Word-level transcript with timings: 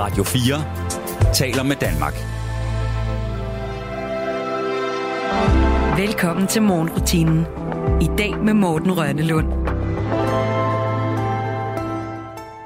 Radio 0.00 0.24
4 0.24 1.34
taler 1.34 1.62
med 1.62 1.76
Danmark. 1.76 2.14
Velkommen 5.98 6.46
til 6.46 6.62
morgenrutinen. 6.62 7.46
I 8.02 8.08
dag 8.18 8.44
med 8.44 8.54
Morten 8.54 8.98
Rønnelund. 8.98 9.46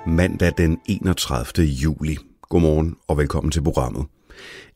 Mandag 0.06 0.52
den 0.58 0.78
31. 0.86 1.66
juli. 1.66 2.16
Godmorgen 2.42 2.96
og 3.08 3.18
velkommen 3.18 3.50
til 3.50 3.62
programmet. 3.62 4.06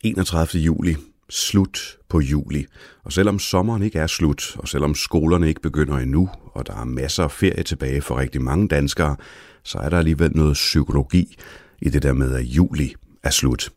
31. 0.01 0.63
juli, 0.63 0.97
slut 1.31 1.97
på 2.09 2.21
juli. 2.21 2.67
Og 3.05 3.13
selvom 3.13 3.39
sommeren 3.39 3.83
ikke 3.83 3.99
er 3.99 4.07
slut, 4.07 4.57
og 4.59 4.69
selvom 4.69 4.95
skolerne 4.95 5.49
ikke 5.49 5.61
begynder 5.61 5.99
endnu, 5.99 6.29
og 6.55 6.67
der 6.67 6.81
er 6.81 6.85
masser 6.85 7.25
af 7.25 7.31
ferie 7.31 7.63
tilbage 7.63 8.01
for 8.01 8.19
rigtig 8.19 8.43
mange 8.43 8.69
danskere, 8.69 9.17
så 9.63 9.79
er 9.79 9.89
der 9.89 9.99
alligevel 9.99 10.31
noget 10.35 10.55
psykologi 10.55 11.37
i 11.83 11.89
det 11.89 12.03
der 12.03 12.13
med, 12.13 12.35
at 12.35 12.45
juli 12.45 12.95
er 13.23 13.31
slut. 13.31 13.71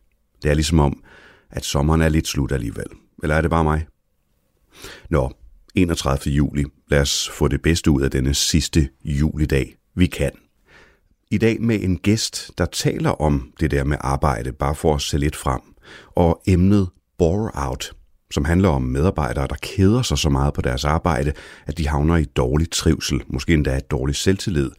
Det 0.43 0.51
er 0.51 0.55
ligesom 0.55 0.79
om, 0.79 1.03
at 1.49 1.65
sommeren 1.65 2.01
er 2.01 2.09
lidt 2.09 2.27
slut 2.27 2.51
alligevel. 2.51 2.85
Eller 3.23 3.35
er 3.35 3.41
det 3.41 3.49
bare 3.49 3.63
mig? 3.63 3.87
Nå, 5.09 5.31
31. 5.75 6.33
juli. 6.33 6.65
Lad 6.87 7.01
os 7.01 7.29
få 7.29 7.47
det 7.47 7.61
bedste 7.61 7.91
ud 7.91 8.01
af 8.01 8.11
denne 8.11 8.33
sidste 8.33 8.89
julidag, 9.03 9.75
vi 9.95 10.05
kan. 10.05 10.31
I 11.31 11.37
dag 11.37 11.61
med 11.61 11.83
en 11.83 11.97
gæst, 11.97 12.51
der 12.57 12.65
taler 12.65 13.09
om 13.09 13.53
det 13.59 13.71
der 13.71 13.83
med 13.83 13.97
arbejde, 13.99 14.51
bare 14.51 14.75
for 14.75 14.95
at 14.95 15.01
se 15.01 15.17
lidt 15.17 15.35
frem. 15.35 15.61
Og 16.15 16.41
emnet 16.47 16.89
bore 17.17 17.51
out, 17.53 17.93
som 18.31 18.45
handler 18.45 18.69
om 18.69 18.81
medarbejdere, 18.81 19.47
der 19.47 19.55
keder 19.61 20.01
sig 20.01 20.17
så 20.17 20.29
meget 20.29 20.53
på 20.53 20.61
deres 20.61 20.85
arbejde, 20.85 21.33
at 21.65 21.77
de 21.77 21.87
havner 21.87 22.17
i 22.17 22.23
dårlig 22.23 22.71
trivsel, 22.71 23.23
måske 23.27 23.53
endda 23.53 23.77
et 23.77 23.91
dårligt 23.91 24.17
selvtillid. 24.17 24.71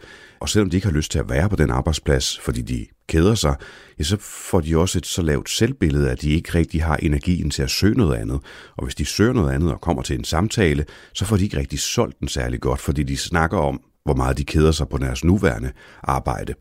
Og 0.42 0.48
selvom 0.48 0.70
de 0.70 0.76
ikke 0.76 0.86
har 0.86 0.94
lyst 0.94 1.12
til 1.12 1.18
at 1.18 1.28
være 1.28 1.48
på 1.48 1.56
den 1.56 1.70
arbejdsplads, 1.70 2.38
fordi 2.38 2.62
de 2.62 2.86
keder 3.08 3.34
sig, 3.34 3.56
ja, 3.98 4.04
så 4.04 4.16
får 4.20 4.60
de 4.60 4.78
også 4.78 4.98
et 4.98 5.06
så 5.06 5.22
lavt 5.22 5.50
selvbillede, 5.50 6.10
at 6.10 6.22
de 6.22 6.30
ikke 6.30 6.54
rigtig 6.54 6.82
har 6.82 6.96
energien 6.96 7.50
til 7.50 7.62
at 7.62 7.70
søge 7.70 7.94
noget 7.94 8.16
andet. 8.16 8.40
Og 8.76 8.84
hvis 8.84 8.94
de 8.94 9.04
søger 9.04 9.32
noget 9.32 9.52
andet 9.52 9.72
og 9.72 9.80
kommer 9.80 10.02
til 10.02 10.18
en 10.18 10.24
samtale, 10.24 10.84
så 11.14 11.24
får 11.24 11.36
de 11.36 11.44
ikke 11.44 11.56
rigtig 11.56 11.78
solgt 11.78 12.20
den 12.20 12.28
særlig 12.28 12.60
godt, 12.60 12.80
fordi 12.80 13.02
de 13.02 13.16
snakker 13.16 13.58
om, 13.58 13.80
hvor 14.04 14.14
meget 14.14 14.38
de 14.38 14.44
keder 14.44 14.72
sig 14.72 14.88
på 14.88 14.98
deres 14.98 15.24
nuværende 15.24 15.70
arbejde. 16.02 16.54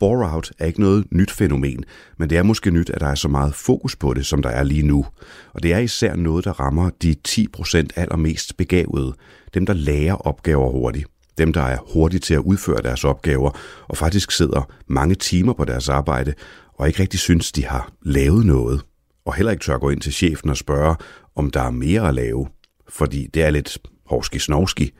Bore-out 0.00 0.50
er 0.58 0.66
ikke 0.66 0.80
noget 0.80 1.04
nyt 1.12 1.30
fænomen, 1.30 1.84
men 2.18 2.30
det 2.30 2.38
er 2.38 2.42
måske 2.42 2.70
nyt, 2.70 2.90
at 2.90 3.00
der 3.00 3.08
er 3.08 3.14
så 3.14 3.28
meget 3.28 3.54
fokus 3.54 3.96
på 3.96 4.14
det, 4.14 4.26
som 4.26 4.42
der 4.42 4.50
er 4.50 4.62
lige 4.62 4.86
nu. 4.86 5.06
Og 5.54 5.62
det 5.62 5.72
er 5.72 5.78
især 5.78 6.16
noget, 6.16 6.44
der 6.44 6.60
rammer 6.60 6.90
de 7.02 7.16
10% 7.28 7.86
allermest 7.96 8.56
begavede, 8.56 9.14
dem 9.54 9.66
der 9.66 9.74
lærer 9.74 10.14
opgaver 10.14 10.70
hurtigt. 10.70 11.06
Dem, 11.38 11.52
der 11.52 11.62
er 11.62 11.78
hurtige 11.92 12.20
til 12.20 12.34
at 12.34 12.40
udføre 12.40 12.82
deres 12.82 13.04
opgaver, 13.04 13.50
og 13.88 13.96
faktisk 13.96 14.30
sidder 14.30 14.70
mange 14.86 15.14
timer 15.14 15.52
på 15.52 15.64
deres 15.64 15.88
arbejde, 15.88 16.34
og 16.78 16.88
ikke 16.88 17.02
rigtig 17.02 17.20
synes, 17.20 17.52
de 17.52 17.66
har 17.66 17.92
lavet 18.02 18.46
noget. 18.46 18.80
Og 19.26 19.34
heller 19.34 19.52
ikke 19.52 19.64
tør 19.64 19.78
gå 19.78 19.90
ind 19.90 20.00
til 20.00 20.12
chefen 20.12 20.50
og 20.50 20.56
spørge, 20.56 20.96
om 21.36 21.50
der 21.50 21.62
er 21.62 21.70
mere 21.70 22.08
at 22.08 22.14
lave. 22.14 22.46
Fordi 22.88 23.26
det 23.34 23.42
er 23.42 23.50
lidt 23.50 23.78
hårdski-snovski, 24.06 24.90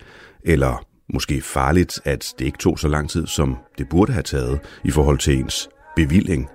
eller 0.44 0.84
måske 1.12 1.41
farligt, 1.42 2.00
at 2.05 2.34
det 2.39 2.44
ikke 2.44 2.59
tog 2.59 2.78
så 2.78 2.89
lang 2.89 3.11
tid, 3.11 3.27
som 3.27 3.56
det 3.78 3.89
burde 3.89 4.12
have 4.12 4.22
taget 4.22 4.61
i 4.84 4.91
forhold 4.91 5.19
til 5.19 5.39
ens 5.39 5.69
bevilling 5.97 6.48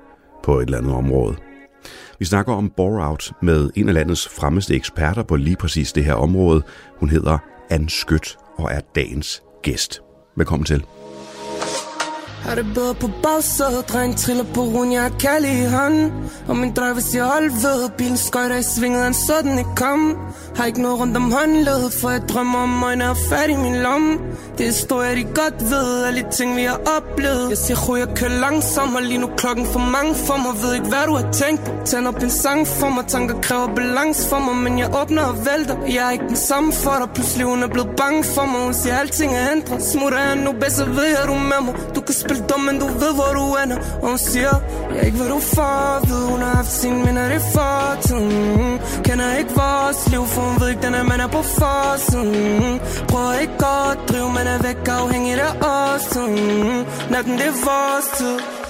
på 0.44 0.60
et 0.60 0.66
eller 0.66 0.78
andet 0.78 0.94
område. 0.94 1.36
Vi 2.20 2.26
snakker 2.26 2.54
om 2.54 2.70
bore-out 2.78 3.32
med 3.42 3.70
en 3.76 3.88
af 3.88 3.94
landets 3.94 4.28
fremmeste 4.28 4.76
eksperter 4.76 5.24
på 5.24 5.36
lige 5.36 5.56
præcis 5.56 5.94
det 5.94 6.06
her 6.06 6.14
område. 6.14 6.62
Hun 6.98 7.10
hedder 7.10 7.38
Anne 7.70 7.90
Skødt 7.90 8.38
og 8.58 8.72
er 8.72 8.80
dagens 8.96 9.44
gæst. 9.64 10.02
Velkommen 10.36 10.66
til. 10.66 10.86
Har 12.44 12.56
det 12.56 12.66
bedre 12.74 12.94
på 12.94 13.10
bagsædet 13.24 13.90
Dreng 13.90 14.18
triller 14.18 14.44
på 14.54 14.62
run, 14.62 14.92
jeg 14.92 15.02
har 15.02 15.10
kærlig 15.20 15.52
i 15.64 15.66
hånden 15.66 16.12
Og 16.48 16.58
min 16.58 16.74
driver 16.74 17.00
siger 17.00 17.26
hold 17.26 17.50
ved 17.50 17.90
Bilen 17.98 18.18
skøjter 18.18 18.58
i 18.58 18.64
svinget, 18.64 19.04
han 19.04 19.14
så 19.14 19.34
den 19.44 19.58
ikke 19.58 19.76
kom 19.76 20.18
Har 20.56 20.66
ikke 20.66 20.82
noget 20.82 21.00
rundt 21.00 21.18
om 21.18 21.32
håndledet 21.32 21.94
For 21.94 22.10
jeg 22.10 22.22
drømmer 22.30 22.60
om 22.60 22.84
øjne 22.84 23.10
og 23.10 23.18
fat 23.30 23.50
i 23.50 23.56
min 23.56 23.76
lomme. 23.76 24.18
Det 24.58 24.64
er 24.64 24.72
historier, 24.72 25.16
de 25.16 25.24
godt 25.24 25.58
ved 25.72 26.04
Alle 26.04 26.22
de 26.22 26.32
ting, 26.32 26.56
vi 26.56 26.64
har 26.64 26.80
oplevet. 26.98 27.50
Jeg 27.50 27.58
siger, 27.58 27.78
ro, 27.88 27.96
jeg 27.96 28.08
kører 28.16 28.40
langsomt 28.46 28.96
Og 28.96 29.02
lige 29.02 29.18
nu 29.18 29.28
klokken 29.38 29.66
for 29.66 29.80
mange 29.80 30.16
for 30.16 30.38
mig. 30.44 30.54
Ved 30.64 30.74
ikke, 30.74 30.88
hvad 30.88 31.06
du 31.08 31.14
har 31.16 31.32
tænkt 31.32 31.64
på. 31.66 31.72
Tænd 31.86 32.08
op 32.08 32.24
en 32.24 32.30
sang 32.30 32.68
for 32.68 32.90
mig. 32.90 33.06
Tanker 33.08 33.42
kræver 33.42 33.68
balance 33.76 34.30
for 34.30 34.40
mig 34.40 34.56
Men 34.56 34.80
jeg 34.80 34.90
åbner 35.02 35.24
og 35.32 35.36
vælter. 35.48 35.78
Jeg 35.96 36.08
er 36.08 36.12
ikke 36.12 36.28
den 36.28 36.36
samme 36.36 36.74
for 36.74 36.96
dig. 37.02 37.10
Pludselig 37.16 37.46
hun 37.46 37.64
er 37.64 37.68
blevet 37.68 37.90
bange 37.98 38.24
for 38.24 38.46
mig. 38.46 38.60
Hun 38.66 38.74
siger, 38.74 38.96
alting 38.98 39.32
er 39.34 39.52
ændret. 39.56 39.84
Smutter 39.84 40.20
jeg 40.20 40.36
nu 40.36 40.52
bedst, 40.52 40.76
så 40.76 40.86
ved 40.86 41.08
jeg, 41.16 41.24
du 41.28 41.34
med 41.34 41.62
mig. 41.66 41.74
Du 41.96 42.02
kan 42.02 42.16
spille 42.16 42.33
dum, 42.50 42.60
men 42.60 42.80
du 42.80 42.88
ved, 42.88 43.14
hvor 43.20 43.32
du 43.40 43.46
ender. 43.64 43.78
Og 44.02 44.08
hun 44.10 44.18
siger, 44.18 44.54
jeg 44.92 45.00
er 45.00 45.06
ikke, 45.06 45.18
hvad 45.18 45.30
du 45.30 45.40
får 45.40 46.00
Ved, 46.08 46.22
hun 46.32 46.40
har 46.40 46.56
haft 46.56 46.72
sin 46.72 47.06
minder, 47.06 47.26
i 47.40 47.40
fortiden. 47.54 48.80
Kender 49.04 49.38
ikke 49.40 49.54
vores 49.56 50.10
liv, 50.12 50.26
for 50.26 50.42
hun 50.42 50.62
ved 50.62 50.70
ikke, 50.70 50.82
den 50.82 50.94
er, 50.94 51.04
man 51.04 51.20
er 51.20 51.28
på 51.28 51.42
forsiden. 51.42 52.80
Prøver 53.08 53.34
ikke 53.34 53.54
at 53.54 53.98
drive, 54.10 54.30
men 54.38 54.48
er 54.54 54.60
væk 54.68 54.88
afhængig 54.88 55.34
af 55.34 55.54
os 55.62 56.16
Natten, 57.12 57.34
det 57.34 57.48
er 57.48 57.58
vores 57.68 58.08
tid 58.18 58.63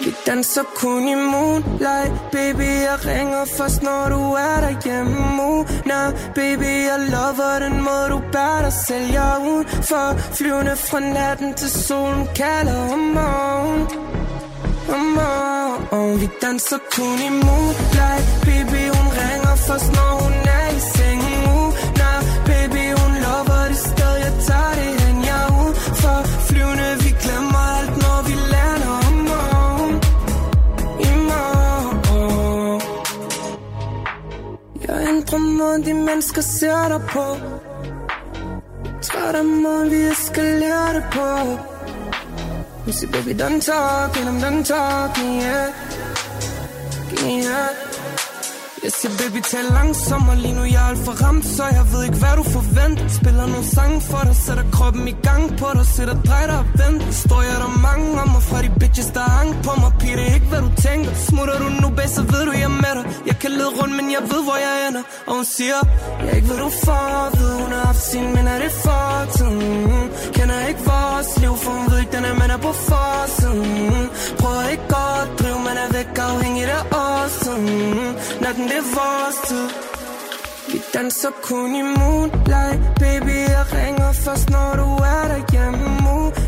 vi 0.00 0.14
danser 0.26 0.62
kun 0.74 1.08
i 1.08 1.14
moonlight. 1.14 2.12
Baby, 2.32 2.68
jeg 2.88 2.98
ringer 3.06 3.44
først, 3.44 3.82
når 3.82 4.08
du 4.08 4.20
er 4.32 4.60
derhjemme. 4.60 5.42
Uh, 5.42 5.66
nah, 5.86 6.12
baby, 6.34 6.70
jeg 6.88 6.98
lover 7.12 7.58
den 7.58 7.76
måde, 7.86 8.06
du 8.10 8.20
bærer 8.32 8.62
dig 8.62 8.72
selv. 8.86 9.06
Jeg 9.12 9.36
er 9.36 9.40
ud 9.54 9.64
for 9.90 10.06
flyvende 10.38 10.76
fra 10.76 11.00
natten 11.00 11.54
til 11.54 11.70
solen 11.70 12.28
kalder 12.34 12.92
om 12.92 12.98
morgen. 12.98 13.82
Om 14.94 15.04
morgen. 15.18 16.20
Vi 16.20 16.28
danser 16.42 16.78
kun 16.96 17.18
i 17.28 17.30
moonlight. 17.44 18.24
Baby, 18.46 18.82
hun 18.96 19.08
ringer 19.20 19.56
først, 19.66 19.88
når 19.96 20.10
hun 20.22 20.32
er 20.58 20.65
Jeg 35.36 35.42
måden, 35.42 35.84
de 35.84 35.94
mennesker 35.94 36.42
ser 36.42 36.88
dig 36.88 37.00
på? 37.08 37.36
Træt 39.02 39.34
af 39.34 39.44
måden, 39.44 39.90
vi 39.90 39.96
eskalerer 39.96 40.92
det 40.92 41.04
på. 41.12 41.28
You 42.86 42.92
see 42.92 43.06
baby, 43.06 43.42
don't 43.42 43.60
talk 43.60 44.16
and 44.16 44.28
I'm 44.28 44.40
done 44.40 44.64
talking, 44.64 45.40
yeah. 45.42 45.72
Yeah 47.22 47.95
jeg 48.86 48.94
siger 49.00 49.14
baby 49.20 49.40
tal 49.52 49.66
langsommere. 49.78 50.36
Lige 50.44 50.54
nu 50.58 50.64
jeg 50.74 50.82
er 50.84 50.88
alt 50.92 51.02
for 51.06 51.14
ramt 51.22 51.44
Så 51.56 51.64
jeg 51.78 51.84
ved 51.92 52.02
ikke 52.08 52.18
hvad 52.22 52.34
du 52.40 52.44
forventer. 52.56 53.08
Spiller 53.18 53.46
nogle 53.52 53.66
sange 53.76 54.00
for 54.10 54.22
dig 54.28 54.36
Sætter 54.44 54.66
kroppen 54.76 55.04
i 55.14 55.16
gang 55.28 55.42
på 55.60 55.66
dig 55.76 55.86
Sætter 55.96 56.16
drej 56.28 56.44
dig 56.50 56.58
og 56.64 56.68
vent 56.80 57.02
Står 57.24 57.40
jeg 57.50 57.56
der 57.62 57.72
mange 57.88 58.06
om 58.22 58.28
mig 58.34 58.42
Fra 58.48 58.58
de 58.64 58.70
bitches 58.80 59.10
der 59.16 59.26
hang 59.36 59.50
på 59.66 59.72
mig. 59.82 59.92
Pige 60.00 60.16
det 60.18 60.26
er 60.30 60.34
ikke 60.38 60.50
hvad 60.52 60.62
du 60.66 60.70
tænker. 60.86 61.10
Smutter 61.28 61.56
du 61.62 61.68
nu 61.82 61.88
bag 61.96 62.08
så 62.16 62.22
ved 62.32 62.42
du 62.48 62.52
jeg 62.60 62.68
er 62.72 62.76
med 62.84 62.92
dig. 62.98 63.04
Jeg 63.30 63.36
kan 63.42 63.50
lede 63.58 63.72
rundt 63.78 63.94
men 63.98 64.06
jeg 64.16 64.22
ved 64.30 64.40
hvor 64.46 64.58
jeg 64.66 64.74
ender. 64.88 65.02
Og 65.28 65.32
hun 65.38 65.46
siger 65.56 65.78
Jeg 66.20 66.28
er 66.32 66.36
ikke 66.38 66.48
hvad 66.50 66.60
du 66.66 66.70
får 66.84 67.08
Ved 67.38 67.52
hun 67.60 67.70
har 67.76 67.84
haft 67.90 68.02
sin 68.10 68.26
men 68.36 68.44
er 68.52 68.58
det 68.64 68.72
fortiden? 68.84 70.06
Kender 70.36 70.58
ikke 70.70 70.82
vores 70.90 71.30
liv 71.42 71.54
For 71.62 71.70
hun 71.76 71.84
ved 71.90 71.98
ikke 72.02 72.12
den 72.16 72.24
er 72.30 72.34
man 72.42 72.50
er 72.56 72.60
på 72.68 72.72
forsiden. 72.88 74.04
Prøver 74.40 74.64
ikke 74.74 74.86
godt 74.96 75.28
drive 75.40 75.60
Man 75.68 75.76
er 75.84 75.88
væk 75.96 76.18
afhængig 76.28 76.64
af 76.78 76.82
os 77.04 77.36
Natten 78.40 78.68
det 78.68 78.75
er 78.78 78.86
vores 78.96 79.36
tid 79.48 79.68
Vi 80.72 80.78
danser 80.94 81.32
kun 81.42 81.76
i 81.76 81.82
moonlight. 81.82 82.78
Baby, 83.00 83.36
jeg 83.56 83.64
ringer 83.78 84.12
først, 84.12 84.50
når 84.50 84.70
du 84.82 84.88
er 85.14 85.24
derhjemme. 85.32 85.86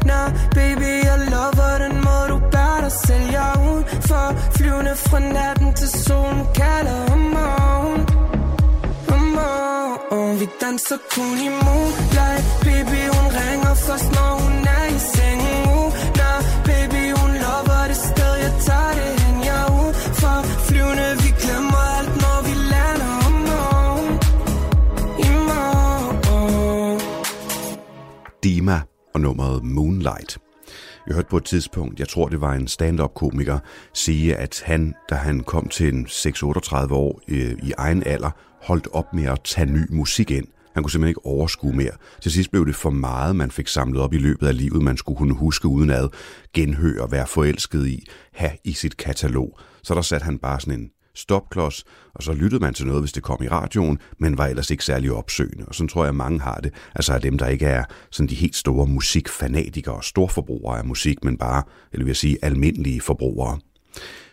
Nah, 0.09 0.29
baby, 0.55 0.91
jeg 1.09 1.19
lover 1.33 1.79
den 1.85 1.95
måde, 2.07 2.27
du 2.33 2.39
bærer 2.53 2.81
dig 2.81 2.93
selv. 3.07 3.27
Jeg 3.37 3.53
er 3.55 3.61
ud 3.73 3.83
for 4.09 4.25
flyvende 4.57 4.95
fra 4.97 5.19
natten 5.19 5.75
til 5.75 5.89
solen 5.89 6.43
kalder 6.55 6.99
om 7.13 7.19
morgen. 7.37 8.03
Om 9.15 9.25
morgen. 9.39 10.41
Vi 10.41 10.47
danser 10.61 10.99
kun 11.15 11.37
i 11.47 11.51
moonlight. 11.65 12.43
Baby, 12.65 13.01
hun 13.17 13.27
ringer 13.41 13.75
først, 13.87 14.09
når 14.17 14.31
hun 14.43 14.55
er 14.77 14.85
i 14.97 14.99
Dima 28.49 28.81
og 29.15 29.21
nummeret 29.21 29.65
Moonlight. 29.65 30.39
Jeg 31.07 31.15
hørte 31.15 31.29
på 31.31 31.37
et 31.37 31.45
tidspunkt, 31.45 32.01
jeg 32.01 32.09
tror 32.09 32.29
det 32.29 32.41
var 32.41 32.55
en 32.55 32.69
stand-up-komiker, 32.69 33.59
sige, 33.95 34.37
at 34.37 34.63
han, 34.65 34.95
da 35.11 35.15
han 35.15 35.41
kom 35.41 35.69
til 35.69 35.95
en 35.95 36.07
6-38 36.07 36.93
år 36.93 37.21
øh, 37.29 37.53
i 37.63 37.73
egen 37.79 38.03
alder, 38.07 38.31
holdt 38.63 38.89
op 38.93 39.15
med 39.15 39.25
at 39.25 39.41
tage 39.45 39.73
ny 39.73 39.87
musik 39.91 40.31
ind. 40.31 40.47
Han 40.75 40.83
kunne 40.83 40.91
simpelthen 40.91 41.09
ikke 41.09 41.27
overskue 41.27 41.73
mere. 41.73 41.93
Til 42.23 42.33
sidst 42.33 42.51
blev 42.51 42.67
det 42.67 42.77
for 42.77 42.91
meget, 42.91 43.37
man 43.37 43.51
fik 43.51 43.69
samlet 43.69 44.01
op 44.01 44.15
i 44.15 44.19
løbet 44.19 44.47
af 44.47 44.57
livet, 44.57 44.83
man 44.83 44.97
skulle 44.97 45.19
kunne 45.19 45.35
huske 45.35 45.69
uden 45.69 45.91
ad, 45.91 46.09
genhøre, 46.55 47.13
være 47.13 47.27
forelsket 47.27 47.87
i, 47.87 48.07
have 48.33 48.53
i 48.65 48.73
sit 48.73 48.97
katalog. 48.97 49.59
Så 49.83 49.95
der 49.95 50.03
satte 50.03 50.25
han 50.25 50.39
bare 50.39 50.61
sådan 50.61 50.81
en 50.81 50.91
stopklods, 51.19 51.85
og 52.15 52.23
så 52.23 52.33
lyttede 52.33 52.61
man 52.61 52.75
til 52.75 52.87
noget, 52.87 53.03
hvis 53.03 53.13
det 53.13 53.23
kom 53.23 53.43
i 53.43 53.49
radioen, 53.49 53.99
men 54.19 54.39
var 54.39 54.47
ellers 54.47 54.71
ikke 54.71 54.85
særlig 54.85 55.13
opsøgende. 55.13 55.65
Og 55.65 55.75
sådan 55.75 55.89
tror 55.89 56.05
jeg, 56.05 56.15
mange 56.15 56.41
har 56.41 56.55
det. 56.55 56.75
Altså 56.95 57.13
af 57.13 57.21
dem, 57.21 57.39
der 57.39 57.47
ikke 57.47 57.67
er 57.67 57.85
sådan 58.11 58.29
de 58.29 58.35
helt 58.35 58.57
store 58.57 58.87
musikfanatikere 58.87 59.95
og 59.95 60.05
storforbrugere 60.05 60.79
af 60.79 60.85
musik, 60.85 61.25
men 61.25 61.39
bare, 61.39 61.63
eller 61.93 62.05
vil 62.05 62.11
jeg 62.11 62.17
sige, 62.17 62.39
almindelige 62.43 63.01
forbrugere. 63.01 63.59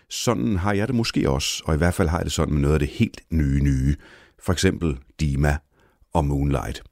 Sådan 0.10 0.56
har 0.56 0.74
jeg 0.74 0.88
det 0.88 0.96
måske 0.96 1.30
også, 1.30 1.64
og 1.66 1.76
i 1.76 1.78
hvert 1.78 1.94
fald 1.94 2.08
har 2.08 2.18
jeg 2.18 2.26
det 2.26 2.34
sådan 2.34 2.54
med 2.54 2.62
noget 2.62 2.74
af 2.74 2.80
det 2.80 2.90
helt 2.90 3.22
nye 3.30 3.64
nye. 3.64 3.96
For 4.44 4.54
eksempel 4.54 4.98
Dima 5.20 5.58
og 6.14 6.26
Moonlight. 6.26 6.84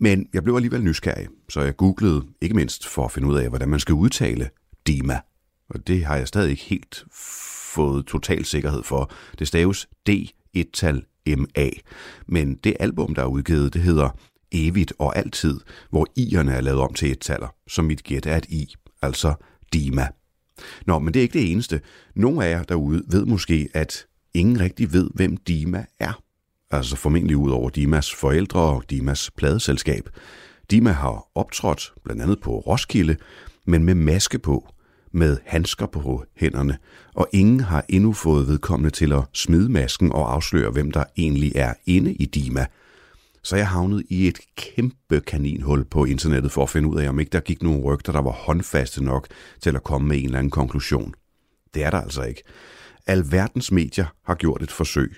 Men 0.00 0.26
jeg 0.34 0.44
blev 0.44 0.54
alligevel 0.54 0.84
nysgerrig, 0.84 1.28
så 1.48 1.60
jeg 1.60 1.76
googlede 1.76 2.24
ikke 2.40 2.56
mindst 2.56 2.86
for 2.86 3.04
at 3.04 3.12
finde 3.12 3.28
ud 3.28 3.38
af, 3.38 3.48
hvordan 3.48 3.68
man 3.68 3.80
skal 3.80 3.94
udtale 3.94 4.50
Dima. 4.86 5.20
Og 5.70 5.86
det 5.86 6.04
har 6.04 6.16
jeg 6.16 6.28
stadig 6.28 6.50
ikke 6.50 6.62
helt 6.62 7.04
fået 7.74 8.06
total 8.06 8.44
sikkerhed 8.44 8.82
for. 8.82 9.10
Det 9.38 9.48
staves 9.48 9.88
D1-tal 10.10 11.02
MA. 11.26 11.68
Men 12.26 12.54
det 12.54 12.76
album, 12.80 13.14
der 13.14 13.22
er 13.22 13.26
udgivet, 13.26 13.74
det 13.74 13.82
hedder 13.82 14.08
Evigt 14.52 14.92
og 14.98 15.16
Altid, 15.16 15.60
hvor 15.90 16.06
i'erne 16.18 16.50
er 16.50 16.60
lavet 16.60 16.80
om 16.80 16.94
til 16.94 17.10
et 17.10 17.20
taler, 17.20 17.54
som 17.68 17.84
mit 17.84 18.04
gæt 18.04 18.26
er 18.26 18.36
et 18.36 18.46
i, 18.48 18.74
altså 19.02 19.34
Dima. 19.72 20.08
Nå, 20.86 20.98
men 20.98 21.14
det 21.14 21.20
er 21.20 21.22
ikke 21.22 21.38
det 21.38 21.52
eneste. 21.52 21.80
Nogle 22.14 22.44
af 22.44 22.50
jer 22.50 22.62
derude 22.62 23.02
ved 23.08 23.24
måske, 23.24 23.68
at 23.74 24.06
ingen 24.34 24.60
rigtig 24.60 24.92
ved, 24.92 25.10
hvem 25.14 25.36
Dima 25.36 25.84
er. 26.00 26.22
Altså 26.70 26.96
formentlig 26.96 27.36
ud 27.36 27.50
over 27.50 27.70
Dimas 27.70 28.14
forældre 28.14 28.60
og 28.60 28.84
Dimas 28.90 29.30
pladeselskab. 29.36 30.08
Dima 30.70 30.90
har 30.90 31.26
optrådt 31.34 31.92
blandt 32.04 32.22
andet 32.22 32.40
på 32.40 32.58
Roskilde, 32.58 33.16
men 33.64 33.84
med 33.84 33.94
maske 33.94 34.38
på, 34.38 34.68
med 35.12 35.36
handsker 35.46 35.86
på 35.86 36.24
hænderne, 36.36 36.78
og 37.14 37.28
ingen 37.32 37.60
har 37.60 37.84
endnu 37.88 38.12
fået 38.12 38.48
vedkommende 38.48 38.90
til 38.90 39.12
at 39.12 39.22
smide 39.32 39.68
masken 39.68 40.12
og 40.12 40.32
afsløre, 40.34 40.70
hvem 40.70 40.90
der 40.90 41.04
egentlig 41.16 41.52
er 41.54 41.74
inde 41.86 42.12
i 42.12 42.26
Dima. 42.26 42.66
Så 43.42 43.56
jeg 43.56 43.68
havnede 43.68 44.02
i 44.08 44.28
et 44.28 44.38
kæmpe 44.56 45.20
kaninhul 45.20 45.84
på 45.84 46.04
internettet 46.04 46.52
for 46.52 46.62
at 46.62 46.70
finde 46.70 46.88
ud 46.88 47.00
af, 47.00 47.08
om 47.08 47.20
ikke 47.20 47.30
der 47.30 47.40
gik 47.40 47.62
nogle 47.62 47.82
rygter, 47.82 48.12
der 48.12 48.20
var 48.20 48.30
håndfaste 48.30 49.04
nok 49.04 49.26
til 49.60 49.76
at 49.76 49.84
komme 49.84 50.08
med 50.08 50.18
en 50.18 50.24
eller 50.24 50.38
anden 50.38 50.50
konklusion. 50.50 51.14
Det 51.74 51.84
er 51.84 51.90
der 51.90 52.00
altså 52.00 52.22
ikke. 52.22 52.42
Alverdens 53.06 53.72
medier 53.72 54.06
har 54.24 54.34
gjort 54.34 54.62
et 54.62 54.70
forsøg, 54.70 55.16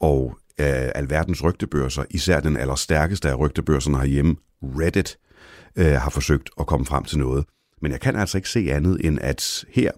og 0.00 0.38
øh, 0.60 0.90
alverdens 0.94 1.44
rygtebørser, 1.44 2.04
især 2.10 2.40
den 2.40 2.56
allerstærkeste 2.56 3.30
af 3.30 3.38
rygtebørserne 3.38 3.98
herhjemme, 3.98 4.36
Reddit, 4.62 5.18
øh, 5.76 5.92
har 5.92 6.10
forsøgt 6.10 6.50
at 6.60 6.66
komme 6.66 6.86
frem 6.86 7.04
til 7.04 7.18
noget. 7.18 7.44
Men 7.80 7.92
jeg 7.92 8.00
kan 8.00 8.16
altså 8.16 8.38
ikke 8.38 8.48
se 8.48 8.72
andet 8.72 9.06
end, 9.06 9.18
at 9.20 9.64
her 9.68 9.90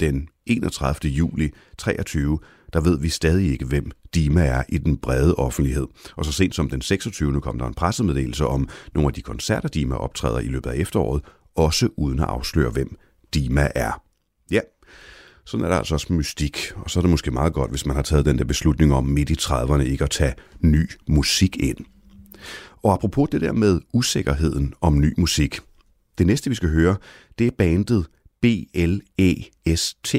den 0.00 0.28
31. 0.46 1.12
juli 1.12 1.50
23, 1.78 2.38
der 2.72 2.80
ved 2.80 2.98
vi 3.00 3.08
stadig 3.08 3.52
ikke, 3.52 3.64
hvem 3.64 3.90
Dima 4.14 4.44
er 4.44 4.62
i 4.68 4.78
den 4.78 4.96
brede 4.96 5.34
offentlighed. 5.34 5.86
Og 6.16 6.24
så 6.24 6.32
sent 6.32 6.54
som 6.54 6.70
den 6.70 6.80
26. 6.80 7.40
kom 7.40 7.58
der 7.58 7.66
en 7.66 7.74
pressemeddelelse 7.74 8.46
om 8.46 8.68
nogle 8.94 9.08
af 9.08 9.14
de 9.14 9.22
koncerter, 9.22 9.68
Dima 9.68 9.94
optræder 9.94 10.38
i 10.38 10.46
løbet 10.46 10.70
af 10.70 10.76
efteråret, 10.76 11.22
også 11.56 11.88
uden 11.96 12.18
at 12.18 12.26
afsløre, 12.26 12.70
hvem 12.70 12.98
Dima 13.34 13.68
er. 13.74 14.02
Ja, 14.50 14.60
sådan 15.46 15.64
er 15.64 15.68
der 15.68 15.76
altså 15.76 15.94
også 15.94 16.12
mystik, 16.12 16.72
og 16.76 16.90
så 16.90 17.00
er 17.00 17.02
det 17.02 17.10
måske 17.10 17.30
meget 17.30 17.52
godt, 17.52 17.70
hvis 17.70 17.86
man 17.86 17.96
har 17.96 18.02
taget 18.02 18.26
den 18.26 18.38
der 18.38 18.44
beslutning 18.44 18.94
om 18.94 19.04
midt 19.04 19.30
i 19.30 19.36
30'erne 19.40 19.82
ikke 19.82 20.04
at 20.04 20.10
tage 20.10 20.34
ny 20.60 20.90
musik 21.08 21.56
ind. 21.56 21.78
Og 22.82 22.92
apropos 22.92 23.28
det 23.32 23.40
der 23.40 23.52
med 23.52 23.80
usikkerheden 23.92 24.74
om 24.80 25.00
ny 25.00 25.14
musik, 25.18 25.60
det 26.18 26.26
næste 26.26 26.50
vi 26.50 26.56
skal 26.56 26.68
høre, 26.68 26.96
det 27.38 27.46
er 27.46 27.50
bandet 27.50 28.06
B-L-E-S-T. 28.42 30.14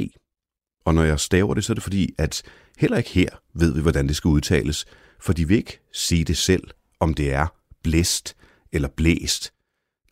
Og 0.86 0.94
når 0.94 1.04
jeg 1.04 1.19
staver 1.19 1.54
det, 1.54 1.64
så 1.64 1.74
er 1.74 1.75
det 1.75 1.84
fordi, 1.84 2.14
at 2.18 2.44
heller 2.78 2.98
ikke 2.98 3.10
her 3.10 3.30
ved 3.54 3.74
vi, 3.74 3.81
hvordan 3.81 4.08
det 4.08 4.16
skal 4.16 4.30
udtales, 4.30 4.86
for 5.19 5.34
de 5.34 5.48
vil 5.48 5.58
ikke 5.58 5.80
sige 5.94 6.24
det 6.24 6.38
selv, 6.38 6.64
om 7.00 7.14
det 7.14 7.34
er 7.34 7.48
blæst 7.84 8.36
eller 8.72 8.88
blæst. 8.88 9.54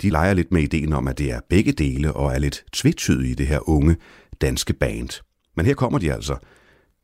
De 0.01 0.09
leger 0.09 0.33
lidt 0.33 0.51
med 0.51 0.61
ideen 0.61 0.93
om, 0.93 1.07
at 1.07 1.17
det 1.17 1.31
er 1.31 1.39
begge 1.49 1.71
dele 1.71 2.13
og 2.13 2.33
er 2.33 2.39
lidt 2.39 2.63
tvetydige 2.73 3.31
i 3.31 3.35
det 3.35 3.47
her 3.47 3.69
unge 3.69 3.97
danske 4.41 4.73
band. 4.73 5.09
Men 5.55 5.65
her 5.65 5.73
kommer 5.73 5.99
de 5.99 6.13
altså 6.13 6.37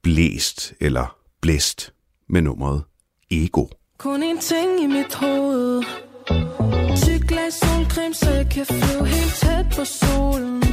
blæst 0.01 0.74
eller 0.80 1.18
blæst 1.42 1.94
med 2.30 2.42
nummeret 2.42 2.83
Ego. 3.31 3.68
Kun 3.98 4.24
en 4.24 4.39
ting 4.39 4.83
i 4.83 4.88
mit 4.88 5.13
hoved 5.13 5.83
Tyk 6.95 7.27
glas 7.27 7.53
solcreme, 7.53 8.13
så 8.13 8.29
jeg 8.29 8.47
kan 8.49 8.65
flyve 8.65 9.07
helt 9.07 9.33
tæt 9.41 9.65
på 9.75 9.85
solen. 9.85 10.63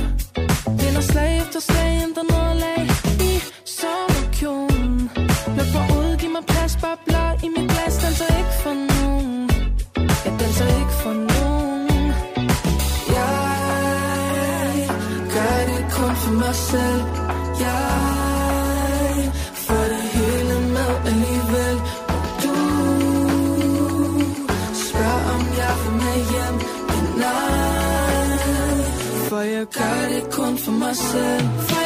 Vinder 0.80 1.00
slag 1.00 1.38
efter 1.42 1.60
slag, 1.60 2.02
ændrer 2.02 2.26
noget 2.30 2.56
lag 2.56 2.86
i 3.30 3.32
sommerkjolen. 3.64 5.10
Løb 5.56 5.68
forud, 5.74 6.16
giv 6.20 6.30
mig 6.30 6.44
plads, 6.46 6.76
bare 6.82 6.96
i 7.06 7.17
kun 30.94 31.77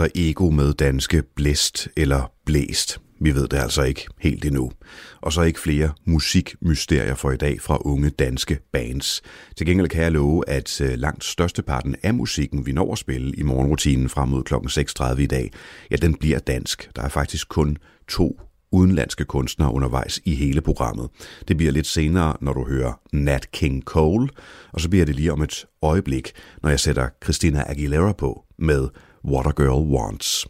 altså 0.00 0.08
ego 0.14 0.50
med 0.50 0.74
danske 0.74 1.22
blæst 1.22 1.88
eller 1.96 2.32
blæst. 2.46 3.00
Vi 3.20 3.34
ved 3.34 3.48
det 3.48 3.56
altså 3.56 3.82
ikke 3.82 4.06
helt 4.20 4.44
endnu. 4.44 4.72
Og 5.20 5.32
så 5.32 5.42
ikke 5.42 5.60
flere 5.60 5.92
musikmysterier 6.04 7.14
for 7.14 7.30
i 7.30 7.36
dag 7.36 7.60
fra 7.60 7.78
unge 7.80 8.10
danske 8.10 8.58
bands. 8.72 9.22
Til 9.56 9.66
gengæld 9.66 9.88
kan 9.88 10.02
jeg 10.02 10.12
love, 10.12 10.48
at 10.48 10.80
øh, 10.80 10.98
langt 10.98 11.24
størsteparten 11.24 11.96
af 12.02 12.14
musikken, 12.14 12.66
vi 12.66 12.72
når 12.72 12.92
at 12.92 12.98
spille 12.98 13.34
i 13.36 13.42
morgenrutinen 13.42 14.08
frem 14.08 14.28
mod 14.28 14.42
kl. 14.42 14.54
6.30 14.54 15.20
i 15.20 15.26
dag, 15.26 15.50
ja, 15.90 15.96
den 15.96 16.14
bliver 16.14 16.38
dansk. 16.38 16.90
Der 16.96 17.02
er 17.02 17.08
faktisk 17.08 17.48
kun 17.48 17.76
to 18.08 18.40
udenlandske 18.72 19.24
kunstnere 19.24 19.72
undervejs 19.72 20.20
i 20.24 20.34
hele 20.34 20.60
programmet. 20.60 21.08
Det 21.48 21.56
bliver 21.56 21.72
lidt 21.72 21.86
senere, 21.86 22.36
når 22.40 22.52
du 22.52 22.68
hører 22.68 23.00
Nat 23.12 23.50
King 23.50 23.82
Cole, 23.82 24.28
og 24.72 24.80
så 24.80 24.88
bliver 24.88 25.04
det 25.04 25.14
lige 25.14 25.32
om 25.32 25.42
et 25.42 25.66
øjeblik, 25.82 26.32
når 26.62 26.70
jeg 26.70 26.80
sætter 26.80 27.08
Christina 27.24 27.64
Aguilera 27.66 28.12
på 28.12 28.44
med 28.58 28.88
What 29.24 29.46
a 29.46 29.52
Girl 29.62 29.94
Wants. 29.94 30.46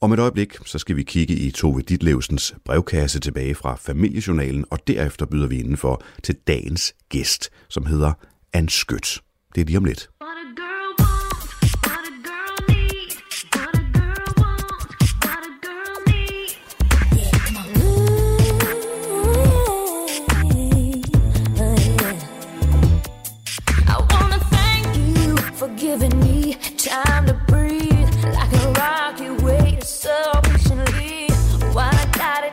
Om 0.00 0.12
et 0.12 0.18
øjeblik, 0.18 0.56
så 0.66 0.78
skal 0.78 0.96
vi 0.96 1.02
kigge 1.02 1.34
i 1.34 1.50
Tove 1.50 1.82
Ditlevsens 1.82 2.54
brevkasse 2.64 3.20
tilbage 3.20 3.54
fra 3.54 3.76
familiejournalen, 3.76 4.64
og 4.70 4.78
derefter 4.86 5.26
byder 5.26 5.46
vi 5.46 5.58
indenfor 5.58 6.02
til 6.22 6.34
dagens 6.46 6.94
gæst, 7.08 7.50
som 7.68 7.86
hedder 7.86 8.12
Ann 8.52 8.68
Skødt. 8.68 9.22
Det 9.54 9.60
er 9.60 9.64
lige 9.64 9.78
om 9.78 9.84
lidt. 9.84 10.08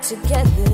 Together. 0.09 0.68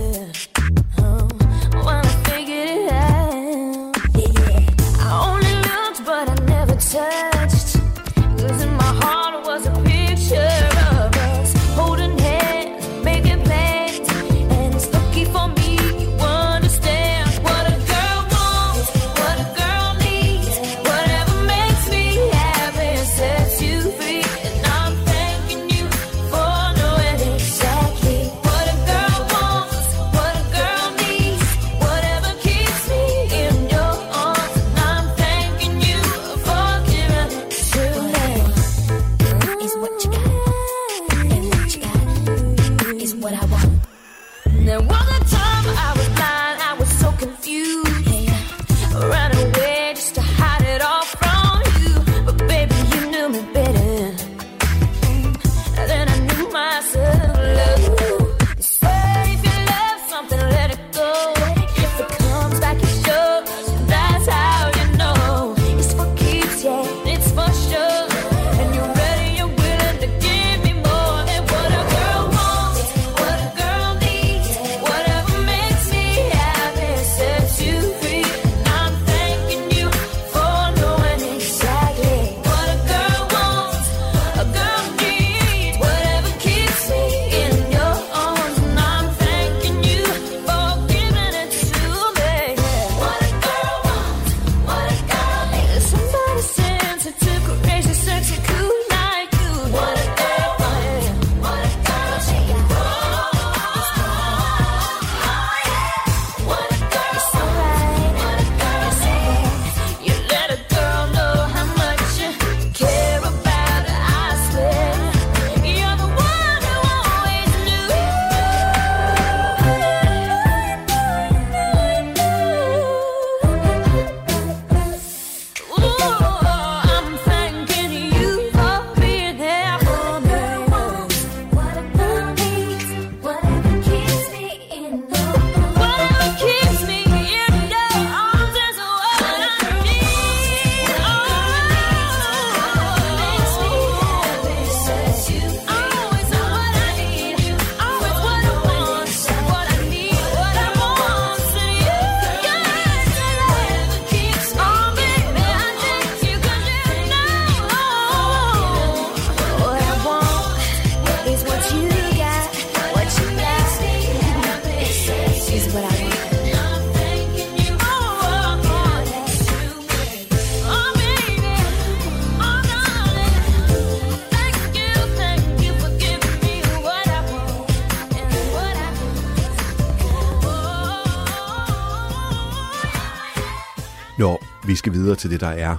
Skal 184.85 184.93
videre 184.93 185.15
til 185.15 185.29
det, 185.29 185.39
der 185.39 185.47
er 185.47 185.77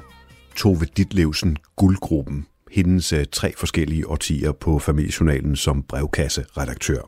Tove 0.57 0.87
Ditlevsen 0.97 1.57
Guldgruppen. 1.77 2.47
Hendes 2.71 3.13
øh, 3.13 3.27
tre 3.33 3.53
forskellige 3.57 4.09
årtier 4.09 4.53
på 4.53 4.79
familiejournalen 4.79 5.57
som 5.57 5.83
brevkasseredaktør. 5.83 7.01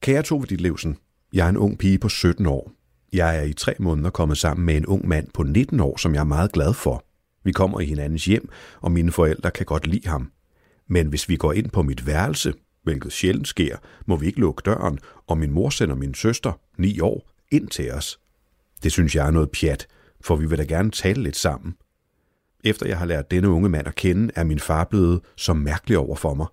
Kære 0.00 0.22
Tove 0.22 0.46
Ditlevsen, 0.46 0.96
jeg 1.32 1.44
er 1.46 1.48
en 1.48 1.56
ung 1.56 1.78
pige 1.78 1.98
på 1.98 2.08
17 2.08 2.46
år. 2.46 2.72
Jeg 3.12 3.38
er 3.38 3.42
i 3.42 3.52
tre 3.52 3.74
måneder 3.78 4.10
kommet 4.10 4.38
sammen 4.38 4.66
med 4.66 4.76
en 4.76 4.86
ung 4.86 5.08
mand 5.08 5.28
på 5.34 5.42
19 5.42 5.80
år, 5.80 5.96
som 5.96 6.14
jeg 6.14 6.20
er 6.20 6.24
meget 6.24 6.52
glad 6.52 6.74
for. 6.74 7.04
Vi 7.44 7.52
kommer 7.52 7.80
i 7.80 7.84
hinandens 7.84 8.24
hjem, 8.24 8.48
og 8.80 8.92
mine 8.92 9.12
forældre 9.12 9.50
kan 9.50 9.66
godt 9.66 9.86
lide 9.86 10.08
ham. 10.08 10.30
Men 10.88 11.06
hvis 11.06 11.28
vi 11.28 11.36
går 11.36 11.52
ind 11.52 11.70
på 11.70 11.82
mit 11.82 12.06
værelse, 12.06 12.54
hvilket 12.82 13.12
sjældent 13.12 13.48
sker, 13.48 13.76
må 14.06 14.16
vi 14.16 14.26
ikke 14.26 14.40
lukke 14.40 14.62
døren, 14.64 14.98
og 15.26 15.38
min 15.38 15.52
mor 15.52 15.70
sender 15.70 15.94
min 15.94 16.14
søster, 16.14 16.52
9 16.78 17.00
år, 17.00 17.30
ind 17.50 17.68
til 17.68 17.92
os. 17.92 18.18
Det 18.82 18.92
synes 18.92 19.16
jeg 19.16 19.26
er 19.26 19.30
noget 19.30 19.50
pjat, 19.50 19.86
for 20.24 20.36
vi 20.36 20.46
vil 20.46 20.58
da 20.58 20.64
gerne 20.64 20.90
tale 20.90 21.22
lidt 21.22 21.36
sammen. 21.36 21.74
Efter 22.64 22.86
jeg 22.86 22.98
har 22.98 23.06
lært 23.06 23.30
denne 23.30 23.48
unge 23.48 23.68
mand 23.68 23.88
at 23.88 23.94
kende, 23.94 24.32
er 24.36 24.44
min 24.44 24.58
far 24.58 24.84
blevet 24.84 25.20
så 25.36 25.54
mærkelig 25.54 25.98
over 25.98 26.16
for 26.16 26.34
mig. 26.34 26.46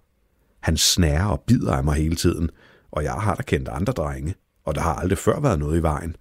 Han 0.60 0.78
snærer 0.78 1.26
og 1.26 1.44
bider 1.48 1.74
af 1.74 1.84
mig 1.84 1.96
hele 1.96 2.16
tiden, 2.16 2.50
og 2.92 3.04
jeg 3.04 3.14
har 3.14 3.36
da 3.36 3.44
kendt 3.44 3.68
andre 3.68 3.94
drenge, 3.94 4.36
og 4.66 4.76
der 4.76 4.82
har 4.82 4.94
aldrig 4.94 5.18
før 5.18 5.40
været 5.40 5.60
noget 5.60 5.80
i 5.80 5.82
vejen. 5.82 6.16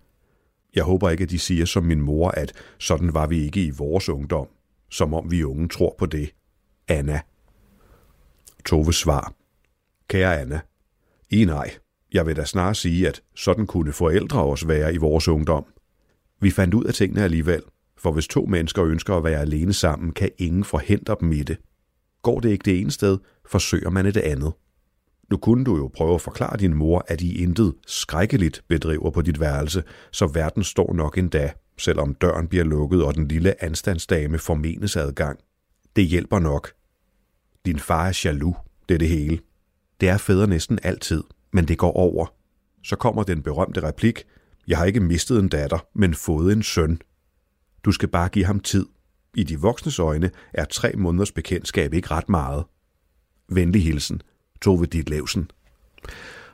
Jeg 0.75 0.85
håber 0.85 1.11
ikke, 1.11 1.25
at 1.25 1.31
de 1.31 1.39
siger 1.39 1.65
som 1.65 1.85
min 1.85 2.01
mor, 2.01 2.31
at 2.31 2.53
sådan 2.79 3.15
var 3.15 3.27
vi 3.27 3.45
ikke 3.45 3.65
i 3.65 3.71
vores 3.71 4.09
ungdom, 4.09 4.47
som 4.91 5.15
om 5.15 5.31
vi 5.31 5.45
unge 5.45 5.69
tror 5.69 5.95
på 5.99 6.07
det. 6.07 6.35
Anna. 6.89 7.21
Tove 8.67 8.93
svar. 8.93 9.33
Kære 10.09 10.41
Anna, 10.41 10.61
i 11.31 11.45
nej. 11.45 11.71
Jeg 12.13 12.27
vil 12.27 12.37
da 12.37 12.45
snart 12.45 12.77
sige, 12.77 13.09
at 13.09 13.23
sådan 13.35 13.67
kunne 13.67 13.93
forældre 13.93 14.45
også 14.45 14.67
være 14.67 14.95
i 14.95 14.97
vores 14.97 15.29
ungdom. 15.29 15.65
Vi 16.41 16.51
fandt 16.51 16.75
ud 16.75 16.85
af 16.85 16.95
tingene 16.95 17.23
alligevel, 17.23 17.63
for 17.97 18.13
hvis 18.13 18.29
to 18.29 18.47
mennesker 18.47 18.85
ønsker 18.85 19.15
at 19.15 19.25
være 19.25 19.41
alene 19.41 19.73
sammen, 19.73 20.13
kan 20.13 20.31
ingen 20.39 20.65
forhindre 20.65 21.17
dem 21.21 21.33
i 21.33 21.43
det. 21.43 21.57
Går 22.23 22.41
det 22.41 22.51
ikke 22.51 22.65
det 22.65 22.81
ene 22.81 22.91
sted, 22.91 23.19
forsøger 23.47 23.91
man 23.91 24.07
et 24.07 24.17
andet. 24.17 24.53
Nu 25.31 25.37
kunne 25.37 25.65
du 25.65 25.77
jo 25.77 25.91
prøve 25.95 26.15
at 26.15 26.21
forklare 26.21 26.57
din 26.57 26.75
mor, 26.75 27.05
at 27.09 27.21
I 27.21 27.43
intet 27.43 27.75
skrækkeligt 27.87 28.65
bedriver 28.69 29.11
på 29.11 29.23
dit 29.23 29.41
værelse, 29.41 29.83
så 30.13 30.27
verden 30.27 30.65
står 30.65 30.95
nok 30.95 31.19
endda, 31.19 31.53
selvom 31.79 32.15
døren 32.15 32.49
bliver 32.49 32.65
lukket 32.65 33.05
og 33.05 33.15
den 33.15 33.29
lille 33.29 33.65
anstandsdame 33.65 34.39
formenes 34.39 34.97
adgang. 34.97 35.39
Det 35.97 36.05
hjælper 36.05 36.39
nok. 36.39 36.73
Din 37.67 37.79
far 37.79 38.09
er 38.09 38.21
jaloux, 38.25 38.57
det 38.89 38.95
er 38.95 38.99
det 38.99 39.09
hele. 39.09 39.39
Det 40.01 40.09
er 40.09 40.17
fædre 40.17 40.47
næsten 40.47 40.79
altid, 40.83 41.23
men 41.53 41.69
det 41.69 41.79
går 41.79 41.93
over. 41.93 42.27
Så 42.85 42.97
kommer 42.97 43.23
den 43.23 43.43
berømte 43.43 43.83
replik, 43.83 44.25
jeg 44.69 44.79
har 44.79 44.85
ikke 44.85 45.01
mistet 45.01 45.39
en 45.39 45.49
datter, 45.49 45.79
men 45.95 46.15
fået 46.15 46.53
en 46.53 46.63
søn. 46.63 47.01
Du 47.85 47.93
skal 47.93 48.09
bare 48.09 48.29
give 48.29 48.45
ham 48.45 48.61
tid. 48.61 48.87
I 49.35 49.43
de 49.43 49.61
voksnes 49.61 49.99
øjne 49.99 50.31
er 50.55 50.65
tre 50.65 50.93
måneders 50.97 51.33
bekendtskab 51.33 51.95
ikke 51.95 52.11
ret 52.11 52.29
meget. 52.29 52.65
Venlig 53.49 53.83
hilsen, 53.83 54.23
Tove 54.63 54.87
Ditlevsen. 54.87 55.51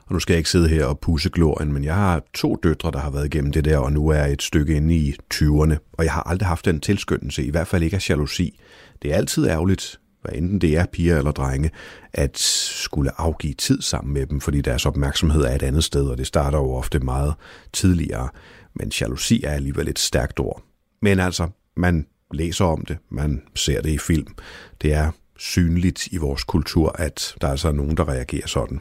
Og 0.06 0.12
nu 0.12 0.18
skal 0.18 0.34
jeg 0.34 0.38
ikke 0.38 0.50
sidde 0.50 0.68
her 0.68 0.86
og 0.86 1.00
pusse 1.00 1.30
glorien, 1.30 1.72
men 1.72 1.84
jeg 1.84 1.94
har 1.94 2.22
to 2.34 2.56
døtre, 2.62 2.90
der 2.90 2.98
har 2.98 3.10
været 3.10 3.26
igennem 3.26 3.52
det 3.52 3.64
der, 3.64 3.78
og 3.78 3.92
nu 3.92 4.08
er 4.08 4.14
jeg 4.14 4.32
et 4.32 4.42
stykke 4.42 4.76
inde 4.76 4.96
i 4.96 5.16
20'erne, 5.34 5.76
og 5.92 6.04
jeg 6.04 6.12
har 6.12 6.22
aldrig 6.22 6.48
haft 6.48 6.64
den 6.64 6.80
tilskyndelse, 6.80 7.44
i 7.44 7.50
hvert 7.50 7.66
fald 7.66 7.82
ikke 7.82 7.96
af 7.96 8.10
jalousi. 8.10 8.60
Det 9.02 9.12
er 9.12 9.16
altid 9.16 9.48
ærgerligt, 9.48 10.00
hvad 10.24 10.34
enten 10.34 10.58
det 10.58 10.76
er 10.76 10.86
piger 10.92 11.18
eller 11.18 11.32
drenge, 11.32 11.70
at 12.12 12.38
skulle 12.38 13.20
afgive 13.20 13.54
tid 13.54 13.82
sammen 13.82 14.14
med 14.14 14.26
dem, 14.26 14.40
fordi 14.40 14.60
deres 14.60 14.86
opmærksomhed 14.86 15.42
er 15.42 15.54
et 15.54 15.62
andet 15.62 15.84
sted, 15.84 16.06
og 16.06 16.18
det 16.18 16.26
starter 16.26 16.58
jo 16.58 16.72
ofte 16.72 16.98
meget 17.00 17.34
tidligere. 17.72 18.28
Men 18.74 18.92
jalousi 19.00 19.44
er 19.44 19.50
alligevel 19.50 19.88
et 19.88 19.98
stærkt 19.98 20.40
ord. 20.40 20.62
Men 21.02 21.20
altså, 21.20 21.48
man 21.76 22.06
læser 22.32 22.64
om 22.64 22.84
det, 22.84 22.98
man 23.10 23.42
ser 23.54 23.82
det 23.82 23.90
i 23.90 23.98
film. 23.98 24.34
Det 24.82 24.92
er 24.94 25.10
synligt 25.38 26.06
i 26.06 26.16
vores 26.16 26.44
kultur, 26.44 26.94
at 26.98 27.34
der 27.40 27.48
altså 27.48 27.68
er 27.68 27.72
nogen, 27.72 27.96
der 27.96 28.08
reagerer 28.08 28.46
sådan. 28.46 28.80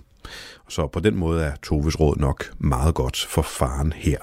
Så 0.70 0.88
på 0.88 1.00
den 1.00 1.16
måde 1.16 1.44
er 1.44 1.56
Toves 1.56 2.00
råd 2.00 2.18
nok 2.18 2.54
meget 2.60 2.96
godt 2.96 3.28
for 3.30 3.42
faren 3.42 3.94
her. 3.94 4.18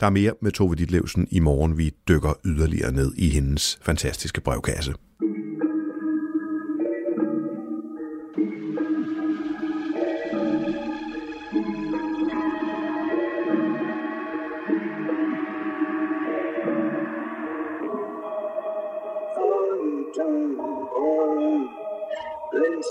Der 0.00 0.06
er 0.06 0.10
mere 0.10 0.32
med 0.42 0.52
Tove 0.52 0.74
Ditlevsen 0.74 1.28
i 1.30 1.40
morgen. 1.40 1.78
Vi 1.78 1.92
dykker 2.08 2.32
yderligere 2.44 2.92
ned 2.92 3.14
i 3.16 3.28
hendes 3.28 3.78
fantastiske 3.82 4.40
brevkasse. 4.40 4.94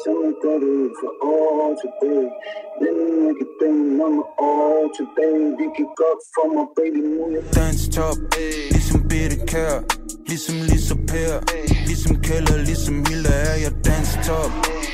Som 0.04 0.17
gør 0.43 0.58
det 0.63 0.91
for 0.99 1.12
år 1.34 1.76
tilbage 1.82 2.30
Men 2.82 2.95
ikke 3.30 3.45
den 3.62 3.76
nummer 3.97 4.26
år 4.52 4.91
tilbage 4.97 5.45
Vi 5.60 5.67
kan 5.76 5.89
godt 6.02 6.21
få 6.34 6.43
mig 6.56 6.67
baby 6.78 7.02
nu 7.12 7.23
jeg 7.36 7.43
Dans 7.58 7.82
top, 7.95 8.17
ligesom 8.73 8.99
Bitte 9.10 9.38
Kær 9.52 9.76
Ligesom 10.30 10.56
Lisa 10.69 10.95
Per 11.10 11.34
Ligesom 11.88 12.13
Keller, 12.26 12.58
ligesom 12.69 12.95
Hilda 13.08 13.36
er 13.52 13.58
jeg 13.65 13.73
dans 13.88 14.12
top 14.28 14.52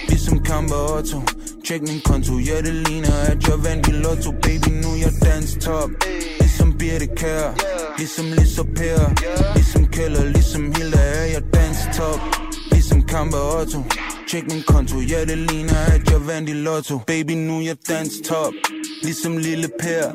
Ligesom 0.09 0.37
Kampe 0.49 0.75
Otto. 0.95 1.19
Tjek 1.65 1.81
min 1.89 2.01
konto, 2.09 2.33
ja 2.49 2.57
det 2.65 2.75
ligner 2.87 3.15
at 3.31 3.39
jeg 3.47 3.57
vandt 3.65 3.87
i 3.91 3.93
lotto. 4.03 4.31
Baby 4.45 4.71
nu 4.83 4.91
jeg 5.05 5.13
dans 5.27 5.49
top 5.65 5.89
Ligesom 6.41 6.69
Birte 6.79 7.07
Kær 7.19 7.45
Ligesom 7.99 8.25
Lisa 8.37 8.63
Per 8.77 9.01
Ligesom 9.55 9.83
Keller, 9.95 10.25
ligesom 10.35 10.63
Hilda 10.75 11.01
er 11.19 11.27
jeg 11.35 11.43
dans 11.55 11.79
top 11.97 12.19
Ligesom 12.71 12.99
Kampe 13.11 13.37
Otto. 13.59 13.79
Tjek 14.29 14.43
min 14.53 14.63
konto, 14.63 14.97
ja 14.99 15.25
det 15.25 15.37
ligner 15.37 15.79
at 15.95 16.11
jeg 16.11 16.27
vandt 16.27 16.49
i 16.49 16.53
lotto. 16.53 16.97
Baby 17.07 17.31
nu 17.31 17.61
jeg 17.61 17.75
dans 17.89 18.13
top 18.27 18.53
Ligesom 19.03 19.37
lille 19.37 19.69
Per. 19.79 20.05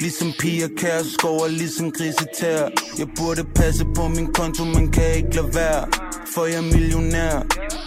Ligesom 0.00 0.32
Pia 0.38 0.68
Kærskov 0.76 1.40
og 1.40 1.50
ligesom 1.50 1.92
grisetær. 1.92 2.60
Jeg 2.98 3.08
burde 3.16 3.44
passe 3.54 3.84
på 3.96 4.08
min 4.08 4.32
konto, 4.32 4.64
men 4.64 4.92
kan 4.92 5.16
ikke 5.16 5.34
lade 5.36 5.54
være. 5.54 5.84
For 6.34 6.44
jeg 6.46 6.56
er 6.56 6.68
millionær 6.74 7.34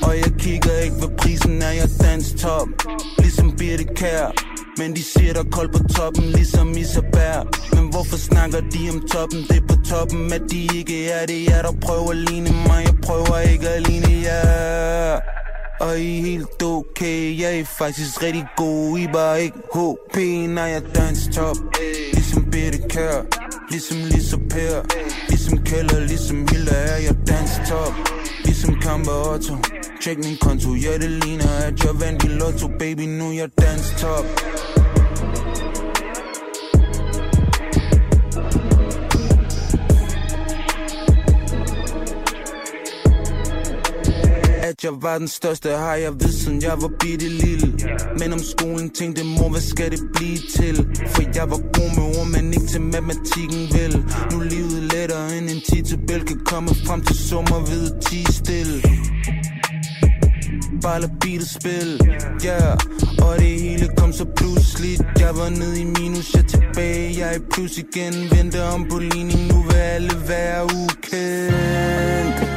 Og 0.02 0.17
jeg 0.17 0.32
kigger 0.39 0.78
ikke 0.86 0.96
hvad 0.96 1.17
prisen, 1.17 1.62
er. 1.62 1.72
Jeg 1.72 1.89
dans 2.02 2.41
top 2.41 2.67
Ligesom 3.20 3.52
Birte 3.58 3.84
Kær. 3.84 4.26
Men 4.78 4.96
de 4.96 5.04
siger 5.04 5.34
der 5.34 5.44
kold 5.52 5.70
på 5.74 5.82
toppen, 5.96 6.24
ligesom 6.24 6.78
Isabær 6.78 7.38
Men 7.76 7.89
hvorfor 7.91 8.17
snakker 8.17 8.60
de 8.74 8.89
om 8.94 9.00
toppen? 9.13 9.39
Det 9.50 9.58
er 9.58 9.67
på 9.67 9.76
toppen, 9.89 10.34
at 10.34 10.41
de 10.52 10.60
ikke 10.78 11.10
er 11.10 11.26
det. 11.26 11.46
Jeg 11.50 11.63
der 11.63 11.74
prøver 11.82 12.12
at 12.12 12.17
ligne 12.17 12.52
mig, 12.67 12.82
jeg 12.86 12.96
prøver 13.04 13.38
ikke 13.39 13.70
at 13.70 13.88
ligne 13.88 14.13
jer 14.28 15.20
og 15.82 16.00
I 16.00 16.20
er 16.20 16.22
helt 16.22 16.63
okay. 16.63 17.39
Jeg 17.39 17.60
er 17.60 17.65
faktisk 17.65 18.24
rigtig 18.24 18.46
god 18.58 18.98
I 18.98 19.08
bare 19.13 19.44
ikke 19.44 19.58
HP 19.74 20.17
Når 20.50 20.65
jeg 20.65 20.84
dans 20.96 21.30
top. 21.36 21.58
Ligesom 22.13 22.46
Birte 22.52 22.78
Kær 22.89 23.41
Ligesom 23.72 23.98
Lisa 23.98 24.38
Per. 24.38 24.76
Ligesom 25.30 25.63
Keller, 25.63 26.00
ligesom 26.00 26.48
Hilda 26.50 26.76
er 26.76 26.98
jeg 26.98 27.15
dans 27.28 27.52
top. 27.70 27.94
Ligesom 28.46 28.76
Kampe 28.82 29.12
Otto. 29.12 29.56
Check 30.02 30.17
min 30.17 30.38
konto, 30.41 30.70
ja 30.74 30.94
det 30.98 31.10
ligner 31.10 31.52
at 31.67 31.84
jeg 31.84 32.00
vandt 32.00 32.24
i 32.24 32.28
lotto. 32.28 32.67
Baby 32.80 33.06
nu 33.20 33.32
jeg 33.32 33.50
dans 33.62 33.94
top. 34.02 34.26
At 44.71 44.84
jeg 44.84 44.91
var 45.01 45.17
den 45.17 45.27
største 45.27 45.69
har 45.69 45.95
jeg 45.95 46.13
vidst 46.13 46.43
siden 46.43 46.62
jeg 46.62 46.81
var 46.81 46.91
bitte 46.99 47.27
lille 47.27 47.67
Men 48.19 48.34
om 48.34 48.39
skolen 48.39 48.89
tænkte 48.89 49.23
mor 49.23 49.49
hvad 49.49 49.62
skal 49.62 49.91
det 49.91 49.99
blive 50.13 50.38
til? 50.38 50.75
For 51.13 51.23
jeg 51.36 51.49
var 51.49 51.62
god 51.77 51.89
med 51.97 52.05
ord 52.19 52.27
men 52.27 52.53
ikke 52.53 52.67
til 52.67 52.81
matematikken 52.81 53.62
vel? 53.77 53.93
Nu 54.31 54.39
er 54.39 54.43
livet 54.43 54.84
lettere 54.93 55.38
end 55.38 55.49
en 55.49 55.62
titabel 55.69 56.21
Kan 56.27 56.39
komme 56.45 56.69
frem 56.88 57.01
til 57.01 57.15
sommer 57.29 57.60
ved 57.71 57.86
10 58.01 58.34
stille. 58.34 58.81
Bare 60.81 61.01
lad 61.01 61.10
beatet 61.21 61.49
spille. 61.49 61.97
Yeah. 62.45 62.77
og 63.25 63.39
det 63.39 63.62
hele 63.62 63.88
kom 63.97 64.13
så 64.13 64.25
pludseligt 64.36 65.01
Jeg 65.19 65.36
var 65.36 65.49
nede 65.49 65.81
i 65.81 65.86
minus, 65.86 66.34
jeg 66.34 66.45
tilbage. 66.45 67.19
Jeg 67.19 67.29
er 67.34 67.38
i 67.39 67.43
plus 67.53 67.77
igen, 67.77 68.13
venter 68.31 68.63
om 68.63 68.88
på 68.91 68.97
ligning. 68.97 69.41
Nu 69.51 69.62
vil 69.62 69.75
alle 69.75 70.15
være 70.27 70.63
ukendt. 70.63 72.50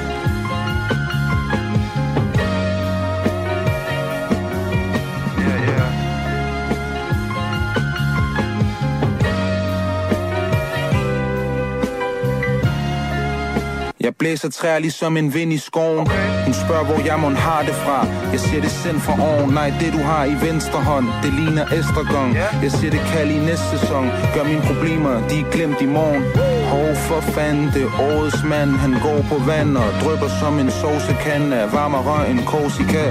Jeg 14.04 14.16
blæser 14.18 14.50
træer 14.50 14.78
ligesom 14.78 15.16
en 15.16 15.34
vind 15.34 15.52
i 15.52 15.58
skoven. 15.58 16.06
Hun 16.44 16.54
spørger 16.54 16.84
hvor 16.84 17.00
jeg 17.06 17.18
må 17.20 17.28
har 17.28 17.62
det 17.62 17.74
fra. 17.74 18.06
Jeg 18.32 18.40
siger 18.40 18.60
det 18.60 18.70
sind 18.70 19.00
for 19.00 19.14
oven. 19.28 19.54
Nej 19.54 19.72
det 19.80 19.92
du 19.92 19.98
har 19.98 20.24
i 20.24 20.36
venstre 20.46 20.80
hånd 20.90 21.06
Det 21.22 21.32
ligner 21.40 21.64
estragon 21.78 22.30
Jeg 22.64 22.72
siger 22.72 22.90
det 22.90 23.02
kald 23.12 23.30
i 23.30 23.38
næste 23.38 23.66
sæson. 23.78 24.04
Gør 24.34 24.44
mine 24.44 24.62
problemer 24.70 25.28
de 25.28 25.36
er 25.40 25.50
glemt 25.54 25.80
i 25.80 25.86
morgen 25.86 26.22
Hov 26.74 26.94
for 27.08 27.20
fanden 27.20 27.66
det 27.74 27.86
årets 28.00 28.44
mand. 28.44 28.70
Han 28.70 28.92
går 29.06 29.20
på 29.30 29.36
vand 29.50 29.76
og 29.76 29.90
drypper 30.02 30.28
som 30.40 30.58
en 30.58 30.70
sovsekande 30.70 31.56
Af 31.56 31.72
varm 31.72 31.94
og 31.94 32.06
røg 32.06 32.30
en 32.30 32.42
Korsika 32.46 33.06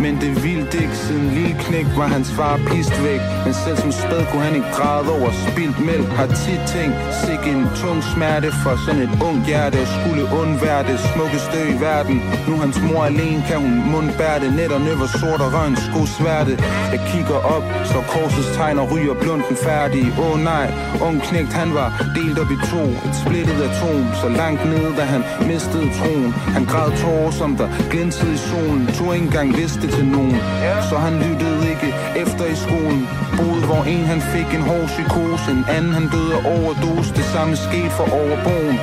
men 0.00 0.14
det 0.20 0.44
vildt 0.44 0.74
ikke, 0.74 0.96
siden 0.96 1.28
lille 1.38 1.56
knæk 1.64 1.86
var 1.96 2.08
hans 2.16 2.30
far 2.38 2.56
pist 2.70 2.96
væk. 3.04 3.22
Men 3.44 3.54
selv 3.54 3.76
som 3.76 3.92
spæd 3.92 4.22
kunne 4.30 4.44
han 4.48 4.54
ikke 4.54 4.72
græde 4.78 5.08
over 5.16 5.30
spildt 5.46 5.78
mælk. 5.88 6.08
Har 6.20 6.26
tit 6.26 6.62
tænkt, 6.74 6.96
sig 7.22 7.38
en 7.52 7.62
tung 7.80 8.00
smerte 8.12 8.48
for 8.62 8.74
sådan 8.84 9.02
et 9.06 9.14
ung 9.28 9.38
hjerte. 9.48 9.80
Skulle 9.96 10.24
undvære 10.40 10.82
det 10.90 10.98
smukkeste 11.10 11.58
i 11.72 11.74
verden. 11.86 12.16
Nu 12.48 12.54
hans 12.64 12.78
mor 12.86 13.02
alene 13.10 13.42
kan 13.48 13.58
hun 13.64 13.74
mundbære 13.92 14.40
det. 14.42 14.50
Net 14.58 14.72
og 14.76 14.80
nøver 14.80 15.08
sort 15.20 15.40
og 15.46 15.50
røn 15.56 15.74
sko 15.86 16.00
sværte. 16.16 16.54
Jeg 16.94 17.00
kigger 17.10 17.38
op, 17.56 17.66
så 17.90 17.98
korsets 18.12 18.50
tegn 18.56 18.78
og 18.82 18.86
ryger 18.92 19.14
blunden 19.22 19.56
færdig. 19.66 20.04
Åh 20.22 20.30
oh, 20.30 20.36
nej, 20.52 20.66
ung 21.06 21.16
knægt 21.28 21.52
han 21.60 21.70
var 21.78 21.88
delt 22.16 22.38
op 22.42 22.50
i 22.56 22.58
to. 22.72 22.84
Et 23.06 23.14
splittet 23.22 23.58
atom, 23.68 24.04
så 24.22 24.28
langt 24.40 24.62
nede 24.72 24.90
da 24.98 25.04
han 25.14 25.22
mistede 25.50 25.88
troen. 25.98 26.32
Han 26.56 26.64
græd 26.64 26.90
tårer 27.02 27.30
som 27.30 27.56
der 27.56 27.68
glinsede 27.90 28.32
i 28.34 28.40
solen. 28.50 28.86
Tog 28.96 29.14
ikke 29.14 29.26
engang 29.26 29.56
vidste 29.56 29.86
til 29.96 30.06
nogen 30.16 30.36
Så 30.90 30.96
han 31.06 31.14
lyttede 31.24 31.62
ikke 31.72 31.88
efter 32.22 32.44
i 32.54 32.56
skolen. 32.64 33.02
Boede 33.38 33.62
hvor 33.68 33.82
en 33.94 34.04
han 34.12 34.20
fik 34.34 34.48
en 34.58 34.64
hård 34.70 34.86
psykose. 34.94 35.50
En 35.56 35.64
anden 35.76 35.92
han 35.98 36.06
døde 36.14 36.32
af 36.38 36.42
overdose. 36.56 37.14
Det 37.18 37.26
samme 37.34 37.56
skete 37.56 37.90
for 37.98 38.06
overboen. 38.20 38.76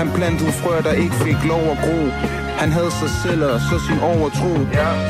Han 0.00 0.08
plantede 0.16 0.52
frø 0.60 0.74
der 0.88 0.92
ikke 1.04 1.16
fik 1.26 1.40
lov 1.52 1.64
at 1.74 1.78
gro. 1.84 2.00
Han 2.60 2.70
havde 2.72 2.92
sig 3.00 3.10
selv 3.22 3.44
og 3.44 3.60
så 3.60 3.76
sin 3.86 4.00
overtro. 4.12 4.52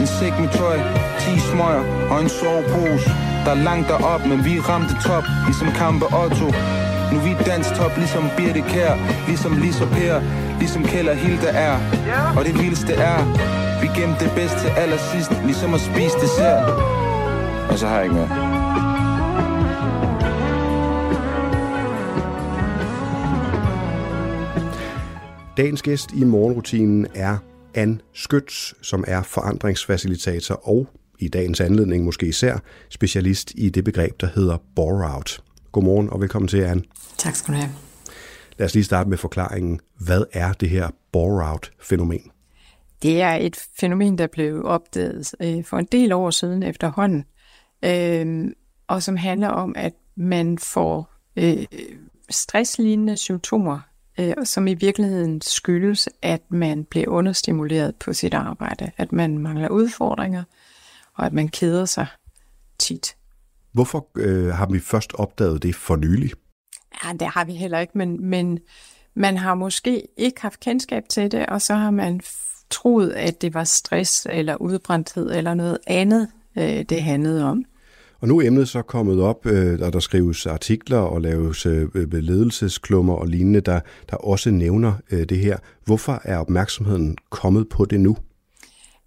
En 0.01 0.07
sæk 0.07 0.35
med 0.43 0.51
tøj, 0.61 0.79
10 1.19 1.39
smøger 1.51 1.85
og 2.11 2.19
en 2.23 2.29
sovepose 2.29 3.11
Der 3.45 3.51
er 3.51 3.63
langt 3.69 3.89
derop, 3.89 4.23
men 4.27 4.45
vi 4.45 4.61
ramte 4.61 4.95
top 5.09 5.25
Ligesom 5.47 5.69
kampe 5.83 6.07
Otto 6.23 6.49
nu 7.13 7.19
vi 7.27 7.33
dansk 7.47 7.71
top, 7.79 7.93
ligesom 7.97 8.25
Birte 8.37 8.63
Kær 8.73 8.95
Ligesom 9.29 9.53
Lisa 9.63 9.85
Per, 9.85 10.15
ligesom 10.59 10.83
Keller 10.85 11.15
Hilde 11.15 11.47
er. 11.47 11.75
Og 12.39 12.45
det 12.45 12.55
vildeste 12.63 12.93
er 12.95 13.19
Vi 13.83 13.87
gemte 14.01 14.25
det 14.25 14.33
bedste 14.35 14.59
til 14.61 14.69
allersidst 14.69 15.33
Ligesom 15.45 15.75
at 15.75 15.81
spise 15.81 16.17
dessert. 16.25 16.65
Og 17.71 17.79
så 17.79 17.87
har 17.87 17.97
jeg 17.97 18.05
ikke 18.05 18.15
mere. 18.15 18.61
Dagens 25.57 25.83
gæst 25.83 26.13
i 26.13 26.25
morgenrutinen 26.25 27.07
er 27.15 27.37
Ann 27.75 28.01
Skyts, 28.15 28.75
som 28.83 29.05
er 29.07 29.23
forandringsfacilitator 29.23 30.69
og 30.69 30.87
i 31.19 31.29
dagens 31.29 31.61
anledning 31.61 32.05
måske 32.05 32.27
især 32.27 32.59
specialist 32.91 33.53
i 33.55 33.69
det 33.69 33.85
begreb, 33.85 34.21
der 34.21 34.29
hedder 34.35 34.57
bore-out. 34.77 35.41
Godmorgen 35.73 36.11
og 36.11 36.21
velkommen 36.21 36.49
til, 36.49 36.59
Anne. 36.59 36.83
Tak 37.19 37.35
skal 37.35 37.55
du 37.55 37.59
have. 37.59 37.71
Lad 38.59 38.67
os 38.67 38.75
lige 38.75 38.85
starte 38.85 39.11
med 39.11 39.19
forklaringen. 39.19 39.81
Hvad 40.07 40.25
er 40.33 40.53
det 40.53 40.71
her 40.71 40.89
bore-out-fænomen? 41.13 42.31
Det 43.03 43.21
er 43.21 43.33
et 43.33 43.57
fænomen, 43.81 44.19
der 44.19 44.27
blev 44.27 44.65
opdaget 44.65 45.35
øh, 45.41 45.65
for 45.65 45.79
en 45.79 45.89
del 45.93 46.13
år 46.13 46.31
siden 46.31 46.63
efterhånden, 46.63 47.25
øh, 47.85 48.53
og 48.89 49.03
som 49.03 49.17
handler 49.17 49.49
om, 49.49 49.75
at 49.77 49.93
man 50.17 50.59
får 50.59 51.11
øh, 51.37 51.67
stresslignende 52.31 53.17
symptomer, 53.17 53.81
øh, 54.21 54.35
som 54.45 54.67
i 54.67 54.75
virkeligheden 54.75 55.41
skyldes, 55.41 56.09
at 56.23 56.41
man 56.49 56.85
bliver 56.85 57.09
understimuleret 57.09 57.97
på 57.97 58.13
sit 58.13 58.35
arbejde, 58.35 58.91
at 58.97 59.13
man 59.13 59.39
mangler 59.39 59.69
udfordringer, 59.69 60.45
og 61.15 61.27
at 61.27 61.33
man 61.33 61.49
keder 61.49 61.85
sig 61.85 62.07
tit. 62.79 63.17
Hvorfor 63.73 64.09
øh, 64.17 64.47
har 64.47 64.67
vi 64.67 64.81
først 64.81 65.13
opdaget 65.15 65.63
det 65.63 65.75
for 65.75 65.97
nylig? 65.97 66.31
Ja, 67.05 67.13
det 67.13 67.29
har 67.29 67.45
vi 67.45 67.53
heller 67.53 67.79
ikke, 67.79 67.99
men, 67.99 68.29
men 68.29 68.59
man 69.15 69.37
har 69.37 69.55
måske 69.55 70.03
ikke 70.17 70.43
haft 70.43 70.61
kendskab 70.61 71.03
til 71.09 71.33
det, 71.33 71.47
og 71.47 71.63
så 71.63 71.75
har 71.75 71.91
man 71.91 72.21
troet, 72.71 73.11
at 73.11 73.43
det 73.43 73.55
var 73.55 73.65
stress 73.65 74.27
eller 74.31 74.57
udbrændthed 74.57 75.31
eller 75.31 75.55
noget 75.55 75.79
andet, 75.87 76.29
øh, 76.59 76.83
det 76.89 77.03
handlede 77.03 77.45
om. 77.45 77.65
Og 78.21 78.29
nu 78.29 78.39
er 78.39 78.47
emnet 78.47 78.69
så 78.69 78.83
kommet 78.83 79.21
op, 79.21 79.47
øh, 79.47 79.79
og 79.83 79.93
der 79.93 80.01
skrives 80.01 80.47
artikler 80.47 80.99
og 80.99 81.21
laves 81.21 81.67
øh, 81.67 82.13
ledelsesklummer 82.13 83.15
og 83.15 83.27
lignende, 83.27 83.61
der, 83.61 83.81
der 84.11 84.17
også 84.17 84.51
nævner 84.51 84.93
øh, 85.11 85.25
det 85.25 85.39
her. 85.39 85.57
Hvorfor 85.85 86.21
er 86.25 86.39
opmærksomheden 86.39 87.17
kommet 87.31 87.69
på 87.69 87.85
det 87.85 88.01
nu? 88.01 88.17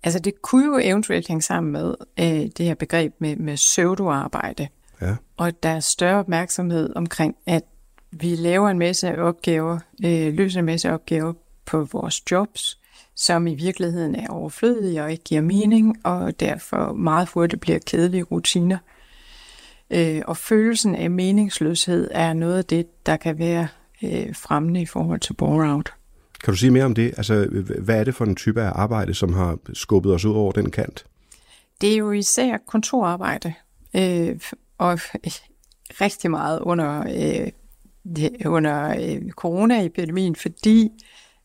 Altså 0.03 0.19
det 0.19 0.41
kunne 0.41 0.65
jo 0.65 0.79
eventuelt 0.83 1.27
hænge 1.27 1.41
sammen 1.41 1.71
med 1.71 1.93
øh, 2.19 2.49
det 2.57 2.65
her 2.65 2.75
begreb 2.75 3.13
med, 3.19 3.35
med 3.35 3.55
pseudoarbejde. 3.55 4.67
Ja. 5.01 5.15
Og 5.37 5.63
der 5.63 5.69
er 5.69 5.79
større 5.79 6.19
opmærksomhed 6.19 6.95
omkring, 6.95 7.35
at 7.45 7.63
vi 8.11 8.35
laver 8.35 8.69
en 8.69 8.79
masse 8.79 9.17
opgaver, 9.21 9.79
øh, 10.05 10.33
løser 10.33 10.59
en 10.59 10.65
masse 10.65 10.91
opgaver 10.91 11.33
på 11.65 11.83
vores 11.83 12.31
jobs, 12.31 12.79
som 13.15 13.47
i 13.47 13.55
virkeligheden 13.55 14.15
er 14.15 14.27
overflødige 14.29 15.03
og 15.03 15.11
ikke 15.11 15.23
giver 15.23 15.41
mening, 15.41 15.97
og 16.03 16.39
derfor 16.39 16.93
meget 16.93 17.29
hurtigt 17.29 17.61
bliver 17.61 17.79
kedelige 17.79 18.23
rutiner. 18.23 18.77
Øh, 19.89 20.21
og 20.27 20.37
følelsen 20.37 20.95
af 20.95 21.11
meningsløshed 21.11 22.09
er 22.11 22.33
noget 22.33 22.57
af 22.57 22.65
det, 22.65 23.05
der 23.05 23.17
kan 23.17 23.39
være 23.39 23.67
øh, 24.03 24.35
fremmende 24.35 24.81
i 24.81 24.85
forhold 24.85 25.19
til 25.19 25.33
bore-out. 25.33 25.93
Kan 26.43 26.53
du 26.53 26.57
sige 26.57 26.71
mere 26.71 26.85
om 26.85 26.93
det? 26.93 27.13
Altså, 27.17 27.47
hvad 27.79 27.99
er 27.99 28.03
det 28.03 28.15
for 28.15 28.25
en 28.25 28.35
type 28.35 28.61
af 28.61 28.71
arbejde, 28.75 29.13
som 29.13 29.33
har 29.33 29.57
skubbet 29.73 30.13
os 30.13 30.25
ud 30.25 30.35
over 30.35 30.51
den 30.51 30.71
kant? 30.71 31.05
Det 31.81 31.93
er 31.93 31.97
jo 31.97 32.11
især 32.11 32.57
kontorarbejde, 32.67 33.53
øh, 33.95 34.39
og 34.77 34.99
rigtig 36.01 36.31
meget 36.31 36.59
under, 36.59 37.03
øh, 37.15 37.51
under 38.45 38.89
øh, 38.89 39.29
coronaepidemien, 39.29 40.35
fordi 40.35 40.89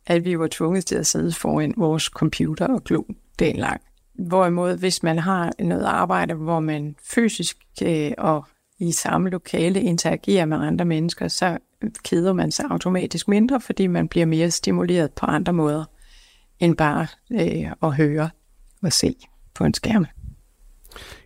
at 0.06 0.24
vi 0.24 0.38
var 0.38 0.48
tvunget 0.50 0.86
til 0.86 0.94
at 0.94 1.06
sidde 1.06 1.32
foran 1.32 1.74
vores 1.76 2.02
computer 2.02 2.66
og 2.66 2.84
glo 2.84 3.02
den 3.38 3.56
lang. 3.56 3.80
Hvorimod, 4.14 4.78
hvis 4.78 5.02
man 5.02 5.18
har 5.18 5.52
noget 5.58 5.84
arbejde, 5.84 6.34
hvor 6.34 6.60
man 6.60 6.96
fysisk 7.14 7.56
øh, 7.82 8.12
og 8.18 8.44
i 8.78 8.92
samme 8.92 9.30
lokale 9.30 9.82
interagerer 9.82 10.44
med 10.44 10.56
andre 10.56 10.84
mennesker, 10.84 11.28
så 11.28 11.58
keder 12.04 12.32
man 12.32 12.50
sig 12.50 12.64
automatisk 12.70 13.28
mindre, 13.28 13.60
fordi 13.60 13.86
man 13.86 14.08
bliver 14.08 14.26
mere 14.26 14.50
stimuleret 14.50 15.12
på 15.12 15.26
andre 15.26 15.52
måder, 15.52 15.84
end 16.60 16.76
bare 16.76 17.06
øh, 17.32 17.70
at 17.82 17.96
høre 17.96 18.30
og 18.82 18.92
se 18.92 19.14
på 19.54 19.64
en 19.64 19.74
skærm. 19.74 20.06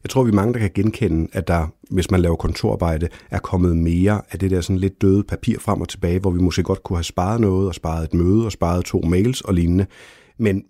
Jeg 0.03 0.11
tror, 0.11 0.25
vi 0.25 0.31
er 0.31 0.35
mange, 0.35 0.55
der 0.55 0.59
kan 0.59 0.71
genkende, 0.75 1.29
at 1.33 1.49
der, 1.49 1.67
hvis 1.91 2.11
man 2.11 2.21
laver 2.21 2.37
kontorarbejde, 2.37 3.09
er 3.31 3.39
kommet 3.39 3.77
mere 3.77 4.21
af 4.31 4.39
det 4.39 4.51
der 4.51 4.61
sådan 4.61 4.79
lidt 4.79 5.03
døde 5.03 5.25
papir 5.25 5.59
frem 5.59 5.81
og 5.81 5.89
tilbage, 5.89 6.19
hvor 6.21 6.31
vi 6.31 6.41
måske 6.41 6.63
godt 6.63 6.83
kunne 6.83 6.97
have 6.97 7.05
sparet 7.05 7.41
noget, 7.41 7.69
og 7.69 7.75
sparet 7.75 8.05
et 8.05 8.15
møde, 8.15 8.45
og 8.45 8.53
sparet 8.53 8.85
to 8.85 9.01
mails 9.01 9.41
og 9.41 9.55
lignende. 9.55 9.87
Men 10.39 10.65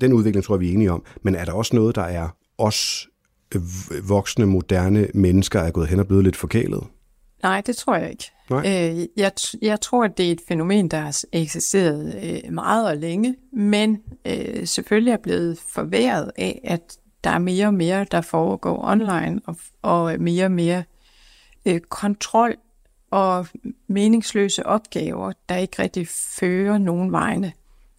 den 0.00 0.12
udvikling 0.12 0.44
tror 0.44 0.54
jeg, 0.54 0.60
vi 0.60 0.68
er 0.68 0.72
enige 0.72 0.92
om. 0.92 1.04
Men 1.22 1.34
er 1.34 1.44
der 1.44 1.52
også 1.52 1.76
noget, 1.76 1.94
der 1.94 2.02
er 2.02 2.28
os 2.58 3.08
voksne, 4.08 4.46
moderne 4.46 5.08
mennesker 5.14 5.60
er 5.60 5.70
gået 5.70 5.88
hen 5.88 6.00
og 6.00 6.06
blevet 6.06 6.24
lidt 6.24 6.36
forkælet? 6.36 6.84
Nej, 7.44 7.60
det 7.60 7.76
tror 7.76 7.96
jeg 7.96 8.10
ikke. 8.10 8.30
Nej. 8.50 8.58
Øh, 8.66 9.06
jeg, 9.16 9.32
jeg 9.62 9.80
tror, 9.80 10.04
at 10.04 10.18
det 10.18 10.28
er 10.28 10.32
et 10.32 10.40
fænomen, 10.48 10.88
der 10.88 10.98
har 10.98 11.22
eksisteret 11.32 12.14
øh, 12.22 12.52
meget 12.52 12.86
og 12.86 12.96
længe, 12.96 13.36
men 13.52 14.02
øh, 14.24 14.66
selvfølgelig 14.66 15.12
er 15.12 15.16
blevet 15.16 15.58
forværret 15.58 16.30
af, 16.36 16.60
at 16.64 16.98
der 17.24 17.30
er 17.30 17.38
mere 17.38 17.66
og 17.66 17.74
mere, 17.74 18.06
der 18.10 18.20
foregår 18.20 18.84
online, 18.84 19.40
og, 19.46 19.56
og 19.82 20.20
mere 20.20 20.44
og 20.44 20.50
mere 20.50 20.84
øh, 21.66 21.80
kontrol 21.80 22.56
og 23.10 23.46
meningsløse 23.86 24.66
opgaver, 24.66 25.32
der 25.48 25.56
ikke 25.56 25.82
rigtig 25.82 26.08
fører 26.08 26.78
nogen 26.78 27.12
vegne. 27.12 27.52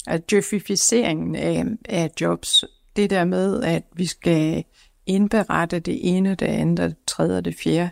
At 0.07 0.29
djøfificeringen 0.29 1.35
af, 1.35 1.65
af 1.89 2.11
jobs, 2.21 2.63
det 2.95 3.09
der 3.09 3.25
med, 3.25 3.63
at 3.63 3.83
vi 3.93 4.05
skal 4.05 4.63
indberette 5.05 5.79
det 5.79 5.99
ene, 6.17 6.35
det 6.35 6.45
andet, 6.45 6.77
det 6.77 6.95
tredje 7.07 7.37
og 7.37 7.45
det 7.45 7.55
fjerde, 7.63 7.89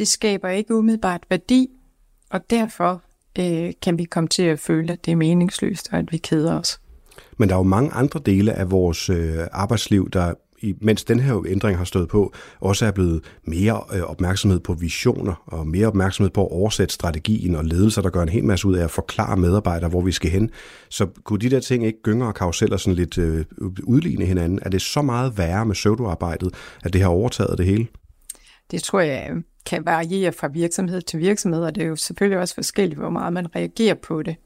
det 0.00 0.08
skaber 0.08 0.48
ikke 0.48 0.74
umiddelbart 0.74 1.22
værdi, 1.30 1.68
og 2.30 2.50
derfor 2.50 3.02
øh, 3.38 3.72
kan 3.82 3.98
vi 3.98 4.04
komme 4.04 4.28
til 4.28 4.42
at 4.42 4.60
føle, 4.60 4.92
at 4.92 5.04
det 5.04 5.12
er 5.12 5.16
meningsløst, 5.16 5.88
og 5.92 5.98
at 5.98 6.12
vi 6.12 6.16
keder 6.16 6.58
os. 6.58 6.80
Men 7.38 7.48
der 7.48 7.54
er 7.54 7.58
jo 7.58 7.62
mange 7.62 7.90
andre 7.90 8.20
dele 8.26 8.52
af 8.52 8.70
vores 8.70 9.10
øh, 9.10 9.38
arbejdsliv, 9.52 10.10
der 10.10 10.34
mens 10.80 11.04
den 11.04 11.20
her 11.20 11.46
ændring 11.48 11.78
har 11.78 11.84
stået 11.84 12.08
på, 12.08 12.32
også 12.60 12.86
er 12.86 12.90
blevet 12.90 13.24
mere 13.44 13.82
øh, 13.94 14.02
opmærksomhed 14.02 14.60
på 14.60 14.74
visioner 14.74 15.42
og 15.46 15.66
mere 15.66 15.86
opmærksomhed 15.86 16.30
på 16.30 16.46
at 16.46 16.52
oversætte 16.52 16.94
strategien 16.94 17.54
og 17.54 17.64
ledelser, 17.64 18.02
der 18.02 18.10
gør 18.10 18.22
en 18.22 18.28
hel 18.28 18.44
masse 18.44 18.68
ud 18.68 18.76
af 18.76 18.84
at 18.84 18.90
forklare 18.90 19.36
medarbejdere, 19.36 19.90
hvor 19.90 20.00
vi 20.00 20.12
skal 20.12 20.30
hen. 20.30 20.50
Så 20.88 21.06
kunne 21.24 21.38
de 21.38 21.50
der 21.50 21.60
ting 21.60 21.86
ikke 21.86 22.02
gynger 22.02 22.26
og 22.26 22.34
karuseller 22.34 22.76
sådan 22.76 22.94
lidt 22.94 23.18
øh, 23.18 23.44
udligne 23.84 24.24
hinanden? 24.24 24.58
Er 24.62 24.68
det 24.68 24.82
så 24.82 25.02
meget 25.02 25.38
værre 25.38 25.66
med 25.66 25.74
pseudoarbejdet, 25.74 26.54
at 26.84 26.92
det 26.92 27.00
har 27.00 27.08
overtaget 27.08 27.58
det 27.58 27.66
hele? 27.66 27.86
Det 28.70 28.82
tror 28.82 29.00
jeg 29.00 29.42
kan 29.66 29.84
variere 29.84 30.32
fra 30.32 30.48
virksomhed 30.48 31.02
til 31.02 31.18
virksomhed, 31.18 31.64
og 31.64 31.74
det 31.74 31.82
er 31.82 31.86
jo 31.86 31.96
selvfølgelig 31.96 32.38
også 32.38 32.54
forskelligt, 32.54 33.00
hvor 33.00 33.10
meget 33.10 33.32
man 33.32 33.56
reagerer 33.56 33.94
på 33.94 34.22
det. 34.22 34.36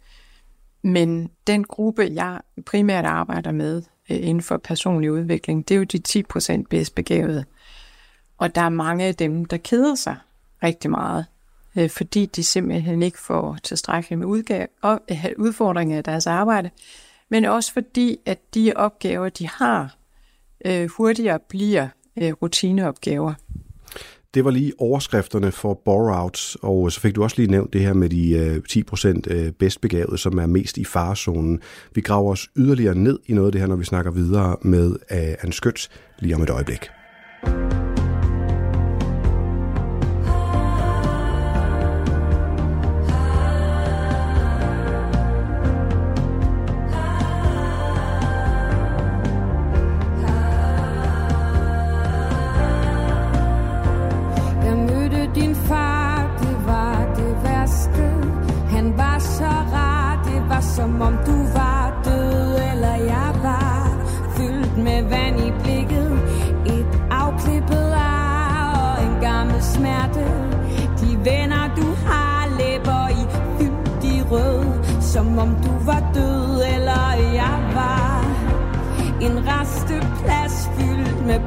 Men 0.82 1.30
den 1.46 1.64
gruppe, 1.64 2.10
jeg 2.14 2.40
primært 2.66 3.04
arbejder 3.04 3.52
med 3.52 3.82
øh, 4.10 4.16
inden 4.16 4.42
for 4.42 4.56
personlig 4.56 5.12
udvikling, 5.12 5.68
det 5.68 5.74
er 5.74 5.78
jo 5.78 5.84
de 5.84 6.24
10% 6.58 6.62
bedst 6.70 6.94
begavede. 6.94 7.44
Og 8.38 8.54
der 8.54 8.60
er 8.60 8.68
mange 8.68 9.04
af 9.04 9.14
dem, 9.14 9.44
der 9.44 9.56
keder 9.56 9.94
sig 9.94 10.16
rigtig 10.62 10.90
meget, 10.90 11.26
øh, 11.76 11.90
fordi 11.90 12.26
de 12.26 12.44
simpelthen 12.44 13.02
ikke 13.02 13.20
får 13.20 13.58
tilstrækkeligt 13.62 14.18
med 14.18 14.26
udgave, 14.26 14.66
og, 14.82 15.00
øh, 15.10 15.26
udfordringer 15.38 15.96
af 15.96 16.04
deres 16.04 16.26
arbejde, 16.26 16.70
men 17.28 17.44
også 17.44 17.72
fordi, 17.72 18.18
at 18.26 18.54
de 18.54 18.72
opgaver, 18.76 19.28
de 19.28 19.48
har, 19.48 19.96
hurtigere 20.96 21.38
bliver 21.48 21.88
rutineopgaver. 22.16 23.34
Det 24.34 24.44
var 24.44 24.50
lige 24.50 24.72
overskrifterne 24.78 25.52
for 25.52 25.80
bore-outs, 25.88 26.56
og 26.62 26.92
så 26.92 27.00
fik 27.00 27.14
du 27.14 27.22
også 27.22 27.36
lige 27.38 27.50
nævnt 27.50 27.72
det 27.72 27.80
her 27.80 27.92
med 27.92 28.08
de 28.08 28.30
øh, 28.30 28.62
10% 28.70 29.34
øh, 29.34 29.52
bedst 29.52 29.80
begavede, 29.80 30.18
som 30.18 30.38
er 30.38 30.46
mest 30.46 30.78
i 30.78 30.84
farezonen. 30.84 31.60
Vi 31.94 32.00
graver 32.00 32.32
os 32.32 32.48
yderligere 32.56 32.94
ned 32.94 33.18
i 33.26 33.32
noget 33.32 33.48
af 33.48 33.52
det 33.52 33.60
her, 33.60 33.68
når 33.68 33.76
vi 33.76 33.84
snakker 33.84 34.10
videre 34.10 34.56
med 34.62 34.90
øh, 34.90 35.34
Anne 35.42 35.52
Skøts 35.52 35.90
lige 36.18 36.34
om 36.34 36.42
et 36.42 36.50
øjeblik. 36.50 37.03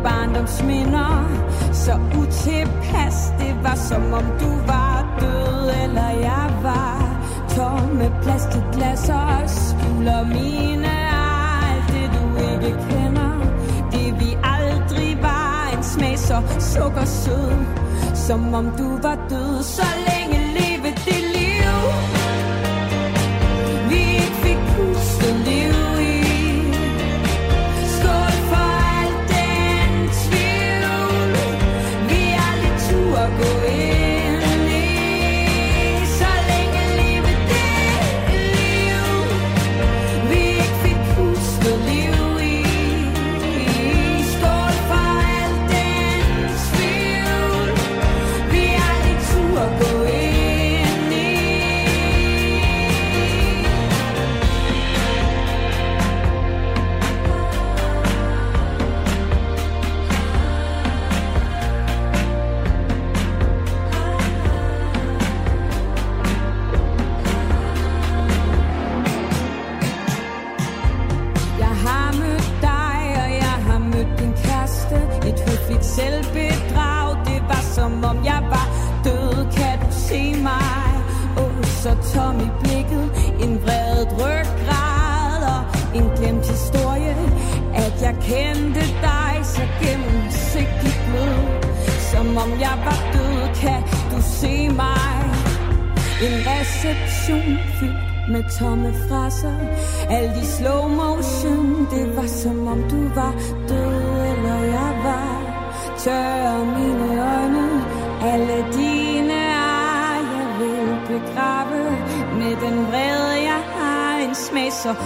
Barndomsminder. 0.08 1.48
Så 1.74 1.93
utilpas, 2.20 3.17
det 3.39 3.54
var 3.63 3.76
som 3.76 4.13
om 4.13 4.28
du 4.39 4.52
var 4.67 5.17
død, 5.20 5.70
eller 5.84 6.10
jeg 6.10 6.50
var 6.63 7.08
Tomme 7.56 8.12
plastikglas 8.24 9.10
og 9.10 9.50
skjuler 9.50 10.24
mine 10.30 10.93
alt 11.10 11.88
det 11.93 12.10
du 12.15 12.24
ikke 12.52 12.74
kender 12.89 13.39
Det 13.91 14.20
vi 14.20 14.38
aldrig 14.43 15.17
var, 15.22 15.70
en 15.78 15.84
smag 15.84 16.20
så 16.20 16.41
sukkersød 16.60 17.65
Som 18.15 18.54
om 18.54 18.65
du 18.78 18.89
var 19.02 19.17
død, 19.30 19.63
så 19.63 20.07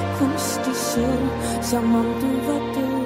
smag 0.01 0.17
så 0.17 0.19
kunstig 0.19 0.75
sød 0.75 1.63
Som 1.63 3.00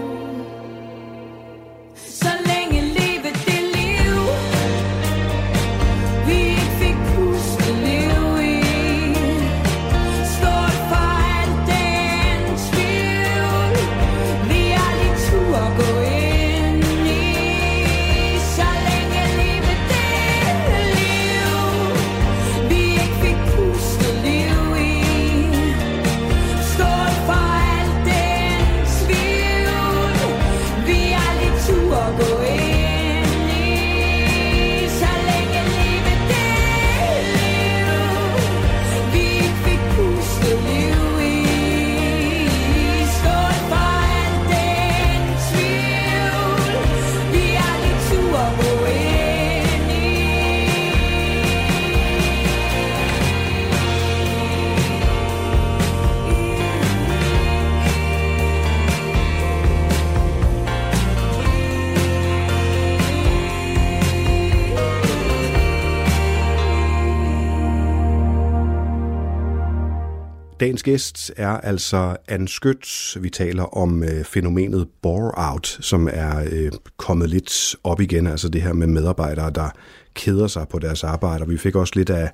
Dagens 70.65 70.83
gæst 70.83 71.31
er 71.37 71.49
altså 71.49 72.17
Anne 72.27 72.47
Skødt. 72.47 73.17
Vi 73.21 73.29
taler 73.29 73.77
om 73.77 74.03
øh, 74.03 74.23
fænomenet 74.23 74.87
bore-out, 75.01 75.77
som 75.81 76.09
er 76.11 76.45
øh, 76.51 76.71
kommet 76.97 77.29
lidt 77.29 77.75
op 77.83 78.01
igen. 78.01 78.27
Altså 78.27 78.49
det 78.49 78.61
her 78.61 78.73
med 78.73 78.87
medarbejdere, 78.87 79.51
der 79.51 79.69
keder 80.13 80.47
sig 80.47 80.67
på 80.67 80.79
deres 80.79 81.03
arbejde. 81.03 81.43
Og 81.43 81.49
vi 81.49 81.57
fik 81.57 81.75
også 81.75 81.93
lidt 81.95 82.09
af 82.09 82.31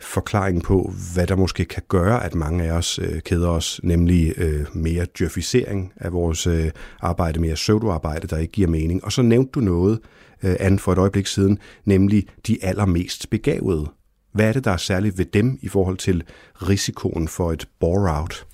forklaring 0.00 0.62
på, 0.62 0.92
hvad 1.14 1.26
der 1.26 1.36
måske 1.36 1.64
kan 1.64 1.82
gøre, 1.88 2.24
at 2.24 2.34
mange 2.34 2.64
af 2.64 2.72
os 2.72 2.98
øh, 2.98 3.20
keder 3.20 3.48
os, 3.48 3.80
nemlig 3.82 4.34
øh, 4.36 4.66
mere 4.74 5.06
djøfisering 5.18 5.92
af 5.96 6.12
vores 6.12 6.46
øh, 6.46 6.70
arbejde, 7.00 7.40
mere 7.40 7.54
pseudoarbejde, 7.54 8.26
der 8.26 8.38
ikke 8.38 8.52
giver 8.52 8.68
mening. 8.68 9.04
Og 9.04 9.12
så 9.12 9.22
nævnte 9.22 9.50
du 9.54 9.60
noget, 9.60 9.98
øh, 10.42 10.56
Anne, 10.60 10.78
for 10.78 10.92
et 10.92 10.98
øjeblik 10.98 11.26
siden, 11.26 11.58
nemlig 11.84 12.26
de 12.46 12.58
allermest 12.62 13.30
begavede. 13.30 13.86
Hvad 14.34 14.48
er 14.48 14.52
det, 14.52 14.64
der 14.64 14.70
er 14.70 14.76
særligt 14.76 15.18
ved 15.18 15.24
dem 15.24 15.58
i 15.62 15.68
forhold 15.68 15.96
til 15.96 16.24
risikoen 16.54 17.28
for 17.28 17.52
et 17.52 17.68
bore-out? 17.80 18.46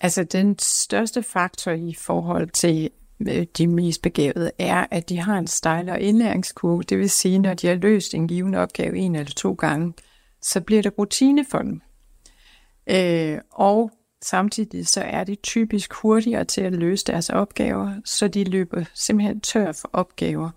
Altså 0.00 0.24
den 0.24 0.58
største 0.58 1.22
faktor 1.22 1.70
i 1.70 1.94
forhold 1.98 2.50
til 2.50 2.90
øh, 3.28 3.46
de 3.58 3.66
mest 3.66 4.02
begavede 4.02 4.50
er, 4.58 4.86
at 4.90 5.08
de 5.08 5.18
har 5.18 5.38
en 5.38 5.46
stejlere 5.46 6.02
indlæringskurve. 6.02 6.82
Det 6.82 6.98
vil 6.98 7.10
sige, 7.10 7.38
når 7.38 7.54
de 7.54 7.66
har 7.66 7.74
løst 7.74 8.14
en 8.14 8.28
given 8.28 8.54
opgave 8.54 8.96
en 8.96 9.14
eller 9.14 9.32
to 9.36 9.52
gange, 9.52 9.92
så 10.42 10.60
bliver 10.60 10.82
det 10.82 10.98
rutine 10.98 11.44
for 11.50 11.58
dem. 11.58 11.80
Øh, 12.90 13.38
og 13.52 13.90
samtidig 14.22 14.86
så 14.86 15.00
er 15.00 15.24
de 15.24 15.34
typisk 15.34 15.92
hurtigere 15.94 16.44
til 16.44 16.60
at 16.60 16.72
løse 16.72 17.04
deres 17.04 17.30
opgaver, 17.30 17.94
så 18.04 18.28
de 18.28 18.44
løber 18.44 18.84
simpelthen 18.94 19.40
tør 19.40 19.72
for 19.72 19.90
opgaver. 19.92 20.50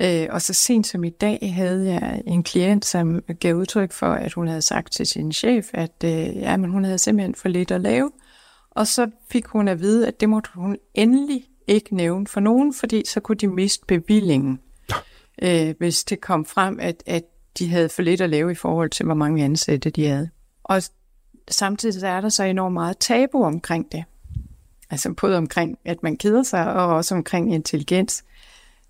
Øh, 0.00 0.26
og 0.30 0.42
så 0.42 0.54
sent 0.54 0.86
som 0.86 1.04
i 1.04 1.10
dag 1.10 1.52
havde 1.54 1.86
jeg 1.86 2.22
en 2.26 2.42
klient, 2.42 2.84
som 2.84 3.22
gav 3.40 3.54
udtryk 3.54 3.92
for, 3.92 4.06
at 4.06 4.32
hun 4.32 4.48
havde 4.48 4.62
sagt 4.62 4.92
til 4.92 5.06
sin 5.06 5.32
chef, 5.32 5.70
at 5.74 6.04
øh, 6.04 6.36
ja, 6.36 6.56
men 6.56 6.70
hun 6.70 6.84
havde 6.84 6.98
simpelthen 6.98 7.34
for 7.34 7.48
lidt 7.48 7.70
at 7.70 7.80
lave. 7.80 8.10
Og 8.70 8.86
så 8.86 9.10
fik 9.30 9.46
hun 9.46 9.68
at 9.68 9.80
vide, 9.80 10.08
at 10.08 10.20
det 10.20 10.28
måtte 10.28 10.50
hun 10.54 10.76
endelig 10.94 11.44
ikke 11.66 11.96
nævne 11.96 12.26
for 12.26 12.40
nogen, 12.40 12.74
fordi 12.74 13.02
så 13.06 13.20
kunne 13.20 13.36
de 13.36 13.46
miste 13.46 13.86
bevillingen, 13.86 14.60
øh, 15.42 15.74
hvis 15.78 16.04
det 16.04 16.20
kom 16.20 16.44
frem, 16.44 16.78
at, 16.80 17.02
at 17.06 17.22
de 17.58 17.68
havde 17.68 17.88
for 17.88 18.02
lidt 18.02 18.20
at 18.20 18.30
lave 18.30 18.52
i 18.52 18.54
forhold 18.54 18.90
til, 18.90 19.04
hvor 19.04 19.14
mange 19.14 19.44
ansatte 19.44 19.90
de 19.90 20.06
havde. 20.06 20.30
Og 20.64 20.82
samtidig 21.50 22.02
er 22.02 22.20
der 22.20 22.28
så 22.28 22.44
enormt 22.44 22.74
meget 22.74 22.98
tabu 22.98 23.44
omkring 23.44 23.92
det. 23.92 24.04
Altså 24.90 25.12
både 25.12 25.36
omkring, 25.36 25.78
at 25.84 26.02
man 26.02 26.16
keder 26.16 26.42
sig, 26.42 26.72
og 26.74 26.86
også 26.86 27.14
omkring 27.14 27.54
intelligens. 27.54 28.24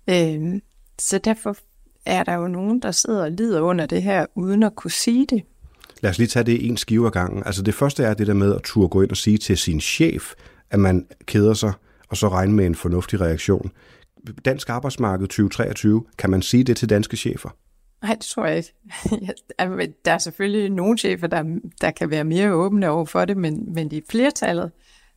Øh, 0.09 0.59
så 0.99 1.17
derfor 1.17 1.57
er 2.05 2.23
der 2.23 2.33
jo 2.33 2.47
nogen, 2.47 2.81
der 2.81 2.91
sidder 2.91 3.23
og 3.23 3.31
lider 3.31 3.61
under 3.61 3.85
det 3.85 4.03
her, 4.03 4.25
uden 4.35 4.63
at 4.63 4.75
kunne 4.75 4.91
sige 4.91 5.25
det. 5.25 5.43
Lad 6.01 6.11
os 6.11 6.17
lige 6.17 6.27
tage 6.27 6.43
det 6.43 6.67
en 6.67 6.77
skive 6.77 7.05
ad 7.05 7.11
gangen. 7.11 7.43
Altså 7.45 7.61
det 7.61 7.73
første 7.73 8.03
er 8.03 8.13
det 8.13 8.27
der 8.27 8.33
med 8.33 8.55
at 8.55 8.61
turde 8.63 8.89
gå 8.89 9.01
ind 9.01 9.11
og 9.11 9.17
sige 9.17 9.37
til 9.37 9.57
sin 9.57 9.81
chef, 9.81 10.33
at 10.71 10.79
man 10.79 11.07
keder 11.25 11.53
sig, 11.53 11.73
og 12.09 12.17
så 12.17 12.29
regne 12.29 12.53
med 12.53 12.65
en 12.65 12.75
fornuftig 12.75 13.21
reaktion. 13.21 13.71
Dansk 14.45 14.69
arbejdsmarked 14.69 15.27
2023, 15.27 16.03
kan 16.17 16.29
man 16.29 16.41
sige 16.41 16.63
det 16.63 16.77
til 16.77 16.89
danske 16.89 17.17
chefer? 17.17 17.49
Nej, 18.01 18.13
det 18.13 18.25
tror 18.25 18.45
jeg 18.45 18.57
ikke. 18.57 18.73
der 20.05 20.11
er 20.11 20.17
selvfølgelig 20.17 20.69
nogle 20.69 20.97
chefer, 20.97 21.27
der, 21.27 21.43
der 21.81 21.91
kan 21.91 22.09
være 22.09 22.23
mere 22.23 22.53
åbne 22.53 22.89
over 22.89 23.05
for 23.05 23.25
det, 23.25 23.37
men, 23.37 23.73
men 23.73 23.91
i 23.91 24.01
flertallet, 24.09 24.71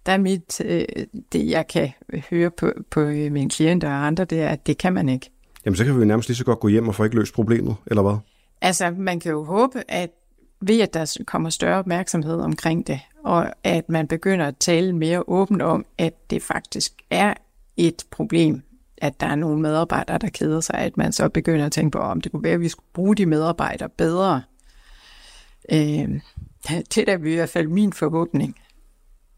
der 0.07 0.13
er 0.13 0.19
mit, 0.19 0.61
øh, 0.65 0.85
det 1.33 1.51
jeg 1.51 1.67
kan 1.67 1.91
høre 2.31 2.51
på, 2.51 2.73
på 2.91 3.01
øh, 3.01 3.33
mine 3.33 3.51
klienter 3.51 3.89
og 3.89 4.07
andre, 4.07 4.25
det 4.25 4.41
er, 4.41 4.49
at 4.49 4.67
det 4.67 4.79
kan 4.79 4.93
man 4.93 5.09
ikke. 5.09 5.31
Jamen, 5.65 5.77
så 5.77 5.85
kan 5.85 5.95
vi 5.95 5.99
jo 5.99 6.05
nærmest 6.05 6.29
lige 6.29 6.37
så 6.37 6.45
godt 6.45 6.61
gå 6.61 6.69
hjem 6.69 6.89
og 6.89 6.95
få 6.95 7.05
ikke 7.05 7.17
løst 7.17 7.35
problemet, 7.35 7.77
eller 7.87 8.03
hvad? 8.03 8.17
Altså, 8.61 8.91
man 8.91 9.21
kan 9.21 9.33
jo 9.33 9.45
håbe, 9.45 9.83
at 9.89 10.11
ved 10.61 10.81
at 10.81 10.95
der 10.95 11.17
kommer 11.27 11.51
større 11.51 11.79
opmærksomhed 11.79 12.41
omkring 12.41 12.87
det, 12.87 13.01
og 13.25 13.53
at 13.65 13.89
man 13.89 14.09
begynder 14.09 14.47
at 14.47 14.57
tale 14.57 14.93
mere 14.93 15.25
åbent 15.29 15.63
om, 15.63 15.85
at 15.99 16.31
det 16.31 16.43
faktisk 16.43 16.93
er 17.11 17.35
et 17.77 18.05
problem, 18.11 18.63
at 18.97 19.21
der 19.21 19.27
er 19.27 19.35
nogle 19.35 19.61
medarbejdere, 19.61 20.19
der 20.19 20.29
keder 20.29 20.61
sig, 20.61 20.75
at 20.75 20.97
man 20.97 21.13
så 21.13 21.29
begynder 21.29 21.67
at 21.67 21.73
tænke 21.73 21.91
på, 21.91 21.99
om 21.99 22.21
det 22.21 22.33
kunne 22.33 22.43
være, 22.43 22.53
at 22.53 22.61
vi 22.61 22.69
skulle 22.69 22.87
bruge 22.93 23.17
de 23.17 23.27
medarbejdere 23.27 23.89
bedre. 23.89 24.43
Øh, 25.73 26.09
det 26.69 26.99
er 26.99 27.05
da 27.07 27.17
i 27.17 27.35
hvert 27.35 27.49
fald 27.49 27.69
min 27.69 27.93
forhåbning. 27.93 28.57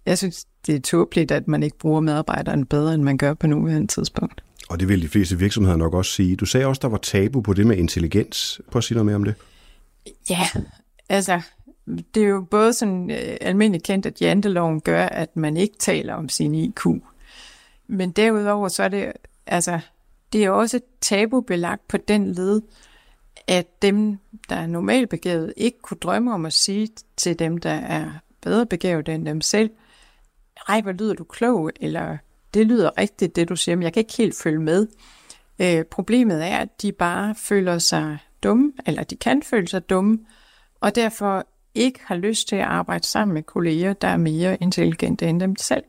Jeg 0.07 0.19
synes, 0.19 0.47
det 0.67 0.75
er 0.75 0.81
tåbeligt, 0.81 1.31
at 1.31 1.49
man 1.49 1.63
ikke 1.63 1.79
bruger 1.79 2.01
medarbejderen 2.01 2.67
bedre, 2.67 2.95
end 2.95 3.03
man 3.03 3.19
gør 3.19 3.35
på 3.35 3.47
nuværende 3.47 3.87
tidspunkt. 3.87 4.45
Og 4.69 4.81
det 4.81 4.89
vil 4.89 5.03
de 5.03 5.09
fleste 5.09 5.39
virksomheder 5.39 5.77
nok 5.77 5.95
også 5.95 6.13
sige. 6.13 6.37
Du 6.37 6.47
sagde 6.47 6.67
også, 6.67 6.81
der 6.83 6.89
var 6.89 6.99
tabu 6.99 7.41
på 7.41 7.53
det 7.53 7.67
med 7.67 7.77
intelligens. 7.77 8.61
Prøv 8.71 8.79
at 8.79 8.85
sige 8.85 8.95
noget 8.95 9.07
mere 9.07 9.17
om 9.17 9.25
det. 9.25 9.35
Ja, 10.31 10.49
altså, 11.09 11.41
det 11.87 12.23
er 12.23 12.29
jo 12.29 12.47
både 12.51 12.73
sådan 12.73 13.11
øh, 13.11 13.37
almindeligt 13.41 13.85
kendt, 13.85 14.07
at 14.07 14.21
janteloven 14.21 14.81
gør, 14.81 15.07
at 15.07 15.37
man 15.37 15.57
ikke 15.57 15.77
taler 15.79 16.15
om 16.15 16.29
sin 16.29 16.55
IQ. 16.55 16.87
Men 17.87 18.11
derudover 18.11 18.69
så 18.69 18.83
er 18.83 18.89
det, 18.89 19.13
altså, 19.47 19.81
det 20.33 20.45
er 20.45 20.51
også 20.51 20.81
tabubelagt 21.01 21.89
på 21.89 21.97
den 21.97 22.33
led, 22.33 22.63
at 23.47 23.83
dem, 23.83 24.19
der 24.49 24.57
er 24.57 24.67
normalt 24.67 25.11
begavet, 25.11 25.55
ikke 25.57 25.79
kunne 25.83 25.99
drømme 26.03 26.35
om 26.35 26.47
at 26.47 26.53
sige 26.53 26.89
til 27.17 27.39
dem, 27.39 27.59
der 27.59 27.71
er 27.71 28.11
bedre 28.41 28.67
begavet 28.67 29.09
end 29.09 29.27
dem 29.27 29.41
selv, 29.41 29.71
ej, 30.69 30.81
hvor 30.81 30.93
lyder 30.93 31.15
du 31.15 31.25
klog, 31.25 31.71
eller 31.81 32.17
det 32.55 32.67
lyder 32.67 32.91
rigtigt, 32.99 33.37
det 33.37 33.49
du 33.49 33.57
siger, 33.57 33.77
men 33.77 33.83
jeg 33.83 33.93
kan 33.93 34.01
ikke 34.01 34.17
helt 34.17 34.37
følge 34.43 34.59
med. 34.61 34.87
Øh, 35.59 35.85
problemet 35.85 36.45
er, 36.45 36.57
at 36.57 36.83
de 36.83 36.93
bare 36.93 37.35
føler 37.35 37.79
sig 37.79 38.19
dumme, 38.43 38.73
eller 38.87 39.03
de 39.03 39.17
kan 39.17 39.43
føle 39.43 39.69
sig 39.69 39.91
dumme, 39.91 40.19
og 40.81 40.95
derfor 40.95 41.47
ikke 41.75 42.01
har 42.05 42.17
lyst 42.17 42.49
til 42.49 42.57
at 42.57 42.63
arbejde 42.63 43.07
sammen 43.07 43.35
med 43.35 43.43
kolleger, 43.43 43.93
der 43.93 44.09
er 44.09 44.17
mere 44.17 44.57
intelligente 44.63 45.27
end 45.27 45.41
dem 45.41 45.57
selv. 45.57 45.83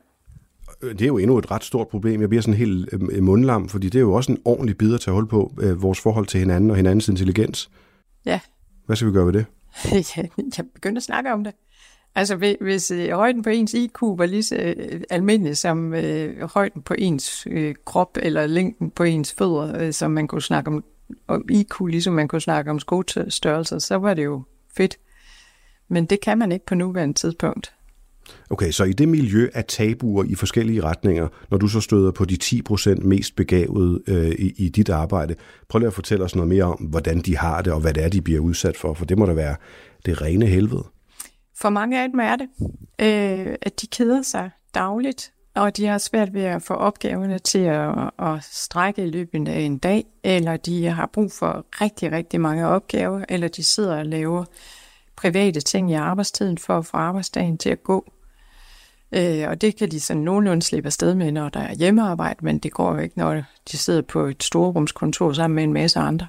Det 0.82 1.01
er 1.01 1.06
jo 1.06 1.17
endnu 1.17 1.38
et 1.38 1.51
ret 1.51 1.63
stort 1.63 1.88
problem. 1.88 2.21
Jeg 2.21 2.30
bliver 2.30 2.41
sådan 2.41 2.58
helt 2.58 2.89
øh, 2.91 3.23
mundlam, 3.23 3.69
fordi 3.69 3.89
det 3.89 3.99
er 3.99 4.01
jo 4.01 4.13
også 4.13 4.32
en 4.32 4.38
ordentlig 4.45 4.78
bid 4.78 4.93
at 4.93 5.01
tage 5.01 5.13
hold 5.13 5.28
på, 5.28 5.54
øh, 5.62 5.82
vores 5.82 5.99
forhold 5.99 6.25
til 6.25 6.39
hinanden 6.39 6.69
og 6.69 6.75
hinandens 6.75 7.08
intelligens. 7.08 7.69
Ja. 8.25 8.39
Hvad 8.86 8.95
skal 8.95 9.08
vi 9.08 9.13
gøre 9.13 9.25
ved 9.25 9.34
det? 9.34 9.45
jeg 10.58 10.65
begynder 10.73 10.99
at 10.99 11.04
snakke 11.04 11.34
om 11.34 11.43
det. 11.43 11.54
Altså 12.15 12.56
hvis 12.62 12.91
øh, 12.91 13.10
højden 13.10 13.43
på 13.43 13.49
ens 13.49 13.73
IQ 13.73 14.01
var 14.01 14.25
lige 14.25 14.43
så 14.43 14.56
øh, 14.56 15.01
almindelig 15.10 15.58
som 15.58 15.93
øh, 15.93 16.41
højden 16.41 16.82
på 16.82 16.93
ens 16.97 17.47
øh, 17.51 17.75
krop, 17.86 18.17
eller 18.21 18.47
længden 18.47 18.91
på 18.91 19.04
ens 19.04 19.34
fødder, 19.34 19.82
øh, 19.82 19.93
som 19.93 20.12
man 20.12 20.28
kunne 20.28 20.41
snakke 20.41 20.67
om, 20.67 20.84
om 21.28 21.45
IQ, 21.49 21.80
ligesom 21.82 22.13
man 22.13 22.28
kunne 22.28 22.41
snakke 22.41 22.71
om 22.71 22.80
skostørrelser, 22.80 23.80
så 23.80 23.95
var 23.95 24.13
det 24.13 24.23
jo 24.23 24.43
fedt. 24.78 24.97
Men 25.89 26.06
det 26.06 26.21
kan 26.21 26.38
man 26.38 26.51
ikke 26.51 26.65
på 26.65 26.75
nuværende 26.75 27.13
tidspunkt. 27.13 27.73
Okay, 28.49 28.71
så 28.71 28.84
i 28.84 28.93
det 28.93 29.08
miljø 29.08 29.49
af 29.54 29.65
tabuer 29.65 30.23
i 30.23 30.36
forskellige 30.36 30.84
retninger, 30.84 31.28
når 31.51 31.58
du 31.58 31.67
så 31.67 31.82
støder 31.82 32.12
på 32.12 32.25
de 32.25 32.38
10% 32.43 33.08
mest 33.08 33.36
begavede 33.36 34.01
øh, 34.08 34.32
i, 34.32 34.54
i 34.58 34.69
dit 34.69 34.89
arbejde. 34.89 35.36
Prøv 35.69 35.80
lige 35.80 35.88
at 35.88 35.93
fortælle 35.93 36.25
os 36.25 36.36
noget 36.36 36.49
mere 36.49 36.63
om, 36.63 36.78
hvordan 36.80 37.19
de 37.19 37.38
har 37.38 37.62
det, 37.62 37.73
og 37.73 37.80
hvad 37.80 37.93
det 37.93 38.04
er, 38.04 38.10
de 38.10 38.21
bliver 38.21 38.39
udsat 38.39 38.78
for, 38.78 38.93
for 38.93 39.06
det 39.06 39.17
må 39.17 39.25
da 39.25 39.34
være 39.34 39.56
det 40.06 40.21
rene 40.21 40.45
helvede. 40.45 40.84
For 41.57 41.69
mange 41.69 42.03
af 42.03 42.09
dem 42.09 42.19
er 42.19 42.35
det, 42.35 42.47
øh, 42.99 43.55
at 43.61 43.81
de 43.81 43.87
keder 43.87 44.21
sig 44.21 44.49
dagligt, 44.73 45.33
og 45.55 45.77
de 45.77 45.85
har 45.85 45.97
svært 45.97 46.33
ved 46.33 46.43
at 46.43 46.61
få 46.61 46.73
opgaverne 46.73 47.39
til 47.39 47.59
at, 47.59 48.11
at 48.19 48.43
strække 48.43 49.03
i 49.03 49.09
løbet 49.09 49.47
af 49.47 49.59
en 49.59 49.77
dag, 49.77 50.05
eller 50.23 50.57
de 50.57 50.85
har 50.85 51.09
brug 51.13 51.31
for 51.31 51.65
rigtig, 51.81 52.11
rigtig 52.11 52.41
mange 52.41 52.67
opgaver, 52.67 53.25
eller 53.29 53.47
de 53.47 53.63
sidder 53.63 53.97
og 53.97 54.05
laver 54.05 54.45
private 55.15 55.61
ting 55.61 55.91
i 55.91 55.93
arbejdstiden 55.93 56.57
for 56.57 56.77
at 56.77 56.85
få 56.85 56.97
arbejdsdagen 56.97 57.57
til 57.57 57.69
at 57.69 57.83
gå. 57.83 58.11
Øh, 59.11 59.49
og 59.49 59.61
det 59.61 59.75
kan 59.75 59.91
de 59.91 59.99
sådan 59.99 60.21
nogenlunde 60.21 60.61
slippe 60.61 60.87
afsted 60.87 61.15
med, 61.15 61.31
når 61.31 61.49
der 61.49 61.59
er 61.59 61.73
hjemmearbejde, 61.73 62.45
men 62.45 62.59
det 62.59 62.71
går 62.71 62.93
jo 62.93 62.99
ikke, 62.99 63.17
når 63.17 63.43
de 63.71 63.77
sidder 63.77 64.01
på 64.01 64.25
et 64.25 64.43
storrumskontor 64.43 65.33
sammen 65.33 65.55
med 65.55 65.63
en 65.63 65.73
masse 65.73 65.99
andre. 65.99 66.27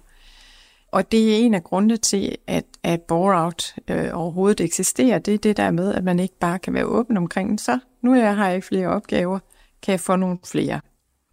Og 0.96 1.12
det 1.12 1.32
er 1.32 1.38
en 1.38 1.54
af 1.54 1.64
grundene 1.64 1.96
til, 1.96 2.36
at, 2.46 2.64
at 2.82 3.02
bore-out 3.02 3.74
øh, 3.88 4.08
overhovedet 4.12 4.60
eksisterer. 4.60 5.18
Det 5.18 5.34
er 5.34 5.38
det 5.38 5.56
der 5.56 5.70
med, 5.70 5.94
at 5.94 6.04
man 6.04 6.18
ikke 6.18 6.38
bare 6.38 6.58
kan 6.58 6.74
være 6.74 6.84
åben 6.84 7.16
omkring, 7.16 7.60
så 7.60 7.78
nu 8.02 8.12
er 8.12 8.16
jeg, 8.16 8.36
har 8.36 8.48
jeg 8.48 8.64
flere 8.64 8.88
opgaver, 8.88 9.38
kan 9.82 9.92
jeg 9.92 10.00
få 10.00 10.16
nogle 10.16 10.38
flere. 10.44 10.80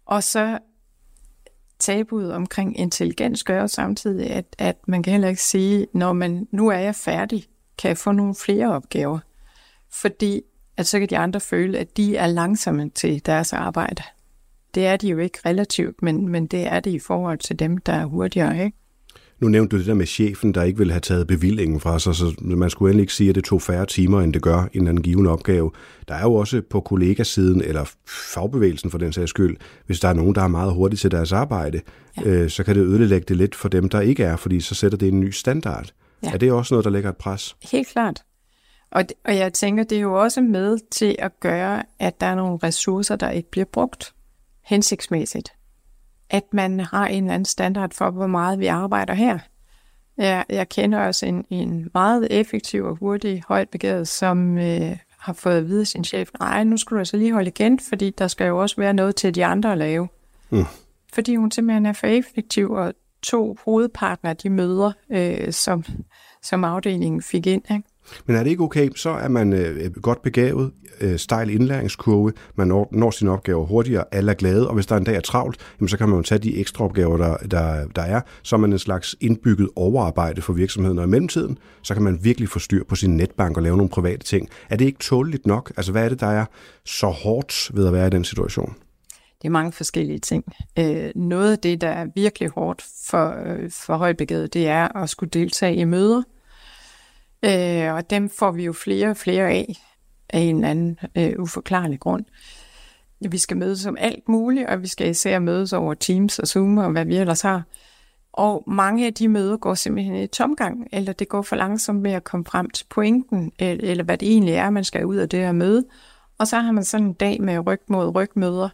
Og 0.06 0.22
så 0.22 0.58
tabuet 1.78 2.32
omkring 2.32 2.78
intelligens 2.78 3.44
gør 3.44 3.66
samtidig, 3.66 4.30
at, 4.30 4.56
at 4.58 4.76
man 4.88 5.02
kan 5.02 5.10
heller 5.10 5.28
ikke 5.28 5.42
sige, 5.42 5.86
når 5.94 6.12
man 6.12 6.48
nu 6.50 6.68
er 6.68 6.78
jeg 6.78 6.94
færdig, 6.94 7.44
kan 7.78 7.88
jeg 7.88 7.98
få 7.98 8.12
nogle 8.12 8.34
flere 8.34 8.74
opgaver. 8.74 9.18
Fordi 9.92 10.42
at 10.76 10.86
så 10.86 10.98
kan 10.98 11.10
de 11.10 11.18
andre 11.18 11.40
føle, 11.40 11.78
at 11.78 11.96
de 11.96 12.16
er 12.16 12.26
langsomme 12.26 12.90
til 12.90 13.26
deres 13.26 13.52
arbejde. 13.52 14.02
Det 14.74 14.86
er 14.86 14.96
de 14.96 15.08
jo 15.08 15.18
ikke 15.18 15.38
relativt, 15.46 16.02
men, 16.02 16.28
men 16.28 16.46
det 16.46 16.66
er 16.66 16.80
det 16.80 16.90
i 16.90 16.98
forhold 16.98 17.38
til 17.38 17.58
dem, 17.58 17.78
der 17.78 17.92
er 17.92 18.04
hurtigere. 18.04 18.64
Ikke? 18.64 18.78
Nu 19.44 19.50
nævnte 19.50 19.76
du 19.76 19.78
det 19.78 19.86
der 19.86 19.94
med 19.94 20.06
chefen, 20.06 20.54
der 20.54 20.62
ikke 20.62 20.78
ville 20.78 20.92
have 20.92 21.00
taget 21.00 21.26
bevillingen 21.26 21.80
fra 21.80 21.98
sig, 21.98 22.14
så 22.14 22.34
man 22.40 22.70
skulle 22.70 22.90
endelig 22.90 23.02
ikke 23.02 23.12
sige, 23.12 23.28
at 23.28 23.34
det 23.34 23.44
tog 23.44 23.62
færre 23.62 23.86
timer, 23.86 24.20
end 24.20 24.32
det 24.32 24.42
gør 24.42 24.68
i 24.72 24.78
en 24.78 25.02
given 25.02 25.26
opgave. 25.26 25.70
Der 26.08 26.14
er 26.14 26.22
jo 26.22 26.34
også 26.34 26.62
på 26.70 26.80
kollegasiden, 26.80 27.62
eller 27.62 27.84
fagbevægelsen 28.06 28.90
for 28.90 28.98
den 28.98 29.12
sags 29.12 29.30
skyld, 29.30 29.56
hvis 29.86 30.00
der 30.00 30.08
er 30.08 30.12
nogen, 30.12 30.34
der 30.34 30.42
er 30.42 30.48
meget 30.48 30.72
hurtigt 30.72 31.00
til 31.00 31.10
deres 31.10 31.32
arbejde, 31.32 31.80
ja. 32.16 32.30
øh, 32.30 32.50
så 32.50 32.64
kan 32.64 32.74
det 32.74 32.80
ødelægge 32.82 33.24
det 33.28 33.36
lidt 33.36 33.54
for 33.54 33.68
dem, 33.68 33.88
der 33.88 34.00
ikke 34.00 34.24
er, 34.24 34.36
fordi 34.36 34.60
så 34.60 34.74
sætter 34.74 34.98
det 34.98 35.08
en 35.08 35.20
ny 35.20 35.30
standard. 35.30 35.92
Ja. 36.22 36.30
Er 36.32 36.38
det 36.38 36.52
også 36.52 36.74
noget, 36.74 36.84
der 36.84 36.90
lægger 36.90 37.10
et 37.10 37.16
pres? 37.16 37.56
Helt 37.72 37.88
klart. 37.88 38.22
Og, 38.90 39.04
og 39.24 39.36
jeg 39.36 39.52
tænker, 39.52 39.84
det 39.84 39.98
er 39.98 40.02
jo 40.02 40.22
også 40.22 40.40
med 40.40 40.78
til 40.90 41.16
at 41.18 41.40
gøre, 41.40 41.82
at 41.98 42.20
der 42.20 42.26
er 42.26 42.34
nogle 42.34 42.58
ressourcer, 42.62 43.16
der 43.16 43.30
ikke 43.30 43.50
bliver 43.50 43.66
brugt 43.72 44.14
hensigtsmæssigt 44.62 45.48
at 46.30 46.44
man 46.52 46.80
har 46.80 47.06
en 47.06 47.24
eller 47.24 47.34
anden 47.34 47.44
standard 47.44 47.90
for, 47.94 48.10
hvor 48.10 48.26
meget 48.26 48.58
vi 48.58 48.66
arbejder 48.66 49.14
her. 49.14 49.38
Jeg, 50.16 50.44
jeg 50.48 50.68
kender 50.68 50.98
også 50.98 51.26
en, 51.26 51.44
en 51.50 51.90
meget 51.94 52.28
effektiv 52.30 52.84
og 52.84 52.96
hurtig 52.96 53.42
højt 53.48 53.68
begavet, 53.68 54.08
som 54.08 54.58
øh, 54.58 54.96
har 55.18 55.32
fået 55.32 55.56
at 55.56 55.68
vide 55.68 55.80
af 55.80 55.86
sin 55.86 56.04
chef, 56.04 56.30
nej, 56.40 56.64
nu 56.64 56.76
skal 56.76 56.94
du 56.94 56.98
altså 56.98 57.16
lige 57.16 57.32
holde 57.32 57.48
igen, 57.48 57.80
fordi 57.80 58.10
der 58.10 58.28
skal 58.28 58.46
jo 58.46 58.58
også 58.62 58.76
være 58.76 58.94
noget 58.94 59.16
til 59.16 59.34
de 59.34 59.44
andre 59.44 59.72
at 59.72 59.78
lave. 59.78 60.08
Mm. 60.50 60.64
Fordi 61.12 61.36
hun 61.36 61.50
simpelthen 61.50 61.86
er 61.86 61.92
for 61.92 62.06
effektiv, 62.06 62.70
og 62.70 62.94
to 63.22 63.56
hovedpartnere, 63.64 64.34
de 64.34 64.50
møder, 64.50 64.92
øh, 65.10 65.52
som, 65.52 65.84
som 66.42 66.64
afdelingen 66.64 67.22
fik 67.22 67.46
ind. 67.46 67.62
Ikke? 67.70 67.88
Men 68.26 68.36
er 68.36 68.42
det 68.42 68.50
ikke 68.50 68.62
okay, 68.62 68.90
så 68.96 69.10
er 69.10 69.28
man 69.28 69.52
øh, 69.52 69.92
godt 70.02 70.22
begavet, 70.22 70.70
øh, 71.00 71.18
stejl 71.18 71.50
indlæringskurve, 71.50 72.32
man 72.54 72.68
når, 72.68 72.88
når 72.92 73.10
sine 73.10 73.30
opgaver 73.30 73.66
hurtigere, 73.66 74.04
alle 74.12 74.30
er 74.30 74.36
glade, 74.36 74.68
og 74.68 74.74
hvis 74.74 74.86
der 74.86 74.96
en 74.96 75.04
dag 75.04 75.16
er 75.16 75.20
travlt, 75.20 75.56
jamen, 75.80 75.88
så 75.88 75.98
kan 75.98 76.08
man 76.08 76.16
jo 76.16 76.22
tage 76.22 76.38
de 76.38 76.56
ekstra 76.56 76.84
opgaver, 76.84 77.16
der, 77.16 77.36
der, 77.36 77.86
der 77.96 78.02
er, 78.02 78.20
så 78.42 78.56
er 78.56 78.60
man 78.60 78.72
en 78.72 78.78
slags 78.78 79.16
indbygget 79.20 79.68
overarbejde 79.76 80.42
for 80.42 80.52
virksomheden, 80.52 80.98
og 80.98 81.04
i 81.04 81.08
mellemtiden, 81.08 81.58
så 81.82 81.94
kan 81.94 82.02
man 82.02 82.18
virkelig 82.22 82.48
få 82.48 82.58
styr 82.58 82.84
på 82.88 82.96
sin 82.96 83.16
netbank 83.16 83.56
og 83.56 83.62
lave 83.62 83.76
nogle 83.76 83.90
private 83.90 84.24
ting. 84.24 84.48
Er 84.70 84.76
det 84.76 84.84
ikke 84.84 84.98
tåleligt 84.98 85.46
nok? 85.46 85.72
Altså, 85.76 85.92
hvad 85.92 86.04
er 86.04 86.08
det, 86.08 86.20
der 86.20 86.26
er 86.26 86.44
så 86.84 87.06
hårdt 87.06 87.70
ved 87.74 87.86
at 87.86 87.92
være 87.92 88.06
i 88.06 88.10
den 88.10 88.24
situation? 88.24 88.74
Det 89.42 89.48
er 89.48 89.52
mange 89.52 89.72
forskellige 89.72 90.18
ting. 90.18 90.44
Øh, 90.78 91.10
noget 91.16 91.52
af 91.52 91.58
det, 91.58 91.80
der 91.80 91.88
er 91.88 92.06
virkelig 92.14 92.48
hårdt 92.48 92.84
for, 93.06 93.34
øh, 93.46 93.70
for 93.70 93.96
højbegavet, 93.96 94.54
det 94.54 94.68
er 94.68 95.02
at 95.02 95.10
skulle 95.10 95.30
deltage 95.30 95.76
i 95.76 95.84
møder, 95.84 96.22
Øh, 97.44 97.94
og 97.94 98.10
dem 98.10 98.30
får 98.30 98.50
vi 98.50 98.64
jo 98.64 98.72
flere 98.72 99.08
og 99.08 99.16
flere 99.16 99.50
af, 99.50 99.74
af 100.30 100.38
en 100.38 100.56
eller 100.56 100.70
anden 100.70 100.98
øh, 101.16 101.32
uforklarlig 101.38 102.00
grund. 102.00 102.24
Vi 103.30 103.38
skal 103.38 103.56
mødes 103.56 103.86
om 103.86 103.96
alt 104.00 104.28
muligt, 104.28 104.68
og 104.68 104.82
vi 104.82 104.86
skal 104.86 105.10
især 105.10 105.38
mødes 105.38 105.72
over 105.72 105.94
Teams 105.94 106.38
og 106.38 106.48
Zoom 106.48 106.78
og 106.78 106.90
hvad 106.90 107.04
vi 107.04 107.16
ellers 107.16 107.40
har. 107.40 107.62
Og 108.32 108.64
mange 108.66 109.06
af 109.06 109.14
de 109.14 109.28
møder 109.28 109.56
går 109.56 109.74
simpelthen 109.74 110.16
i 110.16 110.26
tomgang, 110.26 110.88
eller 110.92 111.12
det 111.12 111.28
går 111.28 111.42
for 111.42 111.56
langsomt 111.56 112.02
med 112.02 112.12
at 112.12 112.24
komme 112.24 112.46
frem 112.46 112.70
til 112.70 112.86
pointen, 112.90 113.52
eller 113.58 114.04
hvad 114.04 114.18
det 114.18 114.28
egentlig 114.28 114.54
er, 114.54 114.70
man 114.70 114.84
skal 114.84 115.06
ud 115.06 115.16
af 115.16 115.28
det 115.28 115.40
her 115.40 115.52
møde. 115.52 115.84
Og 116.38 116.46
så 116.46 116.58
har 116.58 116.72
man 116.72 116.84
sådan 116.84 117.06
en 117.06 117.12
dag 117.12 117.42
med 117.42 117.66
ryg 117.66 117.80
mod 117.88 118.14
rygmøder, 118.14 118.68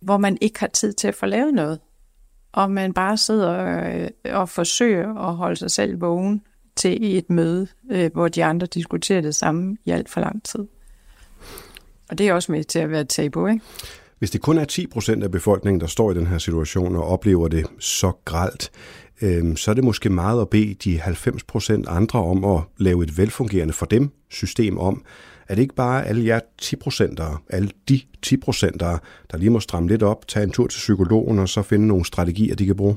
hvor 0.00 0.16
man 0.16 0.38
ikke 0.40 0.60
har 0.60 0.66
tid 0.66 0.92
til 0.92 1.08
at 1.08 1.14
få 1.14 1.26
lavet 1.26 1.54
noget. 1.54 1.80
Og 2.52 2.70
man 2.70 2.92
bare 2.92 3.16
sidder 3.16 3.80
øh, 4.24 4.34
og 4.34 4.48
forsøger 4.48 5.14
at 5.14 5.34
holde 5.34 5.56
sig 5.56 5.70
selv 5.70 6.00
vågen 6.00 6.42
til 6.78 7.16
et 7.18 7.30
møde, 7.30 7.66
øh, 7.92 8.10
hvor 8.12 8.28
de 8.28 8.44
andre 8.44 8.66
diskuterer 8.66 9.20
det 9.20 9.34
samme 9.34 9.76
i 9.84 9.90
alt 9.90 10.08
for 10.08 10.20
lang 10.20 10.42
tid. 10.42 10.66
Og 12.10 12.18
det 12.18 12.28
er 12.28 12.34
også 12.34 12.52
med 12.52 12.64
til 12.64 12.78
at 12.78 12.90
være 12.90 13.00
et 13.00 13.08
tabu, 13.08 13.46
ikke? 13.46 13.60
Hvis 14.18 14.30
det 14.30 14.40
kun 14.40 14.58
er 14.58 14.64
10 14.64 14.86
procent 14.86 15.24
af 15.24 15.30
befolkningen, 15.30 15.80
der 15.80 15.86
står 15.86 16.10
i 16.10 16.14
den 16.14 16.26
her 16.26 16.38
situation 16.38 16.96
og 16.96 17.04
oplever 17.04 17.48
det 17.48 17.66
så 17.78 18.12
gralt, 18.24 18.70
øh, 19.22 19.56
så 19.56 19.70
er 19.70 19.74
det 19.74 19.84
måske 19.84 20.10
meget 20.10 20.40
at 20.40 20.48
bede 20.48 20.74
de 20.74 21.00
90% 21.00 21.84
andre 21.88 22.18
om 22.18 22.44
at 22.44 22.60
lave 22.78 23.04
et 23.04 23.18
velfungerende 23.18 23.74
for 23.74 23.86
dem 23.86 24.10
system 24.30 24.78
om, 24.78 25.04
er 25.48 25.54
det 25.54 25.62
ikke 25.62 25.74
bare 25.74 26.06
alle 26.06 26.26
jer 26.26 26.40
10%, 26.62 27.40
alle 27.50 27.70
de 27.88 28.00
10%, 28.26 28.76
der 29.30 29.36
lige 29.36 29.50
må 29.50 29.60
stramme 29.60 29.88
lidt 29.88 30.02
op, 30.02 30.28
tage 30.28 30.44
en 30.44 30.50
tur 30.50 30.66
til 30.66 30.78
psykologen 30.78 31.38
og 31.38 31.48
så 31.48 31.62
finde 31.62 31.86
nogle 31.86 32.04
strategier, 32.04 32.54
de 32.54 32.66
kan 32.66 32.76
bruge? 32.76 32.96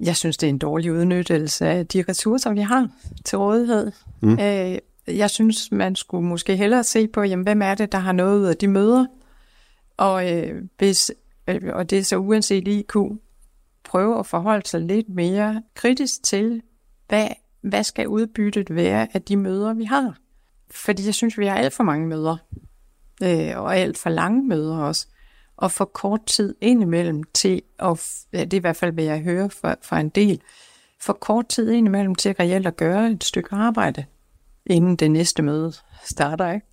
Jeg 0.00 0.16
synes, 0.16 0.36
det 0.36 0.46
er 0.46 0.50
en 0.50 0.58
dårlig 0.58 0.92
udnyttelse 0.92 1.66
af 1.66 1.86
de 1.86 2.04
ressourcer, 2.08 2.52
vi 2.52 2.60
har 2.60 2.88
til 3.24 3.38
rådighed. 3.38 3.92
Mm. 4.20 4.38
Øh, 4.38 4.78
jeg 5.06 5.30
synes, 5.30 5.72
man 5.72 5.96
skulle 5.96 6.26
måske 6.26 6.56
hellere 6.56 6.84
se 6.84 7.08
på, 7.08 7.22
jamen, 7.22 7.44
hvem 7.44 7.62
er 7.62 7.74
det, 7.74 7.92
der 7.92 7.98
har 7.98 8.12
noget 8.12 8.38
ud 8.38 8.46
af 8.46 8.56
de 8.56 8.68
møder? 8.68 9.06
Og, 9.96 10.32
øh, 10.32 10.62
hvis, 10.78 11.10
øh, 11.48 11.60
og 11.72 11.90
det 11.90 11.98
er 11.98 12.02
så 12.02 12.16
uanset 12.16 12.68
IQ, 12.68 12.96
prøve 13.84 14.18
at 14.18 14.26
forholde 14.26 14.68
sig 14.68 14.80
lidt 14.80 15.08
mere 15.08 15.62
kritisk 15.74 16.22
til, 16.22 16.62
hvad, 17.08 17.28
hvad 17.60 17.84
skal 17.84 18.08
udbyttet 18.08 18.74
være 18.74 19.08
af 19.12 19.22
de 19.22 19.36
møder, 19.36 19.74
vi 19.74 19.84
har? 19.84 20.16
Fordi 20.70 21.06
jeg 21.06 21.14
synes, 21.14 21.38
vi 21.38 21.46
har 21.46 21.56
alt 21.56 21.72
for 21.72 21.84
mange 21.84 22.06
møder, 22.06 22.36
øh, 23.22 23.62
og 23.62 23.76
alt 23.76 23.98
for 23.98 24.10
lange 24.10 24.48
møder 24.48 24.76
også, 24.78 25.06
og 25.60 25.70
for 25.70 25.84
kort 25.84 26.26
tid 26.26 26.54
indimellem 26.60 27.22
til, 27.34 27.62
at, 27.78 28.24
ja, 28.32 28.44
det 28.44 28.52
er 28.52 28.56
i 28.56 28.60
hvert 28.60 28.76
fald, 28.76 28.92
hvad 28.92 29.04
jeg 29.04 29.20
hører 29.20 29.48
fra, 29.48 29.76
fra 29.82 30.00
en 30.00 30.08
del, 30.08 30.40
for 31.00 31.12
kort 31.12 31.48
tid 31.48 31.70
indimellem 31.70 32.14
til 32.14 32.32
reelt 32.32 32.66
at 32.66 32.76
gøre 32.76 33.10
et 33.10 33.24
stykke 33.24 33.48
arbejde, 33.52 34.04
inden 34.66 34.96
det 34.96 35.10
næste 35.10 35.42
møde 35.42 35.72
starter, 36.04 36.52
ikke? 36.52 36.66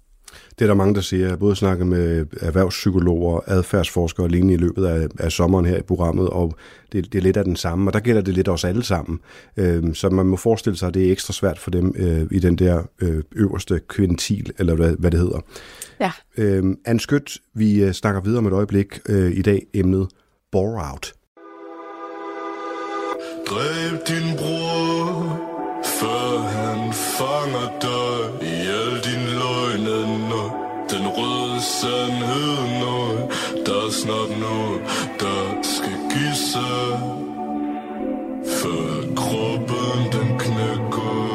Det 0.59 0.65
er 0.65 0.67
der 0.67 0.73
mange, 0.73 0.95
der 0.95 1.01
siger. 1.01 1.21
Jeg 1.21 1.30
har 1.30 1.38
både 1.38 1.55
snakket 1.55 1.88
med 1.88 2.25
erhvervspsykologer, 2.41 3.39
adfærdsforskere 3.47 4.25
og 4.25 4.30
lignende 4.30 4.53
i 4.53 4.57
løbet 4.57 4.86
af, 4.86 5.07
af 5.19 5.32
sommeren 5.32 5.65
her 5.65 5.78
i 5.78 5.82
programmet, 5.82 6.30
og 6.30 6.55
det, 6.91 7.13
det 7.13 7.17
er 7.17 7.23
lidt 7.23 7.38
af 7.38 7.43
den 7.43 7.55
samme, 7.55 7.89
og 7.89 7.93
der 7.93 7.99
gælder 7.99 8.21
det 8.21 8.34
lidt 8.34 8.47
også 8.47 8.67
alle 8.67 8.84
sammen. 8.84 9.19
Øh, 9.57 9.93
så 9.93 10.09
man 10.09 10.25
må 10.25 10.38
forestille 10.38 10.78
sig, 10.78 10.88
at 10.88 10.93
det 10.93 11.07
er 11.07 11.11
ekstra 11.11 11.34
svært 11.34 11.59
for 11.59 11.71
dem 11.71 11.93
øh, 11.97 12.28
i 12.32 12.39
den 12.39 12.55
der 12.55 12.84
øh, 13.01 13.23
øverste 13.36 13.80
kvintil, 13.88 14.51
eller 14.59 14.75
hvad, 14.75 14.95
hvad 14.99 15.11
det 15.11 15.19
hedder. 15.19 15.39
Ja. 15.99 16.11
Øh, 16.38 16.63
Anne 16.86 16.99
Skødt, 16.99 17.38
vi 17.53 17.84
øh, 17.84 17.91
snakker 17.91 18.21
videre 18.21 18.38
om 18.38 18.47
et 18.47 18.53
øjeblik 18.53 18.99
øh, 19.09 19.32
i 19.32 19.41
dag, 19.41 19.65
emnet 19.73 20.07
Bore 20.51 20.91
Out. 20.91 21.13
Dræb 23.47 24.07
din 24.07 24.38
bror, 24.38 25.39
før 25.99 26.38
han 26.39 26.93
fanger 26.93 27.80
dig 27.82 28.56
sandheden 31.82 32.67
sandhed, 32.78 33.65
der 33.65 33.86
er 33.88 33.91
snart 33.91 34.39
noget, 34.39 34.82
der 35.19 35.61
skal 35.61 35.97
give 36.13 36.36
sig. 36.51 36.99
Før 38.59 39.15
kroppen 39.15 39.99
den 40.11 40.39
knækker. 40.39 41.28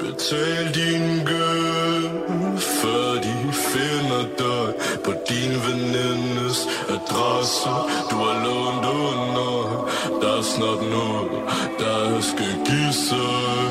Betal 0.00 0.64
din 0.74 1.24
gæld, 1.30 2.58
før 2.58 3.08
de 3.26 3.52
finder 3.52 4.24
dig 4.38 4.74
på 5.04 5.12
din 5.28 5.52
venindes 5.66 6.68
adresse. 6.88 7.68
Du 8.10 8.16
har 8.16 8.36
lånt 8.44 8.86
under, 8.86 9.90
der 10.22 10.38
er 10.38 10.42
snart 10.42 10.82
noget, 10.90 11.30
der 11.78 12.20
skal 12.20 12.54
give 12.66 12.92
sig. 12.92 13.63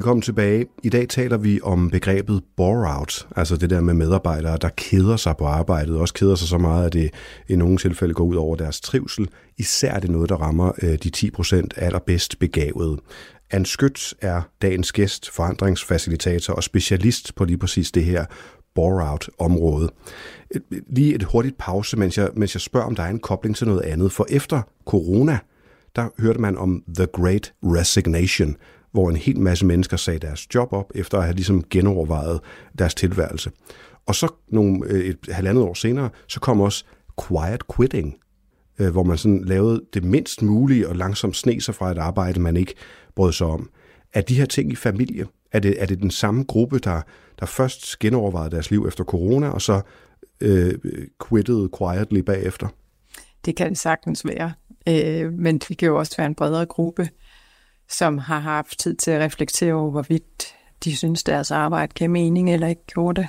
Velkommen 0.00 0.22
tilbage. 0.22 0.66
I 0.82 0.88
dag 0.88 1.08
taler 1.08 1.36
vi 1.36 1.60
om 1.62 1.90
begrebet 1.90 2.42
bore-out, 2.56 3.28
altså 3.36 3.56
det 3.56 3.70
der 3.70 3.80
med 3.80 3.94
medarbejdere, 3.94 4.58
der 4.60 4.68
keder 4.68 5.16
sig 5.16 5.36
på 5.36 5.44
arbejdet, 5.44 5.96
også 5.96 6.14
keder 6.14 6.34
sig 6.34 6.48
så 6.48 6.58
meget, 6.58 6.86
at 6.86 6.92
det 6.92 7.10
i 7.48 7.56
nogle 7.56 7.78
tilfælde 7.78 8.14
går 8.14 8.24
ud 8.24 8.34
over 8.34 8.56
deres 8.56 8.80
trivsel. 8.80 9.28
Især 9.58 9.92
er 9.92 10.00
det 10.00 10.10
noget, 10.10 10.28
der 10.28 10.36
rammer 10.36 10.72
øh, 10.82 10.98
de 10.98 11.30
10% 11.38 11.62
allerbedst 11.76 12.38
begavede. 12.38 13.00
Anne 13.50 13.66
Skyt 13.66 14.14
er 14.20 14.42
dagens 14.62 14.92
gæst, 14.92 15.30
forandringsfacilitator 15.30 16.54
og 16.54 16.62
specialist 16.62 17.34
på 17.34 17.44
lige 17.44 17.58
præcis 17.58 17.92
det 17.92 18.04
her 18.04 18.24
bore-out-område. 18.74 19.88
Lige 20.88 21.14
et 21.14 21.22
hurtigt 21.22 21.58
pause, 21.58 21.96
mens 21.96 22.18
jeg, 22.18 22.30
mens 22.34 22.54
jeg 22.54 22.60
spørger, 22.60 22.86
om 22.86 22.94
der 22.94 23.02
er 23.02 23.10
en 23.10 23.20
kobling 23.20 23.56
til 23.56 23.66
noget 23.66 23.82
andet. 23.82 24.12
For 24.12 24.26
efter 24.30 24.62
corona, 24.86 25.38
der 25.96 26.08
hørte 26.18 26.40
man 26.40 26.56
om 26.56 26.82
The 26.96 27.06
Great 27.06 27.52
Resignation, 27.62 28.56
hvor 28.92 29.10
en 29.10 29.16
hel 29.16 29.40
masse 29.40 29.66
mennesker 29.66 29.96
sagde 29.96 30.18
deres 30.18 30.54
job 30.54 30.72
op, 30.72 30.92
efter 30.94 31.18
at 31.18 31.24
have 31.24 31.34
ligesom 31.34 31.64
genovervejet 31.70 32.40
deres 32.78 32.94
tilværelse. 32.94 33.50
Og 34.06 34.14
så 34.14 34.28
nogle, 34.48 34.80
øh, 34.86 35.00
et 35.00 35.18
halvandet 35.28 35.64
år 35.64 35.74
senere, 35.74 36.10
så 36.26 36.40
kom 36.40 36.60
også 36.60 36.84
quiet 37.26 37.62
quitting, 37.76 38.16
øh, 38.78 38.90
hvor 38.90 39.02
man 39.02 39.18
sådan 39.18 39.44
lavede 39.44 39.82
det 39.94 40.04
mindst 40.04 40.42
mulige 40.42 40.88
og 40.88 40.96
langsomt 40.96 41.36
sne 41.36 41.60
sig 41.60 41.74
fra 41.74 41.90
et 41.90 41.98
arbejde, 41.98 42.40
man 42.40 42.56
ikke 42.56 42.74
brød 43.14 43.32
sig 43.32 43.46
om. 43.46 43.70
Er 44.12 44.20
de 44.20 44.34
her 44.34 44.46
ting 44.46 44.72
i 44.72 44.76
familie? 44.76 45.26
Er 45.52 45.58
det, 45.58 45.82
er 45.82 45.86
det 45.86 46.02
den 46.02 46.10
samme 46.10 46.44
gruppe, 46.44 46.78
der, 46.78 47.00
der 47.40 47.46
først 47.46 47.98
genovervejede 47.98 48.50
deres 48.50 48.70
liv 48.70 48.84
efter 48.88 49.04
corona, 49.04 49.48
og 49.48 49.62
så 49.62 49.80
øh, 50.40 50.74
quittede 51.28 51.68
quietly 51.78 52.18
bagefter? 52.18 52.68
Det 53.44 53.56
kan 53.56 53.68
det 53.68 53.78
sagtens 53.78 54.26
være. 54.26 54.52
Øh, 54.88 55.32
men 55.32 55.58
det 55.58 55.78
kan 55.78 55.88
jo 55.88 55.98
også 55.98 56.14
være 56.16 56.26
en 56.26 56.34
bredere 56.34 56.66
gruppe, 56.66 57.08
som 57.90 58.18
har 58.18 58.38
haft 58.38 58.78
tid 58.78 58.94
til 58.94 59.10
at 59.10 59.20
reflektere 59.20 59.74
over, 59.74 59.90
hvorvidt 59.90 60.54
de 60.84 60.96
synes, 60.96 61.24
deres 61.24 61.50
arbejde 61.50 61.92
kan 61.92 62.10
mening 62.10 62.52
eller 62.52 62.66
ikke 62.66 62.86
gjorde 62.86 63.20
det. 63.20 63.28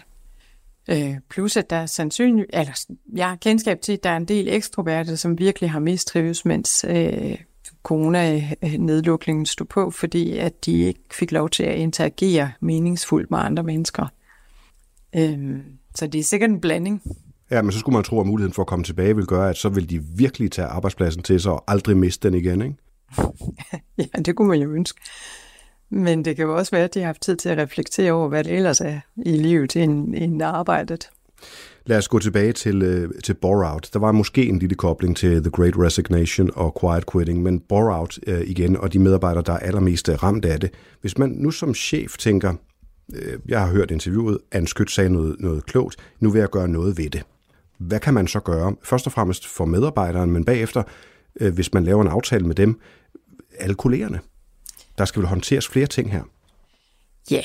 Øh, 0.89 1.16
plus 1.30 1.57
at 1.57 1.70
der 1.70 1.76
er 1.76 1.86
sandsynligt, 1.86 2.49
eller 2.53 2.86
jeg 3.16 3.30
har 3.30 3.36
kendskab 3.36 3.82
til, 3.82 3.93
at 3.93 4.03
der 4.03 4.09
er 4.09 4.18
en 4.18 4.26
del 4.26 4.47
ekstroverte, 4.47 5.18
som 5.18 5.39
virkelig 5.39 5.72
har 5.72 5.80
mistrives, 5.80 6.45
mens 6.45 6.86
øh, 6.89 7.38
corona-nedlukningen 7.84 9.45
stod 9.45 9.66
på, 9.66 9.91
fordi 9.91 10.38
at 10.38 10.66
de 10.66 10.82
ikke 10.82 10.99
fik 11.12 11.32
lov 11.32 11.49
til 11.49 11.64
at 11.64 11.78
interagere 11.78 12.51
meningsfuldt 12.59 13.32
med 13.32 13.39
andre 13.39 13.64
mennesker. 13.64 14.05
Øh, 15.16 15.57
så 15.95 16.07
det 16.07 16.20
er 16.20 16.24
sikkert 16.24 16.49
en 16.49 16.62
blanding. 16.62 17.01
Ja, 17.51 17.62
men 17.62 17.72
så 17.72 17.80
skulle 17.80 17.93
man 17.93 18.03
tro, 18.03 18.20
at 18.20 18.28
muligheden 18.28 18.53
for 18.53 18.62
at 18.62 18.68
komme 18.68 18.86
tilbage 18.86 19.16
vil 19.16 19.26
gøre, 19.26 19.49
at 19.49 19.57
så 19.57 19.70
vil 19.70 19.89
de 19.89 20.03
virkelig 20.03 20.51
tage 20.51 20.68
arbejdspladsen 20.68 21.24
til 21.24 21.41
sig 21.41 21.51
og 21.51 21.64
aldrig 21.68 21.97
miste 21.97 22.28
den 22.28 22.38
igen, 22.38 22.62
ikke? 22.62 22.76
ja, 23.97 24.22
det 24.26 24.36
kunne 24.36 24.47
man 24.47 24.59
jo 24.59 24.72
ønske. 24.72 25.01
Men 25.89 26.26
det 26.26 26.36
kan 26.36 26.45
jo 26.45 26.57
også 26.57 26.72
være, 26.72 26.84
at 26.84 26.93
de 26.93 26.99
har 26.99 27.05
haft 27.05 27.22
tid 27.22 27.36
til 27.36 27.49
at 27.49 27.57
reflektere 27.57 28.12
over, 28.12 28.28
hvad 28.28 28.43
det 28.43 28.55
ellers 28.55 28.82
er 28.82 28.99
i 29.26 29.32
livet 29.32 29.76
end, 29.76 30.16
end 30.16 30.41
arbejdet. 30.41 31.09
Lad 31.86 31.97
os 31.97 32.07
gå 32.07 32.20
tilbage 32.20 32.53
til, 32.53 32.82
øh, 32.82 33.09
til 33.24 33.34
bore-out. 33.34 33.89
Der 33.93 33.99
var 33.99 34.12
måske 34.12 34.45
en 34.45 34.59
lille 34.59 34.76
kobling 34.76 35.18
til 35.18 35.43
The 35.43 35.51
Great 35.51 35.74
Resignation 35.78 36.49
og 36.53 36.78
Quiet 36.82 37.12
Quitting, 37.12 37.43
men 37.43 37.59
bore-out 37.59 38.20
øh, 38.28 38.41
igen, 38.41 38.78
og 38.78 38.93
de 38.93 38.99
medarbejdere, 38.99 39.43
der 39.45 39.53
er 39.53 39.57
allermest 39.57 40.09
øh, 40.09 40.24
ramt 40.24 40.45
af 40.45 40.59
det. 40.59 40.70
Hvis 41.01 41.18
man 41.18 41.30
nu 41.30 41.51
som 41.51 41.74
chef 41.74 42.18
tænker, 42.18 42.53
øh, 43.14 43.39
jeg 43.47 43.59
har 43.59 43.72
hørt 43.72 43.91
interviewet, 43.91 44.38
Anne 44.51 44.68
Skyt 44.68 44.91
sagde 44.91 45.09
noget, 45.09 45.36
noget 45.39 45.66
klogt, 45.66 45.95
nu 46.20 46.30
vil 46.30 46.39
jeg 46.39 46.49
gøre 46.49 46.68
noget 46.68 46.97
ved 46.97 47.09
det. 47.09 47.24
Hvad 47.78 47.99
kan 47.99 48.14
man 48.14 48.28
så 48.28 48.39
gøre? 48.39 48.76
Først 48.84 49.05
og 49.05 49.12
fremmest 49.12 49.47
for 49.47 49.66
medarbejderen, 49.66 50.32
men 50.32 50.45
bagefter, 50.45 50.84
øh, 51.39 51.53
hvis 51.53 51.74
man 51.74 51.84
laver 51.84 52.01
en 52.01 52.07
aftale 52.07 52.45
med 52.45 52.55
dem, 52.55 52.80
alle 53.62 53.76
kollegerne. 53.76 54.20
Der 54.97 55.05
skal 55.05 55.20
vel 55.20 55.30
håndteres 55.30 55.68
flere 55.68 55.88
ting 55.88 56.12
her. 56.12 56.24
Ja, 57.32 57.43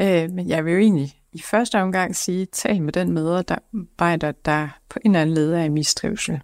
yeah. 0.00 0.24
øh, 0.24 0.30
men 0.30 0.48
jeg 0.48 0.64
vil 0.64 0.72
jo 0.72 0.78
egentlig 0.78 1.16
i 1.32 1.40
første 1.40 1.80
omgang 1.80 2.16
sige, 2.16 2.46
tal 2.46 2.82
med 2.82 2.92
den 2.92 3.12
medarbejder, 3.12 4.32
der 4.44 4.68
på 4.88 4.98
en 5.04 5.10
eller 5.10 5.22
anden 5.22 5.34
led 5.34 5.52
er 5.52 5.62
i 5.62 5.68
mistrivsel, 5.68 6.40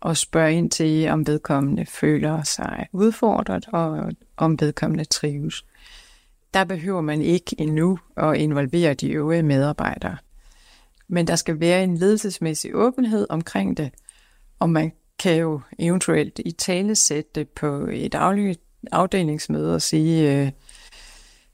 og 0.00 0.16
spørg 0.16 0.52
ind 0.52 0.70
til, 0.70 1.08
om 1.08 1.26
vedkommende 1.26 1.86
føler 1.86 2.42
sig 2.42 2.86
udfordret, 2.92 3.68
og 3.72 4.12
om 4.36 4.60
vedkommende 4.60 5.04
trives. 5.04 5.64
Der 6.54 6.64
behøver 6.64 7.00
man 7.00 7.22
ikke 7.22 7.60
endnu 7.60 7.98
at 8.16 8.36
involvere 8.36 8.94
de 8.94 9.10
øvrige 9.10 9.42
medarbejdere. 9.42 10.16
Men 11.08 11.26
der 11.26 11.36
skal 11.36 11.60
være 11.60 11.84
en 11.84 11.96
ledelsesmæssig 11.96 12.74
åbenhed 12.74 13.26
omkring 13.28 13.76
det, 13.76 13.90
og 14.58 14.70
man 14.70 14.92
kan 15.18 15.36
jo 15.36 15.60
eventuelt 15.78 16.40
i 16.44 16.50
tale 16.50 16.94
sætte 16.94 17.44
på 17.44 17.88
et 17.92 18.14
afdelingsmøde 18.92 19.74
og 19.74 19.82
sige, 19.82 20.42
øh, 20.42 20.50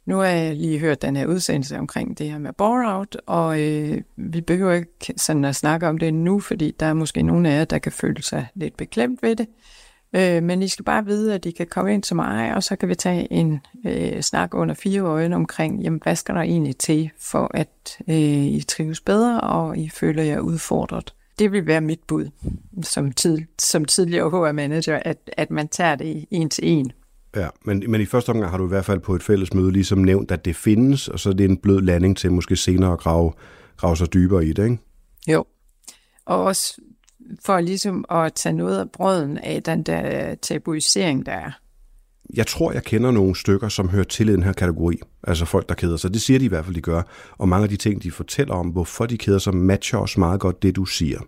nu 0.07 0.17
har 0.17 0.27
jeg 0.27 0.57
lige 0.57 0.79
hørt 0.79 1.03
den 1.03 1.17
her 1.17 1.27
udsendelse 1.27 1.79
omkring 1.79 2.19
det 2.19 2.31
her 2.31 2.39
med 2.39 2.53
bore-out, 2.53 3.17
og 3.27 3.61
øh, 3.61 4.03
vi 4.17 4.41
behøver 4.41 4.73
ikke 4.73 5.15
sådan 5.17 5.45
at 5.45 5.57
snakke 5.57 5.89
om 5.89 5.99
det 5.99 6.15
nu, 6.15 6.41
fordi 6.41 6.75
der 6.81 6.87
er 6.87 6.95
måske 6.95 7.23
nogle 7.23 7.51
af 7.51 7.59
jer, 7.59 7.65
der 7.65 7.79
kan 7.79 7.93
føle 7.93 8.23
sig 8.23 8.47
lidt 8.55 8.77
beklemt 8.77 9.23
ved 9.23 9.37
det. 9.37 9.47
Øh, 10.13 10.43
men 10.43 10.63
I 10.63 10.69
skal 10.69 10.85
bare 10.85 11.05
vide, 11.05 11.35
at 11.35 11.47
I 11.47 11.51
kan 11.51 11.67
komme 11.67 11.95
ind 11.95 12.03
til 12.03 12.17
mig, 12.17 12.55
og 12.55 12.63
så 12.63 12.77
kan 12.77 12.89
vi 12.89 12.95
tage 12.95 13.33
en 13.33 13.61
øh, 13.87 14.21
snak 14.21 14.55
under 14.55 14.75
fire 14.75 15.01
øjne 15.01 15.37
omkring, 15.37 15.83
jamen, 15.83 16.01
hvad 16.03 16.17
skal 16.17 16.35
der 16.35 16.41
egentlig 16.41 16.77
til, 16.77 17.11
for 17.19 17.51
at 17.55 17.99
øh, 18.09 18.45
I 18.45 18.65
trives 18.69 19.01
bedre, 19.01 19.41
og 19.41 19.79
I 19.79 19.89
føler 19.89 20.23
jer 20.23 20.41
udfordret 20.41 21.15
det 21.41 21.53
vil 21.53 21.67
være 21.67 21.81
mit 21.81 22.01
bud 22.09 22.31
som, 22.83 23.13
tid, 23.13 23.39
som 23.59 23.85
tidligere 23.85 24.31
HR-manager, 24.31 25.01
at, 25.05 25.31
at 25.37 25.51
man 25.51 25.69
tager 25.69 25.95
det 25.95 26.25
en 26.31 26.51
til 26.51 26.69
en. 26.69 26.93
Ja, 27.37 27.49
men, 27.65 27.85
men 27.89 28.01
i 28.01 28.07
første 28.07 28.31
omgang 28.31 28.51
har 28.51 28.59
du 28.59 28.65
i 28.65 28.69
hvert 28.69 28.85
fald 28.85 29.01
på 29.01 29.15
et 29.15 29.23
fælles 29.23 29.55
møde 29.55 29.73
ligesom 29.73 29.99
nævnt, 29.99 30.31
at 30.31 30.45
det 30.45 30.57
findes, 30.57 31.09
og 31.09 31.21
så 31.21 31.29
er 31.29 31.33
det 31.33 31.45
en 31.51 31.57
blød 31.57 31.81
landing 31.81 32.17
til 32.17 32.33
måske 32.33 32.57
senere 32.57 32.93
at 32.93 32.99
grave, 32.99 33.33
grave 33.77 33.97
sig 33.97 34.13
dybere 34.13 34.45
i 34.45 34.53
det, 34.53 34.65
ikke? 34.65 34.79
Jo, 35.29 35.45
og 36.25 36.45
også 36.45 36.81
for 37.45 37.61
ligesom 37.61 38.05
at 38.11 38.35
tage 38.35 38.53
noget 38.53 38.79
af 38.79 38.91
brøden 38.91 39.39
af 39.39 39.63
den 39.63 39.83
der 39.83 40.35
tabuisering, 40.35 41.27
der 41.27 41.33
er. 41.33 41.51
Jeg 42.35 42.47
tror, 42.47 42.73
jeg 42.73 42.83
kender 42.83 43.11
nogle 43.11 43.37
stykker, 43.37 43.69
som 43.69 43.89
hører 43.89 44.05
til 44.05 44.29
i 44.29 44.33
den 44.33 44.43
her 44.43 44.53
kategori. 44.53 45.01
Altså 45.25 45.45
folk, 45.45 45.69
der 45.69 45.75
keder 45.75 45.97
sig. 45.97 46.15
Det 46.15 46.23
siger 46.23 46.39
de 46.39 46.45
i 46.45 46.49
hvert 46.49 46.65
fald, 46.65 46.77
de 46.77 46.81
gør. 46.81 47.03
Og 47.33 47.49
mange 47.49 47.63
af 47.63 47.69
de 47.69 47.77
ting, 47.77 48.03
de 48.03 48.11
fortæller 48.11 48.55
om, 48.55 48.67
hvorfor 48.67 49.07
de 49.07 49.19
keder 49.19 49.39
sig, 49.39 49.55
matcher 49.55 49.99
også 49.99 50.21
meget 50.21 50.41
godt 50.41 50.63
det, 50.63 50.77
du 50.77 50.85
siger. 50.85 51.21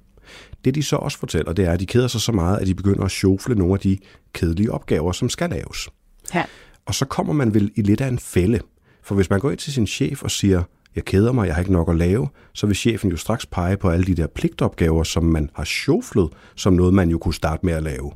Det, 0.65 0.75
de 0.75 0.83
så 0.83 0.97
også 0.97 1.19
fortæller, 1.19 1.53
det 1.53 1.65
er, 1.65 1.73
at 1.73 1.81
de 1.81 1.87
keder 1.87 2.09
sig 2.09 2.21
så 2.21 2.33
meget, 2.33 2.59
at 2.59 2.67
de 2.67 2.75
begynder 2.75 3.05
at 3.05 3.11
sjofle 3.11 3.55
nogle 3.55 3.75
af 3.75 3.81
de 3.81 3.99
kedelige 4.33 4.73
opgaver, 4.73 5.13
som 5.13 5.29
skal 5.29 5.51
laves. 5.51 5.89
Ja. 6.35 6.45
Og 6.87 6.95
så 6.95 7.05
kommer 7.05 7.33
man 7.33 7.55
vel 7.55 7.71
i 7.77 7.83
lidt 7.83 8.01
af 8.01 8.09
en 8.09 8.19
fælde. 8.19 8.61
For 9.03 9.15
hvis 9.15 9.31
man 9.31 9.41
går 9.41 9.51
ind 9.51 9.59
til 9.59 9.73
sin 9.73 9.87
chef 9.87 10.23
og 10.23 10.31
siger, 10.31 10.63
jeg 10.97 11.05
keder 11.05 11.33
mig, 11.33 11.47
jeg 11.47 11.55
har 11.55 11.61
ikke 11.61 11.73
nok 11.73 11.89
at 11.89 11.97
lave, 11.97 12.29
så 12.53 12.67
vil 12.67 12.77
chefen 12.77 13.11
jo 13.11 13.17
straks 13.17 13.47
pege 13.47 13.77
på 13.77 13.91
alle 13.91 14.05
de 14.05 14.15
der 14.15 14.27
pligtopgaver, 14.27 15.03
som 15.03 15.25
man 15.25 15.51
har 15.55 15.65
sjoflet, 15.65 16.31
som 16.57 16.73
noget, 16.73 16.95
man 16.95 17.09
jo 17.09 17.19
kunne 17.19 17.35
starte 17.35 17.67
med 17.67 17.75
at 17.75 17.83
lave. 17.83 18.13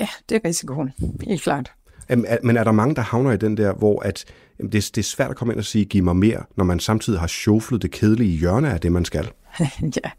Ja, 0.00 0.08
det 0.28 0.34
er 0.34 0.48
risikoen. 0.48 0.90
Helt 1.26 1.42
klart. 1.42 1.72
Men 2.42 2.56
er 2.56 2.64
der 2.64 2.72
mange, 2.72 2.94
der 2.94 3.02
havner 3.02 3.32
i 3.32 3.36
den 3.36 3.56
der, 3.56 3.72
hvor 3.72 4.00
at, 4.00 4.24
det, 4.58 4.72
det 4.72 4.98
er 4.98 5.02
svært 5.02 5.30
at 5.30 5.36
komme 5.36 5.52
ind 5.52 5.58
og 5.58 5.64
sige, 5.64 5.84
giv 5.84 6.04
mig 6.04 6.16
mere, 6.16 6.42
når 6.56 6.64
man 6.64 6.80
samtidig 6.80 7.20
har 7.20 7.26
sjoflet 7.26 7.82
det 7.82 7.90
kedelige 7.90 8.38
hjørne 8.38 8.72
af 8.72 8.80
det, 8.80 8.92
man 8.92 9.04
skal? 9.04 9.30
ja, 10.04 10.10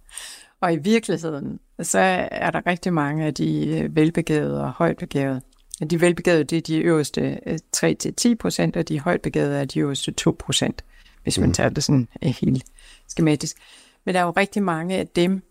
og 0.61 0.73
i 0.73 0.77
virkeligheden, 0.77 1.59
så 1.81 1.99
er 2.31 2.51
der 2.51 2.67
rigtig 2.67 2.93
mange 2.93 3.25
af 3.25 3.33
de 3.33 3.67
øh, 3.67 3.95
velbegavede 3.95 4.63
og 4.63 4.71
højtbegavede. 4.71 5.41
De 5.89 6.01
velbegavede, 6.01 6.43
det 6.43 6.57
er 6.57 6.61
de 6.61 6.77
øverste 6.77 7.39
3-10 7.77 8.29
øh, 8.29 8.35
procent, 8.35 8.77
og 8.77 8.87
de 8.87 8.99
højtbegavede 8.99 9.57
er 9.57 9.65
de 9.65 9.79
øverste 9.79 10.11
2 10.11 10.35
procent, 10.39 10.83
hvis 11.23 11.39
man 11.39 11.49
mm. 11.49 11.53
tager 11.53 11.69
det 11.69 11.83
sådan 11.83 12.07
øh, 12.23 12.33
helt 12.41 12.63
skematisk. 13.07 13.57
Men 14.05 14.15
der 14.15 14.21
er 14.21 14.25
jo 14.25 14.31
rigtig 14.31 14.63
mange 14.63 14.95
af 14.95 15.07
dem, 15.07 15.41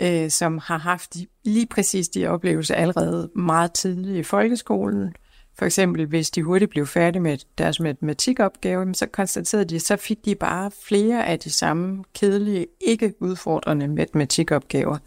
øh, 0.00 0.30
som 0.30 0.58
har 0.58 0.78
haft 0.78 1.16
lige 1.44 1.66
præcis 1.66 2.08
de 2.08 2.26
oplevelser 2.26 2.74
allerede 2.74 3.30
meget 3.36 3.72
tidligt 3.72 4.16
i 4.16 4.22
folkeskolen, 4.22 5.14
for 5.58 5.64
eksempel, 5.64 6.06
hvis 6.06 6.30
de 6.30 6.42
hurtigt 6.42 6.70
blev 6.70 6.86
færdige 6.86 7.22
med 7.22 7.38
deres 7.58 7.80
matematikopgave, 7.80 8.94
så 8.94 9.06
konstaterede 9.06 9.64
de, 9.64 9.80
så 9.80 9.96
fik 9.96 10.24
de 10.24 10.34
bare 10.34 10.70
flere 10.86 11.26
af 11.26 11.38
de 11.38 11.50
samme 11.50 12.04
kedelige, 12.14 12.66
ikke 12.80 13.14
udfordrende 13.20 13.88
matematikopgaver, 13.88 14.98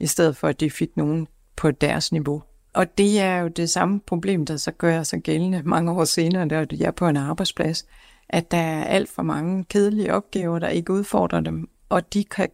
i 0.00 0.06
stedet 0.06 0.36
for 0.36 0.48
at 0.48 0.60
de 0.60 0.70
fik 0.70 0.96
nogen 0.96 1.26
på 1.56 1.70
deres 1.70 2.12
niveau. 2.12 2.42
Og 2.72 2.98
det 2.98 3.20
er 3.20 3.38
jo 3.38 3.48
det 3.48 3.70
samme 3.70 4.00
problem, 4.00 4.46
der 4.46 4.56
så 4.56 4.70
gør 4.70 5.02
sig 5.02 5.20
gældende 5.20 5.62
mange 5.64 5.92
år 5.92 6.04
senere, 6.04 6.48
da 6.48 6.66
jeg 6.70 6.86
er 6.86 6.90
på 6.90 7.08
en 7.08 7.16
arbejdsplads, 7.16 7.86
at 8.28 8.50
der 8.50 8.56
er 8.56 8.84
alt 8.84 9.10
for 9.10 9.22
mange 9.22 9.64
kedelige 9.64 10.14
opgaver, 10.14 10.58
der 10.58 10.68
ikke 10.68 10.92
udfordrer 10.92 11.40
dem, 11.40 11.68
og 11.88 12.14
de 12.14 12.24
kan 12.24 12.48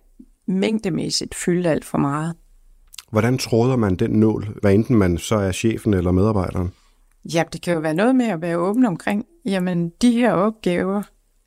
mængdemæssigt 0.47 1.35
fylde 1.35 1.71
alt 1.71 1.85
for 1.85 1.99
meget. 1.99 2.35
Hvordan 3.11 3.39
tråder 3.39 3.77
man 3.77 3.97
den 3.97 4.11
nål, 4.11 4.49
hvad 4.61 4.75
enten 4.75 4.97
man 4.97 5.19
så 5.19 5.37
er 5.37 5.53
chefen 5.53 5.95
eller 5.95 6.11
medarbejderen? 6.11 6.73
Ja, 7.25 7.45
det 7.53 7.63
kan 7.63 7.75
jo 7.75 7.81
være 7.81 7.95
noget 7.95 8.17
med 8.17 8.27
at 8.27 8.41
være 8.41 8.59
åben 8.59 8.87
omkring, 8.87 9.27
jamen 9.45 9.93
de 10.03 10.13
her 10.13 10.33
opgaver, 10.33 11.03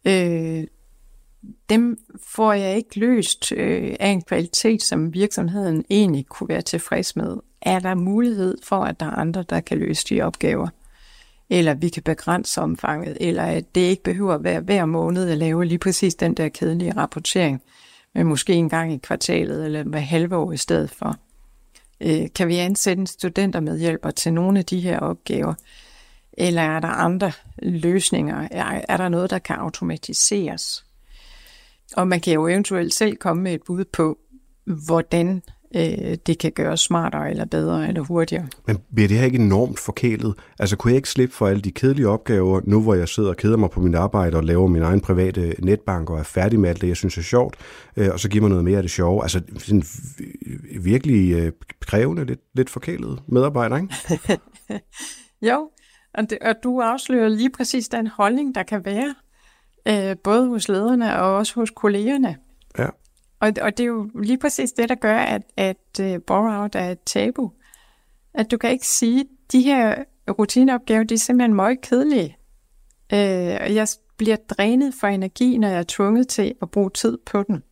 øh, 0.07 0.63
dem 1.69 1.97
får 2.27 2.53
jeg 2.53 2.77
ikke 2.77 2.99
løst 2.99 3.51
øh, 3.51 3.95
af 3.99 4.09
en 4.09 4.21
kvalitet, 4.21 4.83
som 4.83 5.13
virksomheden 5.13 5.85
egentlig 5.89 6.25
kunne 6.25 6.49
være 6.49 6.61
tilfreds 6.61 7.15
med. 7.15 7.37
Er 7.61 7.79
der 7.79 7.95
mulighed 7.95 8.57
for, 8.63 8.83
at 8.83 8.99
der 8.99 9.05
er 9.05 9.11
andre, 9.11 9.43
der 9.49 9.59
kan 9.59 9.77
løse 9.77 10.05
de 10.09 10.21
opgaver? 10.21 10.67
eller 11.49 11.73
vi 11.73 11.89
kan 11.89 12.03
begrænse 12.03 12.61
omfanget, 12.61 13.17
eller 13.21 13.43
at 13.43 13.75
det 13.75 13.81
ikke 13.81 14.03
behøver 14.03 14.33
at 14.33 14.43
være 14.43 14.59
hver 14.59 14.85
måned 14.85 15.29
at 15.29 15.37
lave 15.37 15.65
lige 15.65 15.79
præcis 15.79 16.15
den 16.15 16.33
der 16.33 16.49
kedelige 16.49 16.97
rapportering, 16.97 17.61
men 18.15 18.27
måske 18.27 18.53
en 18.53 18.69
gang 18.69 18.93
i 18.93 18.97
kvartalet 18.97 19.65
eller 19.65 19.83
hver 19.83 19.99
halve 19.99 20.35
år 20.35 20.51
i 20.51 20.57
stedet 20.57 20.89
for. 20.89 21.17
Øh, 22.03 22.27
kan 22.35 22.47
vi 22.47 22.55
ansætte 22.55 22.99
en 22.99 23.07
studentermedhjælper 23.07 24.11
til 24.11 24.33
nogle 24.33 24.59
af 24.59 24.65
de 24.65 24.79
her 24.79 24.99
opgaver, 24.99 25.53
eller 26.33 26.61
er 26.61 26.79
der 26.79 26.87
andre 26.87 27.31
løsninger? 27.61 28.47
Er, 28.51 28.81
er 28.89 28.97
der 28.97 29.09
noget, 29.09 29.29
der 29.29 29.39
kan 29.39 29.55
automatiseres? 29.55 30.85
Og 31.97 32.07
man 32.07 32.19
kan 32.19 32.33
jo 32.33 32.47
eventuelt 32.47 32.93
selv 32.93 33.17
komme 33.17 33.43
med 33.43 33.53
et 33.53 33.63
bud 33.63 33.85
på, 33.85 34.17
hvordan 34.63 35.43
øh, 35.75 36.17
det 36.27 36.37
kan 36.39 36.51
gøres 36.51 36.79
smartere, 36.79 37.29
eller 37.29 37.45
bedre, 37.45 37.87
eller 37.87 38.01
hurtigere. 38.01 38.47
Men 38.67 38.77
bliver 38.95 39.07
det 39.07 39.17
her 39.17 39.25
ikke 39.25 39.37
enormt 39.37 39.79
forkælet? 39.79 40.33
Altså 40.59 40.75
kunne 40.75 40.91
jeg 40.91 40.95
ikke 40.95 41.09
slippe 41.09 41.35
for 41.35 41.47
alle 41.47 41.61
de 41.61 41.71
kedelige 41.71 42.07
opgaver, 42.07 42.61
nu 42.63 42.81
hvor 42.81 42.93
jeg 42.93 43.07
sidder 43.07 43.29
og 43.29 43.37
keder 43.37 43.57
mig 43.57 43.69
på 43.69 43.81
mit 43.81 43.95
arbejde 43.95 44.37
og 44.37 44.43
laver 44.43 44.67
min 44.67 44.81
egen 44.81 45.01
private 45.01 45.55
netbank 45.59 46.09
og 46.09 46.19
er 46.19 46.23
færdig 46.23 46.59
med 46.59 46.69
alt 46.69 46.81
det, 46.81 46.87
jeg 46.87 46.97
synes 46.97 47.17
er 47.17 47.21
sjovt, 47.21 47.55
øh, 47.97 48.09
og 48.13 48.19
så 48.19 48.29
giver 48.29 48.41
mig 48.41 48.49
noget 48.49 48.65
mere 48.65 48.77
af 48.77 48.83
det 48.83 48.91
sjove. 48.91 49.23
Altså 49.23 49.41
sådan 49.57 49.83
virkelig 50.81 51.33
øh, 51.33 51.51
krævende, 51.79 52.25
lidt, 52.25 52.39
lidt 52.53 52.69
forkælet 52.69 53.19
medarbejder, 53.27 53.77
ikke? 53.77 54.81
jo, 55.49 55.69
og, 56.13 56.29
det, 56.29 56.37
og 56.41 56.55
du 56.63 56.79
afslører 56.79 57.29
lige 57.29 57.49
præcis 57.49 57.87
den 57.87 58.07
holdning, 58.07 58.55
der 58.55 58.63
kan 58.63 58.85
være, 58.85 59.15
øh, 59.87 60.17
både 60.23 60.47
hos 60.47 60.67
lederne 60.67 61.19
og 61.21 61.35
også 61.35 61.55
hos 61.55 61.71
kollegerne. 61.75 62.37
Ja. 62.77 62.87
Og, 63.43 63.53
og 63.61 63.77
det 63.77 63.83
er 63.83 63.87
jo 63.87 64.09
lige 64.23 64.37
præcis 64.37 64.71
det, 64.71 64.89
der 64.89 64.95
gør, 64.95 65.17
at, 65.17 65.41
at 65.57 65.99
øh, 66.01 66.11
uh, 66.11 66.17
borrow-out 66.27 66.75
er 66.75 66.89
et 66.89 67.01
tabu. 67.05 67.51
At 68.33 68.51
du 68.51 68.57
kan 68.57 68.71
ikke 68.71 68.87
sige, 68.87 69.19
at 69.21 69.27
de 69.51 69.61
her 69.61 70.03
rutineopgaver, 70.29 71.03
de 71.03 71.13
er 71.13 71.17
simpelthen 71.17 71.53
meget 71.53 71.81
kedelige. 71.81 72.37
Øh, 73.13 73.57
og 73.61 73.75
jeg 73.75 73.87
bliver 74.17 74.35
drænet 74.35 74.93
for 74.99 75.07
energi, 75.07 75.57
når 75.57 75.67
jeg 75.67 75.79
er 75.79 75.85
tvunget 75.87 76.27
til 76.27 76.53
at 76.61 76.71
bruge 76.71 76.89
tid 76.89 77.17
på 77.25 77.43
den. 77.43 77.63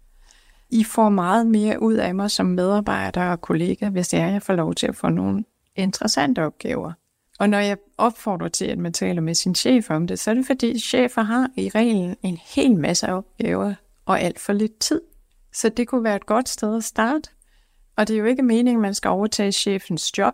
I 0.70 0.84
får 0.84 1.10
meget 1.10 1.48
mere 1.48 1.82
ud 1.82 1.94
af 1.94 2.16
mig 2.16 2.32
som 2.32 2.46
medarbejder 2.46 3.26
og 3.26 3.42
kollega, 3.42 3.90
hvis 3.90 4.14
jeg, 4.14 4.32
jeg 4.34 4.42
får 4.42 4.54
lov 4.54 4.76
til 4.76 4.88
at 4.88 4.96
få 4.96 5.10
nogle 5.10 5.44
interessante 5.76 6.46
opgaver. 6.46 6.92
Og 7.40 7.50
når 7.50 7.60
jeg 7.60 7.78
opfordrer 7.98 8.48
til, 8.48 8.66
at 8.66 8.78
man 8.78 8.94
taler 8.94 9.22
med 9.22 9.34
sin 9.34 9.56
chef 9.56 9.90
om 9.90 10.08
det, 10.08 10.20
så 10.20 10.32
er 10.32 10.36
det 10.36 10.46
fordi, 10.46 10.80
chefer 10.80 11.22
har 11.22 11.50
i 11.58 11.70
reglen 11.76 12.16
en 12.24 12.38
hel 12.56 12.76
masse 12.76 13.10
opgaver 13.10 13.74
og 14.06 14.22
alt 14.22 14.40
for 14.40 14.54
lidt 14.54 14.80
tid. 14.80 15.02
Så 15.54 15.70
det 15.70 15.88
kunne 15.88 16.04
være 16.04 16.16
et 16.16 16.26
godt 16.26 16.50
sted 16.50 16.78
at 16.78 16.84
starte. 16.84 17.30
Og 17.96 18.08
det 18.08 18.14
er 18.14 18.18
jo 18.20 18.26
ikke 18.26 18.44
meningen, 18.44 18.76
at 18.76 18.82
man 18.82 18.94
skal 18.94 19.10
overtage 19.10 19.52
chefens 19.52 20.18
job, 20.18 20.34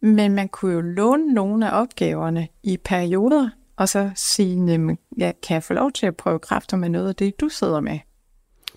men 0.00 0.34
man 0.34 0.48
kunne 0.48 0.72
jo 0.72 0.80
låne 0.80 1.34
nogle 1.34 1.70
af 1.70 1.80
opgaverne 1.82 2.48
i 2.62 2.76
perioder, 2.76 3.50
og 3.76 3.88
så 3.88 4.10
sige, 4.14 4.96
ja, 5.18 5.32
kan 5.42 5.54
jeg 5.54 5.62
få 5.62 5.72
lov 5.72 5.92
til 5.92 6.06
at 6.06 6.16
prøve 6.16 6.38
kræfter 6.38 6.76
med 6.76 6.88
noget 6.88 7.08
af 7.08 7.14
det, 7.14 7.40
du 7.40 7.48
sidder 7.48 7.80
med? 7.80 7.98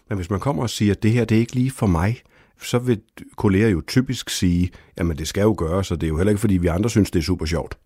Men 0.09 0.17
hvis 0.17 0.30
man 0.30 0.39
kommer 0.39 0.63
og 0.63 0.69
siger, 0.69 0.93
at 0.93 1.03
det 1.03 1.11
her 1.11 1.26
det 1.26 1.36
er 1.36 1.39
ikke 1.39 1.55
lige 1.55 1.71
for 1.71 1.88
mig, 1.88 2.21
så 2.61 2.80
vil 2.80 3.01
kolleger 3.36 3.69
jo 3.69 3.82
typisk 3.88 4.30
sige, 4.30 4.71
jamen 4.97 5.17
det 5.17 5.28
skal 5.28 5.41
jo 5.41 5.55
gøres, 5.57 5.88
så 5.88 5.95
det 5.95 6.03
er 6.03 6.07
jo 6.07 6.17
heller 6.17 6.32
ikke, 6.32 6.41
fordi 6.41 6.57
vi 6.57 6.67
andre 6.67 6.89
synes, 6.89 7.11
det 7.11 7.19
er 7.19 7.23
super 7.23 7.45
sjovt. 7.45 7.78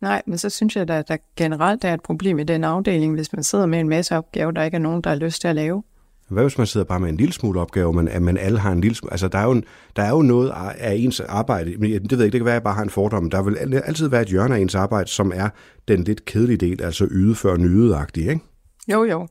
Nej, 0.00 0.22
men 0.26 0.38
så 0.38 0.50
synes 0.50 0.76
jeg, 0.76 0.90
at 0.90 1.08
der 1.08 1.16
generelt 1.36 1.84
er 1.84 1.94
et 1.94 2.02
problem 2.02 2.38
i 2.38 2.44
den 2.44 2.64
afdeling, 2.64 3.14
hvis 3.14 3.32
man 3.32 3.44
sidder 3.44 3.66
med 3.66 3.80
en 3.80 3.88
masse 3.88 4.16
opgaver, 4.16 4.50
der 4.50 4.62
ikke 4.62 4.74
er 4.74 4.78
nogen, 4.78 5.02
der 5.02 5.10
har 5.10 5.16
lyst 5.16 5.40
til 5.40 5.48
at 5.48 5.54
lave. 5.54 5.82
Hvad 6.28 6.42
hvis 6.42 6.58
man 6.58 6.66
sidder 6.66 6.86
bare 6.86 7.00
med 7.00 7.08
en 7.08 7.16
lille 7.16 7.32
smule 7.32 7.60
opgave, 7.60 7.92
men 7.92 8.08
at 8.08 8.22
man 8.22 8.36
alle 8.36 8.58
har 8.58 8.72
en 8.72 8.80
lille 8.80 8.94
smule... 8.94 9.12
Altså, 9.12 9.28
der 9.28 9.38
er 9.38 9.44
jo, 9.44 9.50
en, 9.50 9.64
der 9.96 10.02
er 10.02 10.10
jo 10.10 10.22
noget 10.22 10.52
af 10.78 10.94
ens 10.94 11.20
arbejde, 11.20 11.76
men 11.76 11.92
det 11.92 12.10
ved 12.10 12.18
jeg 12.18 12.24
ikke, 12.24 12.32
det 12.32 12.40
kan 12.40 12.44
være, 12.44 12.54
at 12.54 12.60
jeg 12.60 12.62
bare 12.62 12.74
har 12.74 12.82
en 12.82 12.90
fordom, 12.90 13.30
der 13.30 13.42
vil 13.42 13.56
altid 13.84 14.08
være 14.08 14.22
et 14.22 14.28
hjørne 14.28 14.56
af 14.56 14.60
ens 14.60 14.74
arbejde, 14.74 15.08
som 15.08 15.32
er 15.34 15.48
den 15.88 16.04
lidt 16.04 16.24
kedelige 16.24 16.56
del, 16.56 16.82
altså 16.82 17.08
yde 17.10 17.34
før 17.34 17.56
nyde 17.56 18.06
ikke? 18.16 18.40
Jo, 18.88 19.04
jo. 19.04 19.28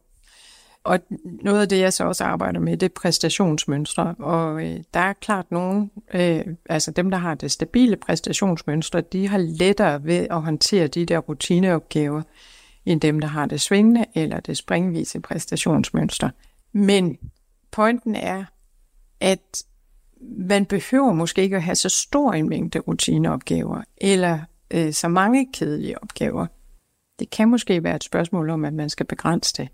Og 0.84 1.00
noget 1.42 1.62
af 1.62 1.70
det, 1.70 1.80
jeg 1.80 1.94
så 1.94 2.04
også 2.04 2.24
arbejder 2.24 2.60
med, 2.60 2.78
det 2.78 2.86
er 2.86 2.94
præstationsmønstre. 2.96 4.16
Og 4.20 4.66
øh, 4.66 4.78
der 4.94 5.00
er 5.00 5.14
klart 5.14 5.52
nogen, 5.52 5.92
øh, 6.14 6.42
altså 6.70 6.92
dem, 6.92 7.12
der 7.12 7.18
har 7.18 7.36
det 7.36 7.52
stabile 7.52 7.96
præstationsmønstre, 7.96 9.02
de 9.02 9.28
har 9.28 9.38
lettere 9.38 10.04
ved 10.04 10.28
at 10.30 10.42
håndtere 10.42 10.88
de 10.88 11.06
der 11.06 11.18
rutineopgaver, 11.18 12.22
end 12.86 13.02
dem, 13.02 13.20
der 13.20 13.28
har 13.28 13.46
det 13.46 13.62
svingende 13.62 14.06
eller 14.16 14.40
det 14.40 14.58
springvise 14.58 15.20
præstationsmønster. 15.20 16.30
Men 16.78 17.18
pointen 17.72 18.16
er, 18.16 18.46
at 19.20 19.64
man 20.22 20.66
behøver 20.66 21.14
måske 21.14 21.42
ikke 21.42 21.56
at 21.56 21.64
have 21.64 21.76
så 21.76 21.90
stor 21.90 22.34
en 22.34 22.50
mængde 22.50 22.80
rutineopgaver, 22.80 23.82
eller 23.98 24.40
øh, 24.74 24.94
så 24.94 25.08
mange 25.08 25.48
kedelige 25.54 26.04
opgaver. 26.04 26.48
Det 27.20 27.30
kan 27.30 27.50
måske 27.50 27.84
være 27.84 27.96
et 27.96 28.04
spørgsmål 28.04 28.50
om, 28.50 28.66
at 28.66 28.74
man 28.74 28.90
skal 28.90 29.06
begrænse 29.06 29.54
det. 29.58 29.70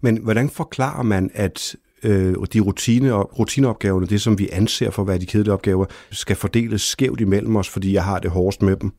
Men 0.00 0.16
hvordan 0.16 0.50
forklarer 0.50 1.02
man, 1.02 1.30
at 1.34 1.76
øh, 2.02 2.34
de 2.52 2.60
rutine, 2.60 3.12
rutineopgaverne, 3.12 4.06
det 4.06 4.20
som 4.20 4.38
vi 4.38 4.48
anser 4.52 4.90
for 4.90 5.02
at 5.02 5.08
være 5.08 5.18
de 5.18 5.26
kedelige 5.26 5.52
opgaver, 5.52 5.86
skal 6.10 6.36
fordeles 6.36 6.82
skævt 6.82 7.20
imellem 7.20 7.56
os, 7.56 7.68
fordi 7.68 7.92
jeg 7.92 8.04
har 8.04 8.18
det 8.18 8.30
hårdest 8.30 8.62
med 8.62 8.76
dem? 8.76 8.92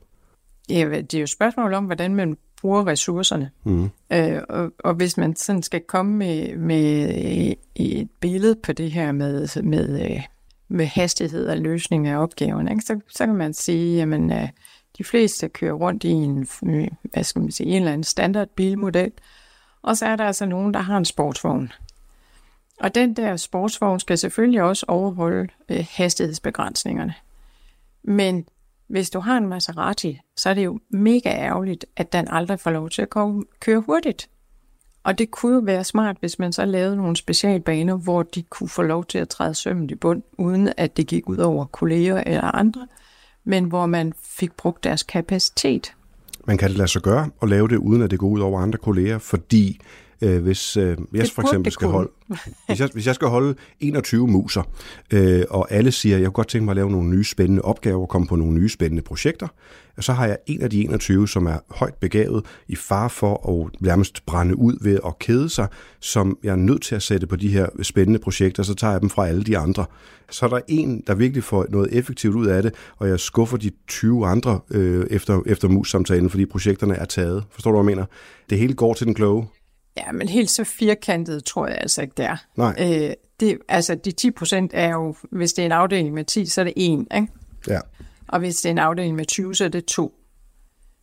Ja, 0.70 0.90
det 0.90 1.14
er 1.14 1.20
jo 1.20 1.24
et 1.24 1.30
spørgsmål 1.30 1.74
om, 1.74 1.86
hvordan 1.86 2.16
man 2.16 2.38
bruger 2.62 2.88
ressourcerne. 2.88 3.52
Mm. 3.64 3.90
Øh, 4.14 4.42
og, 4.50 4.72
og 4.80 4.94
hvis 4.94 5.18
man 5.18 5.36
sådan 5.36 5.64
skal 5.64 5.82
komme 5.82 6.16
med, 6.16 6.58
med 6.58 7.54
et 7.76 8.10
billede 8.20 8.56
på 8.56 8.74
det 8.74 8.92
her 8.92 9.12
med, 9.12 9.62
med, 9.64 10.12
øh, 10.12 10.24
med 10.68 10.86
hastighed 10.86 11.48
og 11.48 11.58
løsning 11.58 12.08
af 12.08 12.18
opgaven, 12.18 12.68
ikke? 12.68 12.82
Så, 12.82 13.00
så 13.08 13.26
kan 13.26 13.36
man 13.36 13.54
sige, 13.54 14.02
at 14.02 14.08
øh, 14.08 14.50
de 14.98 15.04
fleste 15.04 15.50
kører 15.50 15.74
rundt 15.74 16.04
i 16.04 16.10
en, 16.10 16.48
hvad 17.14 17.24
skal 17.24 17.42
man 17.42 17.52
sige, 17.52 17.70
en 17.70 17.76
eller 17.76 17.92
anden 17.92 18.04
standard 18.04 18.48
bilmodel, 18.48 19.12
og 19.82 19.98
så 19.98 20.06
er 20.06 20.16
der 20.16 20.26
altså 20.26 20.46
nogen, 20.46 20.74
der 20.74 20.80
har 20.80 20.98
en 20.98 21.06
sportsvogn. 21.06 21.72
Og 22.80 22.96
den 22.96 23.16
der 23.16 23.36
sportsvogn 23.36 24.00
skal 24.00 24.18
selvfølgelig 24.18 24.62
også 24.62 24.86
overholde 24.88 25.48
øh, 25.70 25.86
hastighedsbegrænsningerne. 25.90 27.14
Men 28.04 28.46
hvis 28.90 29.10
du 29.10 29.20
har 29.20 29.38
en 29.38 29.48
Maserati, 29.48 30.20
så 30.38 30.50
er 30.50 30.54
det 30.54 30.66
jo 30.66 30.80
mega 30.90 31.30
ærgerligt, 31.30 31.86
at 31.96 32.14
den 32.14 32.28
aldrig 32.28 32.60
får 32.60 32.72
lov 32.72 32.90
til 32.90 33.02
at 33.02 33.10
køre 33.60 33.80
hurtigt. 33.82 34.30
Og 35.04 35.18
det 35.18 35.32
kunne 35.32 35.56
jo 35.56 35.62
være 35.64 35.84
smart, 35.84 36.18
hvis 36.20 36.40
man 36.40 36.54
så 36.54 36.66
lavede 36.66 36.96
nogle 36.96 37.16
specialbaner, 37.16 37.96
hvor 37.96 38.24
de 38.24 38.44
kunne 38.44 38.70
få 38.70 38.82
lov 38.82 39.06
til 39.06 39.18
at 39.18 39.30
træde 39.30 39.56
sømmen 39.56 39.90
i 39.90 39.96
bund, 39.96 40.24
uden 40.38 40.74
at 40.78 40.98
det 40.98 41.08
gik 41.08 41.30
ud 41.30 41.38
over 41.38 41.66
kolleger 41.66 42.24
eller 42.26 42.56
andre, 42.56 42.88
men 43.44 43.64
hvor 43.64 43.86
man 43.86 44.14
fik 44.24 44.52
brugt 44.52 44.84
deres 44.84 45.04
kapacitet. 45.04 45.94
Man 46.46 46.58
kan 46.58 46.70
det 46.70 46.78
lade 46.78 46.88
sig 46.88 47.02
gøre 47.02 47.30
og 47.40 47.48
lave 47.48 47.68
det, 47.68 47.78
uden 47.78 48.02
at 48.02 48.12
det 48.12 48.20
går 48.20 48.28
ud 48.28 48.40
over 48.40 48.60
andre 48.60 48.78
kolleger, 48.78 49.18
fordi 49.18 49.80
øh, 50.22 50.44
hvis 50.44 50.78
øh, 50.78 50.98
jeg 51.14 51.28
for 51.36 51.42
eksempel 51.42 51.72
skal 51.72 51.88
holde, 51.88 52.12
hvis 52.68 52.80
jeg, 52.80 52.90
hvis 52.94 53.08
jeg 53.08 53.16
skal 53.16 53.28
holde 53.28 53.56
21 53.80 54.28
muser, 54.28 54.64
øh, 55.14 55.44
og 55.50 55.72
alle 55.72 55.92
siger, 55.92 56.18
jeg 56.18 56.26
kunne 56.26 56.34
godt 56.34 56.48
tænke 56.48 56.66
mig 56.66 56.72
at 56.72 56.76
lave 56.76 56.92
nogle 56.92 57.10
nye 57.10 57.24
spændende 57.24 57.62
opgaver, 57.62 58.06
komme 58.06 58.28
på 58.28 58.36
nogle 58.36 58.54
nye 58.54 58.70
spændende 58.70 59.04
projekter, 59.04 59.48
så 60.00 60.14
har 60.14 60.28
jeg 60.28 60.38
en 60.46 60.62
af 60.62 60.70
de 60.70 60.84
21, 60.84 61.28
som 61.28 61.46
er 61.46 61.58
højt 61.70 61.96
begavet, 61.96 62.46
i 62.68 62.76
far 62.76 63.08
for 63.08 63.64
at 63.66 63.82
nærmest 63.82 64.26
brænde 64.26 64.58
ud 64.58 64.78
ved 64.82 65.00
at 65.06 65.20
kede 65.20 65.50
sig, 65.50 65.68
som 66.00 66.38
jeg 66.44 66.52
er 66.52 66.56
nødt 66.56 66.82
til 66.82 66.96
at 66.96 67.02
sætte 67.02 67.28
på 67.28 67.36
de 67.36 67.48
her 67.48 67.68
spændende 67.82 68.20
projekter, 68.20 68.64
så 68.64 68.76
tager 68.76 68.92
jeg 68.92 69.02
dem 69.02 69.10
fra 69.10 69.28
alle 69.28 69.44
de 69.44 69.58
andre. 69.58 69.86
Så 70.32 70.46
er 70.46 70.50
der 70.50 70.60
en, 70.68 71.04
der 71.08 71.16
virkelig 71.16 71.44
får 71.44 71.66
noget 71.70 71.90
effektivt 71.92 72.36
ud 72.36 72.46
af 72.46 72.64
det, 72.64 72.74
og 72.98 73.10
jeg 73.10 73.20
skuffer 73.20 73.58
de 73.58 73.72
20 73.88 74.28
andre 74.28 74.60
øh, 74.72 75.06
efter, 75.10 75.42
efter 75.46 75.68
mus-samtalen, 75.68 76.30
fordi 76.30 76.46
projekterne 76.46 76.96
er 76.96 77.06
taget. 77.06 77.44
Forstår 77.52 77.72
du, 77.72 77.78
hvad 77.78 77.92
jeg 77.92 77.98
mener? 77.98 78.06
Det 78.50 78.58
hele 78.58 78.74
går 78.74 78.94
til 78.94 79.06
den 79.06 79.14
kloge. 79.14 79.48
Ja, 79.98 80.12
men 80.12 80.30
helt 80.30 80.50
så 80.50 80.64
firkantet 80.64 81.44
tror 81.44 81.68
jeg 81.68 81.78
altså 81.82 82.02
ikke, 82.02 82.14
det 82.18 82.26
er. 82.26 82.38
Nej. 82.56 82.76
Øh, 82.80 83.14
det, 83.40 83.58
altså, 83.68 83.96
de 83.96 84.12
10 84.12 84.32
procent 84.32 84.72
er 84.74 84.90
jo, 84.90 85.16
hvis 85.32 85.54
det 85.54 85.62
er 85.62 85.66
en 85.66 85.72
afdeling 85.72 86.14
med 86.14 86.26
10, 86.26 86.46
så 86.46 86.62
er 86.62 86.66
det 86.66 86.74
1, 86.76 87.08
ikke? 87.16 87.28
Ja. 87.68 87.80
Og 88.28 88.40
hvis 88.40 88.56
det 88.56 88.70
er 88.70 88.72
en 88.72 88.78
afdeling 88.78 89.16
med 89.16 89.26
20, 89.26 89.56
så 89.56 89.66
er 89.66 89.70
det 89.70 89.86
2. 89.86 90.14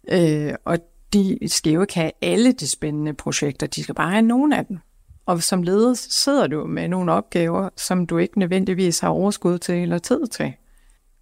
Øh, 0.09 0.55
og 0.65 0.79
de 1.13 1.39
skal 1.47 1.73
jo 1.73 1.81
ikke 1.81 1.95
have 1.95 2.11
alle 2.23 2.53
de 2.53 2.69
spændende 2.69 3.15
projekter, 3.15 3.67
de 3.67 3.83
skal 3.83 3.95
bare 3.95 4.11
have 4.11 4.23
nogle 4.23 4.59
af 4.59 4.67
dem. 4.67 4.79
Og 5.27 5.43
som 5.43 5.63
leder 5.63 5.95
sidder 5.95 6.47
du 6.47 6.67
med 6.67 6.89
nogle 6.89 7.13
opgaver, 7.13 7.69
som 7.77 8.07
du 8.07 8.19
ikke 8.19 8.39
nødvendigvis 8.39 8.99
har 8.99 9.09
overskud 9.09 9.59
til 9.59 9.75
eller 9.75 9.99
tid 9.99 10.27
til. 10.27 10.53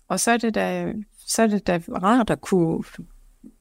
Og 0.09 0.21
så 0.21 0.31
er 0.31 0.37
det 0.37 0.55
da, 0.55 0.93
så 1.27 1.43
er 1.43 1.47
det 1.47 1.67
da 1.67 1.81
rart 1.89 2.31
at 2.31 2.41
kunne 2.41 2.85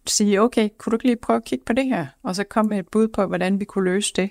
sige, 0.08 0.41
okay, 0.41 0.70
kunne 0.78 0.91
du 0.91 0.95
ikke 0.95 1.06
lige 1.06 1.18
prøve 1.22 1.38
at 1.38 1.45
kigge 1.45 1.66
på 1.66 1.74
det 1.74 1.86
her? 1.86 2.06
Og 2.24 2.36
så 2.36 2.43
komme 2.43 2.70
med 2.70 2.80
et 2.80 2.88
bud 2.91 3.08
på, 3.08 3.26
hvordan 3.26 3.60
vi 3.60 3.66
kunne 3.66 3.86
løse 3.86 4.14
det. 4.16 4.30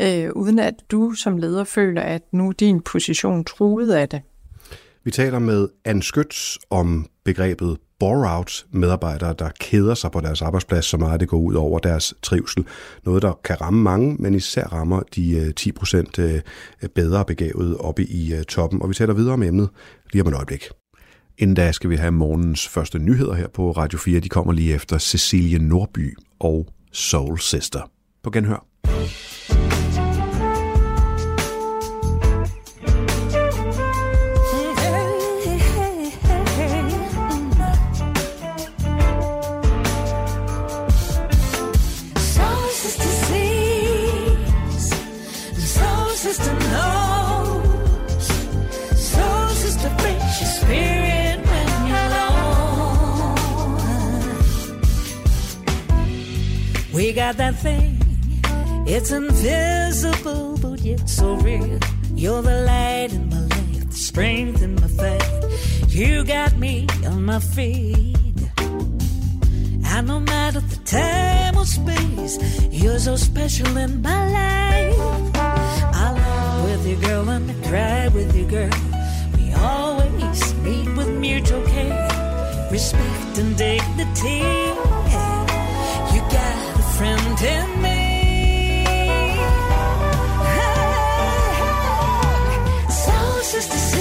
Øh, 0.00 0.30
uden 0.32 0.58
at 0.58 0.74
du 0.90 1.12
som 1.12 1.36
leder 1.36 1.64
føler, 1.64 2.02
at 2.02 2.22
nu 2.32 2.48
er 2.48 2.52
din 2.52 2.80
position 2.80 3.44
truet 3.44 3.92
af 3.92 4.08
det. 4.08 4.22
Vi 5.04 5.10
taler 5.10 5.38
med 5.38 5.68
Anne 5.84 6.02
Skøts 6.02 6.58
om 6.70 7.06
begrebet 7.24 7.78
bore-out 7.98 8.66
medarbejdere, 8.70 9.34
der 9.38 9.50
keder 9.60 9.94
sig 9.94 10.10
på 10.10 10.20
deres 10.20 10.42
arbejdsplads, 10.42 10.84
så 10.84 10.96
meget 10.96 11.20
det 11.20 11.28
går 11.28 11.38
ud 11.38 11.54
over 11.54 11.78
deres 11.78 12.14
trivsel. 12.22 12.66
Noget, 13.04 13.22
der 13.22 13.32
kan 13.44 13.60
ramme 13.60 13.82
mange, 13.82 14.16
men 14.18 14.34
især 14.34 14.64
rammer 14.64 15.00
de 15.00 15.52
10 15.52 15.68
øh, 15.68 15.74
procent 15.74 16.18
øh, 16.18 16.40
bedre 16.94 17.24
begavet 17.24 17.78
oppe 17.78 18.04
i 18.04 18.34
øh, 18.34 18.44
toppen. 18.44 18.82
Og 18.82 18.88
vi 18.88 18.94
taler 18.94 19.14
videre 19.14 19.32
om 19.32 19.42
emnet 19.42 19.68
lige 20.12 20.22
om 20.22 20.28
et 20.28 20.34
øjeblik. 20.34 20.81
Inden 21.38 21.54
da 21.54 21.72
skal 21.72 21.90
vi 21.90 21.96
have 21.96 22.12
morgens 22.12 22.68
første 22.68 22.98
nyheder 22.98 23.34
her 23.34 23.48
på 23.48 23.70
Radio 23.70 23.98
4. 23.98 24.20
De 24.20 24.28
kommer 24.28 24.52
lige 24.52 24.74
efter 24.74 24.98
Cecilie 24.98 25.58
Nordby 25.58 26.18
og 26.40 26.66
Soul 26.92 27.38
Sister. 27.40 27.90
På 28.22 28.30
genhør. 28.30 28.66
Got 57.32 57.52
that 57.52 57.62
thing, 57.62 57.98
it's 58.86 59.10
invisible, 59.10 60.58
but 60.58 60.80
yet 60.80 61.08
so 61.08 61.34
real. 61.36 61.78
You're 62.14 62.42
the 62.42 62.62
light 62.62 63.12
in 63.12 63.28
my 63.30 63.40
life, 63.40 63.88
the 63.88 63.96
strength 63.96 64.62
in 64.62 64.74
my 64.74 64.88
faith. 64.88 65.94
You 65.94 66.24
got 66.24 66.56
me 66.58 66.86
on 67.06 67.24
my 67.24 67.38
feet. 67.38 68.16
And 68.58 70.06
no 70.08 70.20
matter 70.20 70.60
the 70.60 70.80
time 70.84 71.56
or 71.56 71.64
space, 71.64 72.36
you're 72.70 72.98
so 72.98 73.16
special 73.16 73.76
in 73.78 74.02
my 74.02 74.20
life. 74.38 74.98
I 75.34 76.12
laugh 76.12 76.64
with 76.64 76.86
you, 76.86 76.96
girl, 76.96 77.28
and 77.30 77.50
I 77.50 77.68
cry 77.68 78.08
with 78.08 78.36
you, 78.36 78.44
girl. 78.44 78.78
We 79.36 79.52
always 79.54 80.54
meet 80.56 80.88
with 80.96 81.08
mutual 81.08 81.64
care, 81.66 82.68
respect 82.70 83.38
and 83.38 83.56
dignity. 83.56 84.91
You 87.02 87.08
got 87.08 87.18
a 87.18 87.22
friend 87.22 87.42
in 87.42 87.82
me. 87.82 87.98
Soul 92.88 93.42
sister 93.42 93.91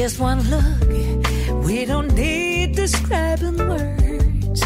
just 0.00 0.18
one 0.18 0.40
look. 0.48 1.66
We 1.66 1.84
don't 1.84 2.14
need 2.14 2.74
describing 2.74 3.58
words. 3.58 4.62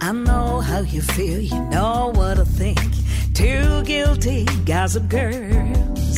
I 0.00 0.12
know 0.12 0.60
how 0.60 0.82
you 0.82 1.02
feel. 1.02 1.40
You 1.40 1.60
know 1.74 2.12
what 2.14 2.38
I 2.38 2.44
think. 2.44 2.78
Two 3.34 3.82
guilty 3.82 4.44
gossip 4.64 5.08
girls. 5.08 6.16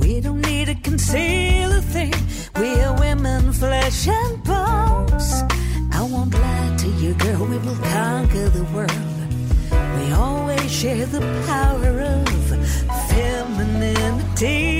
We 0.00 0.20
don't 0.22 0.40
need 0.40 0.68
to 0.68 0.76
conceal 0.76 1.72
a 1.72 1.82
thing. 1.82 2.14
We 2.58 2.80
are 2.80 2.98
women, 2.98 3.52
flesh 3.52 4.08
and 4.08 4.42
bones. 4.42 5.28
I 5.92 6.00
won't 6.10 6.32
lie 6.32 6.74
to 6.78 6.88
you, 7.02 7.12
girl. 7.24 7.44
We 7.52 7.58
will 7.58 7.82
conquer 7.98 8.48
the 8.48 8.64
world. 8.74 9.28
We 9.98 10.04
always 10.12 10.72
share 10.72 11.04
the 11.04 11.20
power 11.46 12.00
of 12.12 12.24
femininity. 13.10 14.75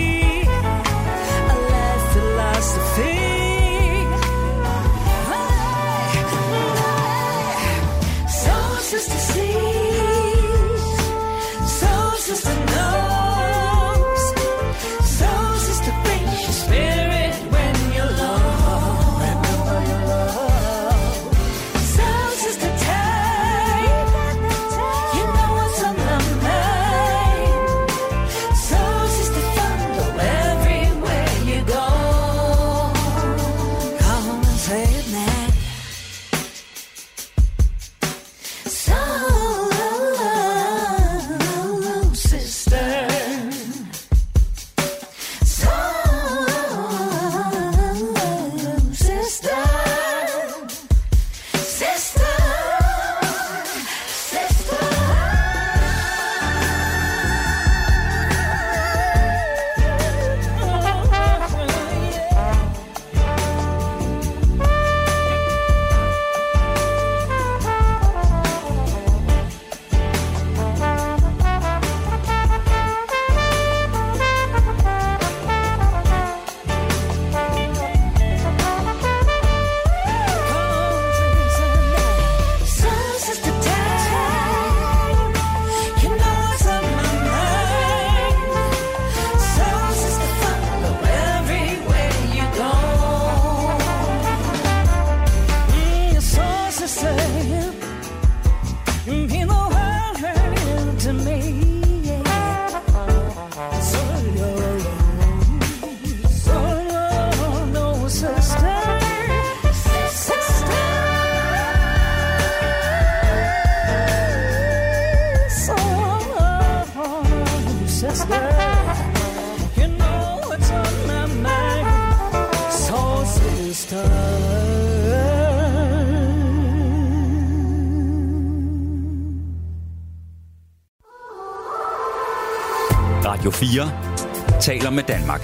Taler 134.67 134.91
med 134.91 135.03
Danmark. 135.03 135.41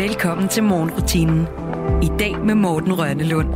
Velkommen 0.00 0.48
til 0.48 0.62
morgenrutinen. 0.62 1.46
I 2.02 2.10
dag 2.18 2.38
med 2.38 2.54
Morten 2.54 2.98
Rønnelund. 2.98 3.48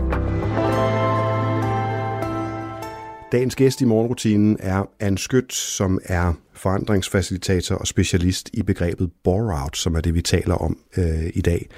Dagens 3.33 3.57
gæst 3.57 3.81
i 3.81 3.85
morgenrutinen 3.85 4.57
er 4.61 4.85
Anne 5.01 5.19
Skødt, 5.19 5.53
som 5.53 5.99
er 6.05 6.33
forandringsfacilitator 6.53 7.77
og 7.77 7.87
specialist 7.87 8.51
i 8.53 8.63
begrebet 8.63 9.11
bore-out, 9.25 9.77
som 9.77 9.95
er 9.95 10.01
det, 10.01 10.15
vi 10.15 10.23
taler 10.23 10.55
om 10.55 10.79
øh, 10.97 11.31
i 11.35 11.41
dag. 11.41 11.69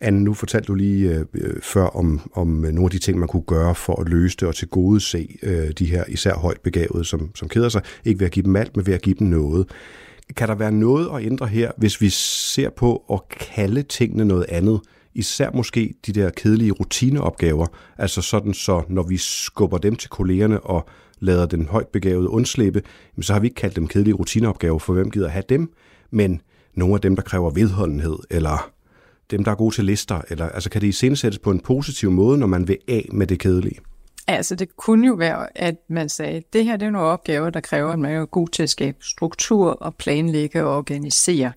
Anne, 0.00 0.20
nu 0.20 0.34
fortalte 0.34 0.66
du 0.66 0.74
lige 0.74 1.14
øh, 1.14 1.24
øh 1.34 1.62
før 1.62 1.84
om, 1.84 2.30
om 2.34 2.64
øh, 2.64 2.72
nogle 2.72 2.86
af 2.86 2.90
de 2.90 2.98
ting, 2.98 3.18
man 3.18 3.28
kunne 3.28 3.42
gøre 3.42 3.74
for 3.74 4.00
at 4.00 4.08
løse 4.08 4.36
det 4.36 4.48
og 4.48 4.54
til 4.54 4.68
gode 4.68 5.00
se 5.00 5.38
øh, 5.42 5.70
de 5.70 5.84
her 5.84 6.04
især 6.08 6.34
højt 6.34 6.60
begavede, 6.60 7.04
som, 7.04 7.30
som 7.34 7.48
keder 7.48 7.68
sig. 7.68 7.82
Ikke 8.04 8.20
ved 8.20 8.26
at 8.26 8.32
give 8.32 8.44
dem 8.44 8.56
alt, 8.56 8.76
men 8.76 8.86
ved 8.86 8.94
at 8.94 9.02
give 9.02 9.14
dem 9.18 9.26
noget. 9.26 9.66
Kan 10.36 10.48
der 10.48 10.54
være 10.54 10.72
noget 10.72 11.08
at 11.14 11.26
ændre 11.26 11.46
her, 11.46 11.72
hvis 11.76 12.00
vi 12.00 12.08
ser 12.08 12.70
på 12.70 13.04
at 13.12 13.38
kalde 13.38 13.82
tingene 13.82 14.24
noget 14.24 14.46
andet, 14.48 14.80
især 15.14 15.50
måske 15.54 15.94
de 16.06 16.12
der 16.12 16.30
kedelige 16.30 16.72
rutineopgaver, 16.72 17.66
altså 17.98 18.22
sådan 18.22 18.54
så, 18.54 18.82
når 18.88 19.02
vi 19.02 19.16
skubber 19.16 19.78
dem 19.78 19.96
til 19.96 20.10
kollegerne 20.10 20.60
og 20.60 20.88
lader 21.20 21.46
den 21.46 21.66
højt 21.66 21.88
begavede 21.88 22.28
undslippe, 22.28 22.82
så 23.20 23.32
har 23.32 23.40
vi 23.40 23.46
ikke 23.46 23.54
kaldt 23.54 23.76
dem 23.76 23.88
kedelige 23.88 24.14
rutineopgaver, 24.14 24.78
for 24.78 24.92
hvem 24.92 25.10
gider 25.10 25.28
have 25.28 25.44
dem, 25.48 25.72
men 26.10 26.40
nogle 26.74 26.94
af 26.94 27.00
dem, 27.00 27.16
der 27.16 27.22
kræver 27.22 27.50
vedholdenhed, 27.50 28.18
eller 28.30 28.70
dem, 29.30 29.44
der 29.44 29.50
er 29.50 29.54
gode 29.54 29.74
til 29.74 29.84
lister, 29.84 30.20
eller 30.28 30.48
altså 30.48 30.70
kan 30.70 30.80
det 30.80 30.86
iscenesættes 30.86 31.38
på 31.38 31.50
en 31.50 31.60
positiv 31.60 32.10
måde, 32.10 32.38
når 32.38 32.46
man 32.46 32.68
vil 32.68 32.78
af 32.88 33.08
med 33.12 33.26
det 33.26 33.38
kedelige? 33.38 33.78
Altså, 34.26 34.54
det 34.54 34.76
kunne 34.76 35.06
jo 35.06 35.14
være, 35.14 35.58
at 35.58 35.74
man 35.88 36.08
sagde, 36.08 36.42
det 36.52 36.64
her 36.64 36.76
det 36.76 36.86
er 36.86 36.90
nogle 36.90 37.08
opgaver, 37.08 37.50
der 37.50 37.60
kræver, 37.60 37.92
at 37.92 37.98
man 37.98 38.12
er 38.12 38.26
god 38.26 38.48
til 38.48 38.62
at 38.62 38.70
skabe 38.70 38.96
struktur 39.00 39.70
og 39.70 39.94
planlægge 39.94 40.64
og 40.64 40.76
organisere. 40.76 41.52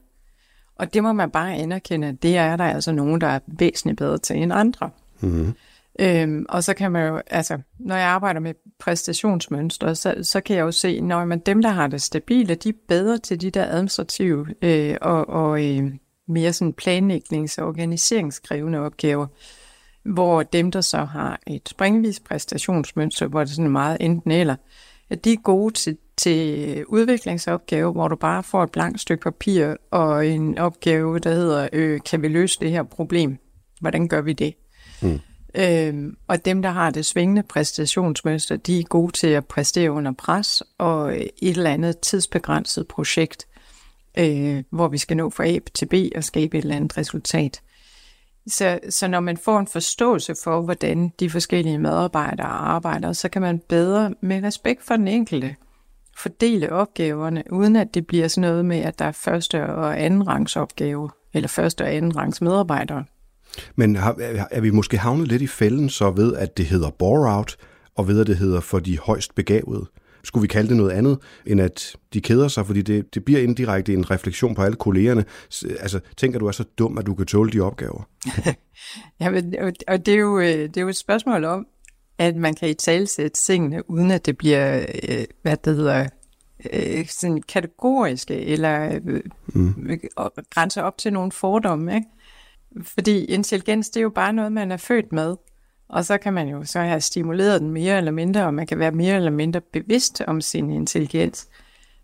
Og 0.75 0.93
det 0.93 1.03
må 1.03 1.13
man 1.13 1.31
bare 1.31 1.53
anerkende, 1.53 2.07
at 2.07 2.23
det 2.23 2.37
er 2.37 2.55
der 2.55 2.63
altså 2.63 2.91
nogen, 2.91 3.21
der 3.21 3.27
er 3.27 3.39
væsentligt 3.47 3.97
bedre 3.97 4.17
til 4.17 4.35
end 4.35 4.53
andre. 4.53 4.89
Mm-hmm. 5.21 5.53
Øhm, 5.99 6.45
og 6.49 6.63
så 6.63 6.73
kan 6.73 6.91
man 6.91 7.07
jo, 7.07 7.21
altså, 7.27 7.57
når 7.79 7.95
jeg 7.95 8.07
arbejder 8.07 8.39
med 8.39 8.53
præstationsmønstre, 8.79 9.95
så, 9.95 10.15
så 10.21 10.41
kan 10.41 10.55
jeg 10.55 10.61
jo 10.61 10.71
se, 10.71 11.01
når 11.01 11.25
man 11.25 11.39
dem, 11.39 11.61
der 11.61 11.69
har 11.69 11.87
det 11.87 12.01
stabile, 12.01 12.55
de 12.55 12.69
er 12.69 12.73
bedre 12.87 13.17
til 13.17 13.41
de 13.41 13.51
der 13.51 13.65
administrative 13.65 14.47
øh, 14.61 14.97
og, 15.01 15.29
og 15.29 15.65
øh, 15.65 15.91
mere 16.33 16.53
sådan 16.53 16.73
planlægnings- 16.81 17.57
og 17.57 17.67
organiseringskrævende 17.67 18.79
opgaver, 18.79 19.27
hvor 20.03 20.43
dem, 20.43 20.71
der 20.71 20.81
så 20.81 20.97
har 20.97 21.39
et 21.47 21.69
springvis 21.69 22.19
præstationsmønster, 22.19 23.27
hvor 23.27 23.39
det 23.39 23.49
er 23.49 23.55
sådan 23.55 23.71
meget 23.71 23.97
enten 23.99 24.31
eller, 24.31 24.55
at 25.09 25.25
de 25.25 25.33
er 25.33 25.37
gode 25.37 25.73
til, 25.73 25.97
til 26.17 26.85
udviklingsopgave, 26.85 27.91
hvor 27.91 28.07
du 28.07 28.15
bare 28.15 28.43
får 28.43 28.63
et 28.63 28.71
blankt 28.71 29.01
stykke 29.01 29.23
papir 29.23 29.75
og 29.91 30.27
en 30.27 30.57
opgave, 30.57 31.19
der 31.19 31.33
hedder, 31.33 31.69
øh, 31.73 31.99
kan 32.05 32.21
vi 32.21 32.27
løse 32.27 32.59
det 32.59 32.71
her 32.71 32.83
problem? 32.83 33.37
Hvordan 33.81 34.07
gør 34.07 34.21
vi 34.21 34.33
det? 34.33 34.53
Mm. 35.01 35.19
Øhm, 35.55 36.17
og 36.27 36.45
dem, 36.45 36.61
der 36.61 36.69
har 36.69 36.89
det 36.89 37.05
svingende 37.05 37.43
præstationsmønster, 37.43 38.55
de 38.55 38.79
er 38.79 38.83
gode 38.83 39.11
til 39.11 39.27
at 39.27 39.45
præstere 39.45 39.91
under 39.91 40.11
pres 40.11 40.63
og 40.77 41.15
et 41.17 41.31
eller 41.41 41.69
andet 41.69 41.99
tidsbegrænset 41.99 42.87
projekt, 42.87 43.47
øh, 44.17 44.63
hvor 44.69 44.87
vi 44.87 44.97
skal 44.97 45.17
nå 45.17 45.29
fra 45.29 45.47
A 45.47 45.57
til 45.73 45.85
B 45.85 45.93
og 46.15 46.23
skabe 46.23 46.57
et 46.57 46.61
eller 46.61 46.75
andet 46.75 46.97
resultat. 46.97 47.61
Så, 48.47 48.79
så 48.89 49.07
når 49.07 49.19
man 49.19 49.37
får 49.37 49.59
en 49.59 49.67
forståelse 49.67 50.35
for, 50.43 50.61
hvordan 50.61 51.11
de 51.19 51.29
forskellige 51.29 51.79
medarbejdere 51.79 52.47
arbejder, 52.47 53.13
så 53.13 53.29
kan 53.29 53.41
man 53.41 53.61
bedre 53.69 54.13
med 54.21 54.43
respekt 54.43 54.83
for 54.83 54.95
den 54.95 55.07
enkelte 55.07 55.55
fordele 56.17 56.71
opgaverne, 56.71 57.43
uden 57.51 57.75
at 57.75 57.93
det 57.93 58.07
bliver 58.07 58.27
sådan 58.27 58.49
noget 58.49 58.65
med, 58.65 58.79
at 58.79 58.99
der 58.99 59.05
er 59.05 59.11
første 59.11 59.65
og 59.65 60.01
anden 60.01 60.27
rangs 60.27 60.55
opgave, 60.55 61.09
eller 61.33 61.47
første 61.47 61.81
og 61.81 61.93
anden 61.93 62.15
rangs 62.15 62.41
medarbejdere. 62.41 63.05
Men 63.75 63.95
har, 63.95 64.15
er 64.51 64.61
vi 64.61 64.69
måske 64.69 64.97
havnet 64.97 65.27
lidt 65.27 65.41
i 65.41 65.47
fælden 65.47 65.89
så 65.89 66.11
ved, 66.11 66.35
at 66.35 66.57
det 66.57 66.65
hedder 66.65 66.89
bore-out, 66.89 67.57
og 67.95 68.07
ved, 68.07 68.21
at 68.21 68.27
det 68.27 68.37
hedder 68.37 68.59
for 68.59 68.79
de 68.79 68.99
højst 68.99 69.35
begavede? 69.35 69.85
Skulle 70.23 70.41
vi 70.41 70.47
kalde 70.47 70.69
det 70.69 70.77
noget 70.77 70.91
andet, 70.91 71.17
end 71.45 71.61
at 71.61 71.95
de 72.13 72.21
keder 72.21 72.47
sig, 72.47 72.65
fordi 72.65 72.81
det, 72.81 73.15
det 73.15 73.25
bliver 73.25 73.39
indirekte 73.41 73.93
en 73.93 74.11
refleksion 74.11 74.55
på 74.55 74.61
alle 74.61 74.75
kollegerne. 74.75 75.25
Altså, 75.79 75.99
tænker 76.17 76.39
du 76.39 76.47
er 76.47 76.51
så 76.51 76.63
dum, 76.77 76.97
at 76.97 77.05
du 77.05 77.15
kan 77.15 77.25
tåle 77.25 77.51
de 77.51 77.59
opgaver? 77.59 78.09
ja, 79.19 79.29
men, 79.29 79.55
og 79.87 80.05
det 80.05 80.13
er, 80.13 80.17
jo, 80.17 80.39
øh, 80.39 80.45
det 80.45 80.77
er 80.77 80.81
jo 80.81 80.87
et 80.87 80.95
spørgsmål 80.95 81.43
om, 81.43 81.67
at 82.17 82.35
man 82.35 82.53
kan 82.53 82.69
i 82.69 82.73
talsætte 82.73 83.41
tingene, 83.41 83.89
uden 83.89 84.11
at 84.11 84.25
det 84.25 84.37
bliver, 84.37 84.85
øh, 85.09 85.25
hvad 85.41 85.57
det 85.57 85.75
hedder, 85.75 86.07
øh, 86.73 87.07
sådan 87.07 87.41
kategoriske, 87.41 88.35
eller 88.35 88.99
mm. 89.47 89.73
grænser 90.49 90.81
op 90.81 90.97
til 90.97 91.13
nogle 91.13 91.31
fordomme, 91.31 91.95
ikke? 91.95 92.07
Fordi 92.83 93.25
intelligens, 93.25 93.89
det 93.89 93.99
er 93.99 94.03
jo 94.03 94.09
bare 94.09 94.33
noget, 94.33 94.51
man 94.51 94.71
er 94.71 94.77
født 94.77 95.11
med. 95.11 95.35
Og 95.93 96.05
så 96.05 96.17
kan 96.17 96.33
man 96.33 96.47
jo 96.47 96.63
så 96.63 96.79
have 96.79 97.01
stimuleret 97.01 97.61
den 97.61 97.71
mere 97.71 97.97
eller 97.97 98.11
mindre, 98.11 98.45
og 98.45 98.53
man 98.53 98.67
kan 98.67 98.79
være 98.79 98.91
mere 98.91 99.15
eller 99.15 99.31
mindre 99.31 99.61
bevidst 99.61 100.21
om 100.27 100.41
sin 100.41 100.69
intelligens. 100.69 101.47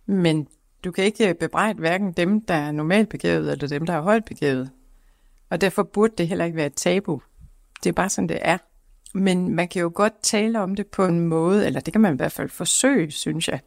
Men 0.06 0.48
du 0.84 0.92
kan 0.92 1.04
ikke 1.04 1.36
bebrejde 1.40 1.80
hverken 1.80 2.12
dem, 2.12 2.42
der 2.42 2.54
er 2.54 2.72
normalt 2.72 3.10
begavet, 3.10 3.52
eller 3.52 3.68
dem, 3.68 3.86
der 3.86 3.94
er 3.94 4.02
højt 4.02 4.26
begavet. 4.26 4.70
Og 5.50 5.62
derfor 5.62 5.84
burde 5.84 6.14
det 6.18 6.28
heller 6.28 6.46
ikke 6.46 6.58
være 6.58 6.66
et 6.66 6.74
tabu. 6.74 7.22
Det 7.84 7.90
er 7.90 7.94
bare 7.94 8.10
sådan, 8.10 8.30
det 8.30 8.40
er. 8.42 8.58
Men 9.14 9.56
man 9.56 9.68
kan 9.68 9.82
jo 9.82 9.92
godt 9.96 10.14
tale 10.22 10.60
om 10.60 10.76
det 10.76 10.88
på 10.88 11.06
en 11.06 11.20
måde, 11.20 11.66
eller 11.66 11.80
det 11.80 11.94
kan 11.94 12.02
man 12.02 12.14
i 12.14 12.18
hvert 12.18 12.32
fald 12.32 12.50
forsøge, 12.50 13.12
synes 13.12 13.48
jeg, 13.48 13.60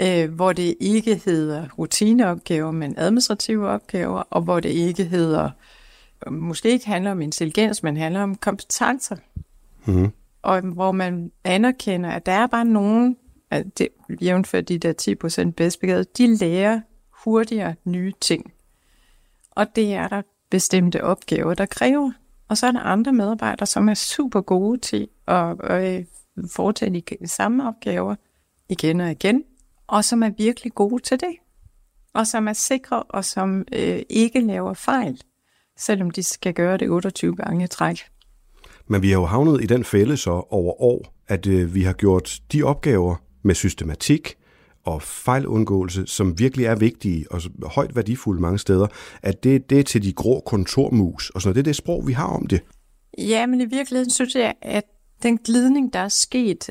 øh, 0.00 0.34
hvor 0.34 0.52
det 0.52 0.74
ikke 0.80 1.22
hedder 1.24 1.68
rutineopgaver, 1.78 2.70
men 2.70 2.94
administrative 2.96 3.68
opgaver, 3.68 4.22
og 4.30 4.42
hvor 4.42 4.60
det 4.60 4.70
ikke 4.70 5.04
hedder, 5.04 5.50
måske 6.30 6.70
ikke 6.70 6.86
handler 6.86 7.10
om 7.10 7.20
intelligens, 7.20 7.82
men 7.82 7.96
handler 7.96 8.22
om 8.22 8.34
kompetencer. 8.34 9.16
Mm. 9.86 10.12
Og 10.42 10.60
hvor 10.60 10.92
man 10.92 11.32
anerkender, 11.44 12.10
at 12.10 12.26
der 12.26 12.32
er 12.32 12.46
bare 12.46 12.64
nogen, 12.64 13.16
at 13.50 13.78
det, 13.78 13.88
jævnfør 14.22 14.60
de 14.60 14.78
der 14.78 15.46
10% 15.48 15.50
bedst 15.50 15.80
begavede, 15.80 16.04
de 16.18 16.36
lærer 16.36 16.80
hurtigere 17.24 17.74
nye 17.84 18.12
ting. 18.20 18.52
Og 19.50 19.76
det 19.76 19.94
er 19.94 20.08
der 20.08 20.22
bestemte 20.50 21.04
opgaver, 21.04 21.54
der 21.54 21.66
kræver. 21.66 22.12
Og 22.48 22.58
så 22.58 22.66
er 22.66 22.72
der 22.72 22.80
andre 22.80 23.12
medarbejdere, 23.12 23.66
som 23.66 23.88
er 23.88 23.94
super 23.94 24.40
gode 24.40 24.78
til 24.78 25.08
at, 25.26 25.60
at 25.60 26.06
foretage 26.50 27.02
de 27.20 27.28
samme 27.28 27.68
opgaver 27.68 28.14
igen 28.68 29.00
og 29.00 29.10
igen, 29.10 29.44
og 29.86 30.04
som 30.04 30.22
er 30.22 30.30
virkelig 30.30 30.72
gode 30.74 31.02
til 31.02 31.20
det. 31.20 31.36
Og 32.14 32.26
som 32.26 32.48
er 32.48 32.52
sikre, 32.52 33.02
og 33.02 33.24
som 33.24 33.64
øh, 33.72 34.02
ikke 34.10 34.40
laver 34.40 34.74
fejl, 34.74 35.20
selvom 35.78 36.10
de 36.10 36.22
skal 36.22 36.54
gøre 36.54 36.76
det 36.76 36.90
28 36.90 37.36
gange 37.36 37.64
i 37.64 37.68
træk. 37.68 37.98
Men 38.92 39.02
vi 39.02 39.10
har 39.10 39.18
jo 39.20 39.24
havnet 39.24 39.62
i 39.62 39.66
den 39.66 39.84
fælde 39.84 40.16
så 40.16 40.30
over 40.30 40.82
år, 40.82 41.14
at 41.28 41.46
øh, 41.46 41.74
vi 41.74 41.82
har 41.82 41.92
gjort 41.92 42.40
de 42.52 42.62
opgaver 42.62 43.16
med 43.42 43.54
systematik 43.54 44.34
og 44.84 45.02
fejlundgåelse, 45.02 46.06
som 46.06 46.38
virkelig 46.38 46.66
er 46.66 46.74
vigtige 46.74 47.26
og 47.30 47.40
højt 47.70 47.96
værdifulde 47.96 48.42
mange 48.42 48.58
steder, 48.58 48.86
at 49.22 49.44
det, 49.44 49.70
det 49.70 49.78
er 49.78 49.82
til 49.82 50.02
de 50.02 50.12
grå 50.12 50.42
kontormus, 50.46 51.30
og 51.30 51.42
sådan 51.42 51.48
noget. 51.48 51.56
Det 51.56 51.60
er 51.60 51.72
det 51.72 51.76
sprog, 51.76 52.06
vi 52.06 52.12
har 52.12 52.26
om 52.26 52.46
det. 52.46 52.60
Ja, 53.18 53.46
men 53.46 53.60
i 53.60 53.64
virkeligheden 53.64 54.10
synes 54.10 54.34
jeg, 54.34 54.54
at 54.62 54.84
den 55.22 55.38
glidning, 55.38 55.92
der 55.92 55.98
er 55.98 56.08
sket, 56.08 56.70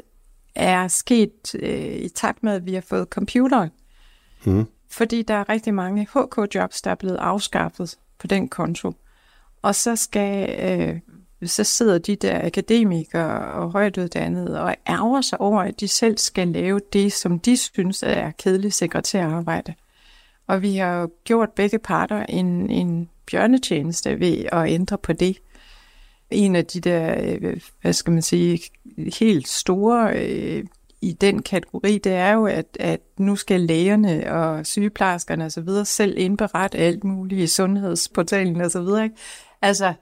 er 0.55 0.87
sket 0.87 1.55
øh, 1.59 1.95
i 1.95 2.09
takt 2.09 2.43
med, 2.43 2.53
at 2.53 2.65
vi 2.65 2.73
har 2.73 2.81
fået 2.81 3.07
computeren. 3.07 3.69
Hmm. 4.43 4.65
Fordi 4.89 5.21
der 5.21 5.33
er 5.33 5.49
rigtig 5.49 5.73
mange 5.73 6.07
HK-jobs, 6.15 6.81
der 6.81 6.91
er 6.91 6.95
blevet 6.95 7.17
afskaffet 7.17 7.97
på 8.19 8.27
den 8.27 8.47
konto. 8.47 8.93
Og 9.61 9.75
så 9.75 9.95
skal 9.95 10.49
øh, 10.59 10.99
så 11.45 11.63
sidder 11.63 11.97
de 11.97 12.15
der 12.15 12.45
akademikere 12.45 13.51
og 13.51 13.71
højtuddannede 13.71 14.61
og 14.61 14.75
ærger 14.89 15.21
sig 15.21 15.41
over, 15.41 15.61
at 15.61 15.79
de 15.79 15.87
selv 15.87 16.17
skal 16.17 16.47
lave 16.47 16.81
det, 16.93 17.13
som 17.13 17.39
de 17.39 17.57
synes 17.57 18.03
er 18.03 18.31
kedeligt 18.31 18.73
sekretærarbejde. 18.73 19.73
Og 20.47 20.61
vi 20.61 20.75
har 20.75 21.09
gjort 21.23 21.49
begge 21.51 21.79
parter 21.79 22.25
en, 22.25 22.69
en 22.69 23.09
bjørnetjeneste 23.31 24.19
ved 24.19 24.45
at 24.51 24.69
ændre 24.69 24.97
på 24.97 25.13
det. 25.13 25.37
En 26.31 26.55
af 26.55 26.65
de 26.65 26.79
der, 26.79 27.15
øh, 27.23 27.61
hvad 27.81 27.93
skal 27.93 28.13
man 28.13 28.21
sige, 28.21 28.59
helt 29.19 29.47
store 29.47 30.13
øh, 30.15 30.63
i 31.01 31.11
den 31.11 31.41
kategori, 31.41 31.97
det 31.97 32.11
er 32.11 32.33
jo, 32.33 32.45
at, 32.45 32.77
at 32.79 32.99
nu 33.17 33.35
skal 33.35 33.61
lægerne 33.61 34.33
og 34.33 34.65
sygeplejerskerne 34.65 35.45
osv. 35.45 35.67
selv 35.85 36.17
indberette 36.17 36.77
alt 36.77 37.03
muligt 37.03 37.41
i 37.41 37.47
sundhedsportalen 37.47 38.61
osv. 38.61 39.09
Altså, 39.61 39.93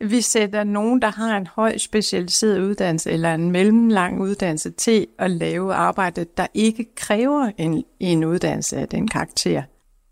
vi 0.00 0.20
sætter 0.20 0.64
nogen, 0.64 1.02
der 1.02 1.10
har 1.10 1.36
en 1.36 1.46
høj 1.46 1.78
specialiseret 1.78 2.60
uddannelse 2.60 3.10
eller 3.10 3.34
en 3.34 3.50
mellemlang 3.50 4.20
uddannelse 4.20 4.70
til 4.70 5.06
at 5.18 5.30
lave 5.30 5.74
arbejde, 5.74 6.26
der 6.36 6.46
ikke 6.54 6.94
kræver 6.94 7.50
en, 7.58 7.84
en 8.00 8.24
uddannelse 8.24 8.76
af 8.76 8.88
den 8.88 9.08
karakter. 9.08 9.62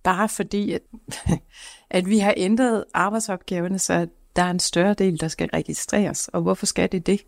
Bare 0.04 0.28
fordi, 0.28 0.72
at, 0.72 0.82
at 1.90 2.08
vi 2.08 2.18
har 2.18 2.34
ændret 2.36 2.84
arbejdsopgaverne, 2.94 3.78
så 3.78 4.06
der 4.36 4.42
er 4.42 4.50
en 4.50 4.58
større 4.58 4.94
del, 4.94 5.20
der 5.20 5.28
skal 5.28 5.48
registreres. 5.54 6.28
Og 6.28 6.42
hvorfor 6.42 6.66
skal 6.66 6.92
det 6.92 7.06
det? 7.06 7.20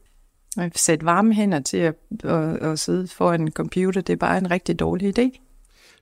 At 0.59 0.79
sætte 0.79 1.05
varme 1.05 1.35
hænder 1.35 1.61
til 1.61 1.77
at, 1.77 1.95
at, 2.25 2.57
at 2.57 2.79
sidde 2.79 3.09
foran 3.09 3.41
en 3.41 3.53
computer, 3.53 4.01
det 4.01 4.13
er 4.13 4.17
bare 4.17 4.39
en 4.39 4.51
rigtig 4.51 4.79
dårlig 4.79 5.19
idé. 5.19 5.43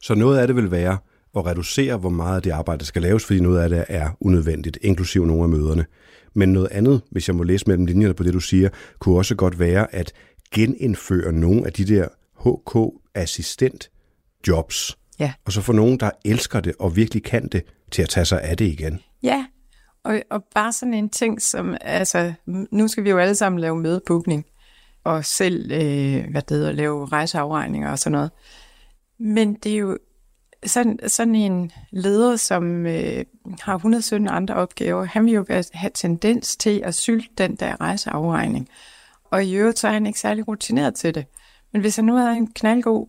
Så 0.00 0.14
noget 0.14 0.38
af 0.38 0.46
det 0.46 0.56
vil 0.56 0.70
være 0.70 0.98
at 1.36 1.46
reducere, 1.46 1.96
hvor 1.96 2.08
meget 2.08 2.36
af 2.36 2.42
det 2.42 2.50
arbejde 2.50 2.84
skal 2.84 3.02
laves, 3.02 3.24
fordi 3.24 3.40
noget 3.40 3.60
af 3.60 3.68
det 3.68 3.84
er 3.88 4.10
unødvendigt, 4.20 4.78
inklusive 4.82 5.26
nogle 5.26 5.42
af 5.42 5.48
møderne. 5.48 5.84
Men 6.34 6.52
noget 6.52 6.68
andet, 6.70 7.02
hvis 7.10 7.28
jeg 7.28 7.36
må 7.36 7.42
læse 7.42 7.64
mellem 7.66 7.86
linjerne 7.86 8.14
på 8.14 8.22
det, 8.22 8.34
du 8.34 8.40
siger, 8.40 8.68
kunne 8.98 9.16
også 9.16 9.34
godt 9.34 9.58
være 9.58 9.94
at 9.94 10.12
genindføre 10.54 11.32
nogle 11.32 11.66
af 11.66 11.72
de 11.72 11.84
der 11.84 12.08
HK-assistent 12.44 13.90
jobs. 14.48 14.98
Ja. 15.18 15.32
Og 15.44 15.52
så 15.52 15.60
få 15.60 15.72
nogen, 15.72 16.00
der 16.00 16.10
elsker 16.24 16.60
det 16.60 16.74
og 16.78 16.96
virkelig 16.96 17.22
kan 17.22 17.48
det, 17.48 17.62
til 17.90 18.02
at 18.02 18.08
tage 18.08 18.24
sig 18.24 18.42
af 18.42 18.56
det 18.56 18.64
igen. 18.64 19.00
Ja, 19.22 19.46
og, 20.04 20.22
og 20.30 20.44
bare 20.54 20.72
sådan 20.72 20.94
en 20.94 21.08
ting 21.08 21.42
som, 21.42 21.76
altså, 21.80 22.32
nu 22.72 22.88
skal 22.88 23.04
vi 23.04 23.10
jo 23.10 23.18
alle 23.18 23.34
sammen 23.34 23.60
lave 23.60 23.76
mødebookning, 23.76 24.44
og 25.04 25.24
selv, 25.24 25.72
øh, 25.72 26.30
hvad 26.30 26.42
det 26.42 26.50
hedder, 26.50 26.72
lave 26.72 27.06
rejseafregninger 27.06 27.90
og 27.90 27.98
sådan 27.98 28.12
noget. 28.12 28.30
Men 29.18 29.54
det 29.54 29.72
er 29.72 29.76
jo 29.76 29.98
sådan, 30.66 30.98
sådan 31.08 31.34
en 31.34 31.72
leder, 31.90 32.36
som 32.36 32.86
øh, 32.86 33.24
har 33.60 33.74
117 33.74 34.28
andre 34.28 34.54
opgaver, 34.54 35.04
han 35.04 35.26
vil 35.26 35.34
jo 35.34 35.46
have 35.72 35.90
tendens 35.94 36.56
til 36.56 36.82
at 36.84 36.94
sylte 36.94 37.28
den 37.38 37.56
der 37.56 37.80
rejseafregning. 37.80 38.68
Og 39.24 39.44
i 39.44 39.54
øvrigt 39.54 39.78
så 39.78 39.88
er 39.88 39.92
han 39.92 40.06
ikke 40.06 40.20
særlig 40.20 40.48
rutineret 40.48 40.94
til 40.94 41.14
det. 41.14 41.26
Men 41.72 41.80
hvis 41.80 41.96
han 41.96 42.04
nu 42.04 42.16
har 42.16 42.30
en 42.30 42.52
knaldgod, 42.52 43.06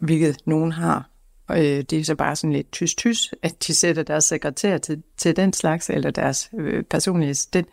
hvilket 0.00 0.36
nogen 0.46 0.72
har, 0.72 1.08
og 1.48 1.58
øh, 1.58 1.82
det 1.82 1.92
er 1.92 2.04
så 2.04 2.14
bare 2.14 2.36
sådan 2.36 2.52
lidt 2.52 2.72
tys-tys, 2.72 3.30
at 3.42 3.66
de 3.66 3.74
sætter 3.74 4.02
deres 4.02 4.24
sekretær 4.24 4.78
til, 4.78 5.02
til 5.16 5.36
den 5.36 5.52
slags, 5.52 5.90
eller 5.90 6.10
deres 6.10 6.50
øh, 6.58 6.84
personlige 6.84 7.30
assistent. 7.30 7.68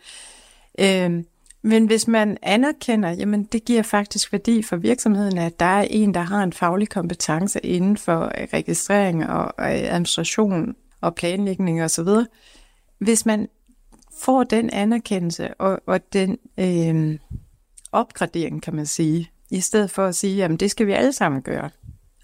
Øh, 0.78 1.24
men 1.62 1.86
hvis 1.86 2.08
man 2.08 2.36
anerkender, 2.42 3.10
jamen 3.10 3.44
det 3.44 3.64
giver 3.64 3.82
faktisk 3.82 4.32
værdi 4.32 4.62
for 4.62 4.76
virksomheden, 4.76 5.38
at 5.38 5.60
der 5.60 5.66
er 5.66 5.86
en, 5.90 6.14
der 6.14 6.20
har 6.20 6.42
en 6.42 6.52
faglig 6.52 6.88
kompetence 6.88 7.60
inden 7.60 7.96
for 7.96 8.24
øh, 8.24 8.48
registrering 8.52 9.26
og 9.26 9.54
øh, 9.58 9.66
administration 9.66 10.74
og 11.00 11.14
planlægning 11.14 11.82
osv. 11.82 12.08
Hvis 12.98 13.26
man 13.26 13.48
får 14.22 14.44
den 14.44 14.70
anerkendelse 14.70 15.54
og, 15.54 15.80
og 15.86 16.12
den 16.12 16.38
øh, 16.58 17.18
opgradering, 17.92 18.62
kan 18.62 18.74
man 18.74 18.86
sige, 18.86 19.30
i 19.50 19.60
stedet 19.60 19.90
for 19.90 20.06
at 20.06 20.14
sige, 20.14 20.36
jamen 20.36 20.56
det 20.56 20.70
skal 20.70 20.86
vi 20.86 20.92
alle 20.92 21.12
sammen 21.12 21.42
gøre. 21.42 21.70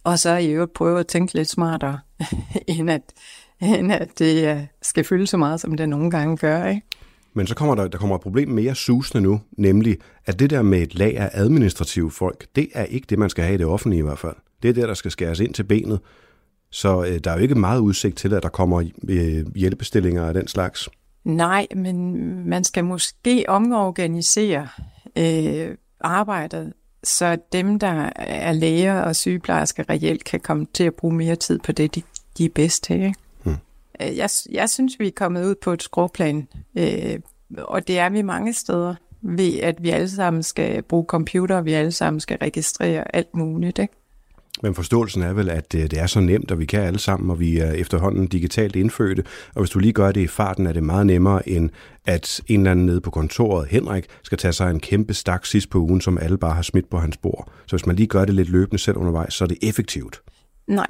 Og 0.04 0.18
så 0.18 0.36
i 0.36 0.50
øvrigt 0.50 0.72
prøve 0.72 1.00
at 1.00 1.06
tænke 1.06 1.34
lidt 1.34 1.48
smartere, 1.48 1.98
end 2.68 2.90
at, 2.90 3.02
end 3.60 3.92
at 3.92 4.18
det 4.18 4.56
øh, 4.56 4.66
skal 4.82 5.04
fylde 5.04 5.26
så 5.26 5.36
meget, 5.36 5.60
som 5.60 5.76
det 5.76 5.88
nogle 5.88 6.10
gange 6.10 6.36
gør. 6.36 6.66
Ikke? 6.66 6.86
Men 7.36 7.46
så 7.46 7.54
kommer 7.54 7.74
der, 7.74 7.88
der 7.88 7.98
kommer 7.98 8.16
et 8.16 8.22
problem 8.22 8.48
mere 8.48 8.74
susende 8.74 9.22
nu, 9.22 9.40
nemlig 9.58 9.96
at 10.26 10.38
det 10.38 10.50
der 10.50 10.62
med 10.62 10.82
et 10.82 10.94
lag 10.94 11.16
af 11.16 11.30
administrative 11.32 12.10
folk, 12.10 12.46
det 12.56 12.68
er 12.74 12.84
ikke 12.84 13.06
det, 13.10 13.18
man 13.18 13.30
skal 13.30 13.44
have 13.44 13.54
i 13.54 13.58
det 13.58 13.66
offentlige 13.66 13.98
i 13.98 14.02
hvert 14.02 14.18
fald. 14.18 14.34
Det 14.62 14.68
er 14.68 14.74
der, 14.74 14.86
der 14.86 14.94
skal 14.94 15.10
skæres 15.10 15.40
ind 15.40 15.54
til 15.54 15.64
benet. 15.64 16.00
Så 16.70 17.04
øh, 17.04 17.18
der 17.18 17.30
er 17.30 17.34
jo 17.34 17.42
ikke 17.42 17.54
meget 17.54 17.80
udsigt 17.80 18.16
til, 18.16 18.34
at 18.34 18.42
der 18.42 18.48
kommer 18.48 18.82
øh, 19.08 19.56
hjælpestillinger 19.56 20.26
af 20.26 20.34
den 20.34 20.48
slags. 20.48 20.88
Nej, 21.24 21.66
men 21.76 22.48
man 22.48 22.64
skal 22.64 22.84
måske 22.84 23.44
omorganisere 23.48 24.68
øh, 25.18 25.76
arbejdet, 26.00 26.72
så 27.04 27.36
dem, 27.52 27.78
der 27.78 28.10
er 28.16 28.52
læger 28.52 29.00
og 29.00 29.16
sygeplejersker, 29.16 29.90
reelt 29.90 30.24
kan 30.24 30.40
komme 30.40 30.66
til 30.74 30.84
at 30.84 30.94
bruge 30.94 31.14
mere 31.14 31.36
tid 31.36 31.58
på 31.58 31.72
det, 31.72 31.94
de, 31.94 32.02
de 32.38 32.44
er 32.44 32.50
bedst 32.54 32.84
til. 32.84 32.96
Ikke? 32.96 33.14
Øh, 34.02 34.16
jeg, 34.16 34.30
jeg 34.50 34.70
synes, 34.70 34.98
vi 34.98 35.06
er 35.06 35.12
kommet 35.16 35.44
ud 35.44 35.54
på 35.54 35.72
et 35.72 35.82
skråplan, 35.82 36.48
øh, 36.78 37.18
og 37.58 37.88
det 37.88 37.98
er 37.98 38.10
vi 38.10 38.22
mange 38.22 38.52
steder, 38.52 38.94
ved 39.22 39.58
at 39.58 39.82
vi 39.82 39.90
alle 39.90 40.08
sammen 40.08 40.42
skal 40.42 40.82
bruge 40.82 41.04
computer, 41.08 41.56
og 41.56 41.64
vi 41.64 41.72
alle 41.72 41.92
sammen 41.92 42.20
skal 42.20 42.38
registrere 42.38 43.16
alt 43.16 43.34
muligt. 43.34 43.78
Ikke? 43.78 43.94
Men 44.62 44.74
forståelsen 44.74 45.22
er 45.22 45.32
vel, 45.32 45.50
at 45.50 45.74
øh, 45.74 45.82
det 45.82 45.98
er 45.98 46.06
så 46.06 46.20
nemt, 46.20 46.50
og 46.50 46.58
vi 46.58 46.64
kan 46.64 46.80
alle 46.80 46.98
sammen, 46.98 47.30
og 47.30 47.40
vi 47.40 47.58
er 47.58 47.72
efterhånden 47.72 48.26
digitalt 48.26 48.76
indfødte. 48.76 49.24
Og 49.54 49.60
hvis 49.60 49.70
du 49.70 49.78
lige 49.78 49.92
gør 49.92 50.12
det 50.12 50.20
i 50.20 50.26
farten, 50.26 50.66
er 50.66 50.72
det 50.72 50.82
meget 50.82 51.06
nemmere, 51.06 51.48
end 51.48 51.70
at 52.04 52.40
en 52.46 52.60
eller 52.60 52.70
anden 52.70 52.86
nede 52.86 53.00
på 53.00 53.10
kontoret, 53.10 53.68
Henrik, 53.68 54.06
skal 54.22 54.38
tage 54.38 54.52
sig 54.52 54.70
en 54.70 54.80
kæmpe 54.80 55.14
stak 55.14 55.46
sidst 55.46 55.70
på 55.70 55.78
ugen, 55.78 56.00
som 56.00 56.18
alle 56.18 56.38
bare 56.38 56.54
har 56.54 56.62
smidt 56.62 56.90
på 56.90 56.98
hans 56.98 57.16
bord. 57.16 57.52
Så 57.66 57.76
hvis 57.76 57.86
man 57.86 57.96
lige 57.96 58.06
gør 58.06 58.24
det 58.24 58.34
lidt 58.34 58.48
løbende 58.48 58.78
selv 58.78 58.96
undervejs, 58.96 59.34
så 59.34 59.44
er 59.44 59.48
det 59.48 59.58
effektivt. 59.62 60.22
Nej, 60.66 60.86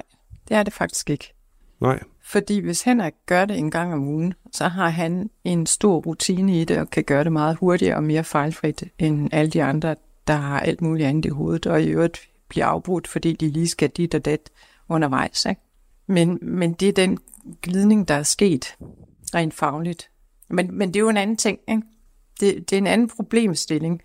det 0.47 0.57
er 0.57 0.63
det 0.63 0.73
faktisk 0.73 1.09
ikke. 1.09 1.33
Nej. 1.81 1.99
Fordi 2.27 2.59
hvis 2.59 2.81
Henrik 2.81 3.13
gør 3.25 3.45
det 3.45 3.57
en 3.57 3.71
gang 3.71 3.93
om 3.93 4.07
ugen, 4.07 4.33
så 4.51 4.67
har 4.67 4.89
han 4.89 5.29
en 5.43 5.65
stor 5.65 5.99
rutine 5.99 6.61
i 6.61 6.63
det, 6.63 6.77
og 6.77 6.89
kan 6.89 7.03
gøre 7.03 7.23
det 7.23 7.31
meget 7.31 7.57
hurtigere 7.57 7.95
og 7.95 8.03
mere 8.03 8.23
fejlfrit 8.23 8.83
end 8.99 9.29
alle 9.31 9.51
de 9.51 9.63
andre, 9.63 9.95
der 10.27 10.33
har 10.33 10.59
alt 10.59 10.81
muligt 10.81 11.07
andet 11.07 11.25
i 11.25 11.29
hovedet, 11.29 11.65
og 11.65 11.81
i 11.81 11.87
øvrigt 11.87 12.19
bliver 12.49 12.65
afbrudt, 12.65 13.07
fordi 13.07 13.33
de 13.33 13.49
lige 13.49 13.67
skal 13.67 13.89
dit 13.89 14.15
og 14.15 14.25
dat 14.25 14.49
undervejs. 14.89 15.45
Ikke? 15.45 15.61
Men, 16.07 16.39
men 16.41 16.73
det 16.73 16.89
er 16.89 16.93
den 16.93 17.17
glidning, 17.61 18.07
der 18.07 18.13
er 18.13 18.23
sket 18.23 18.75
rent 19.35 19.53
fagligt. 19.53 20.09
Men, 20.49 20.77
men 20.77 20.87
det 20.87 20.95
er 20.95 21.03
jo 21.03 21.09
en 21.09 21.17
anden 21.17 21.37
ting. 21.37 21.59
Ikke? 21.67 21.81
Det, 22.39 22.69
det 22.69 22.75
er 22.75 22.77
en 22.77 22.87
anden 22.87 23.09
problemstilling, 23.09 24.01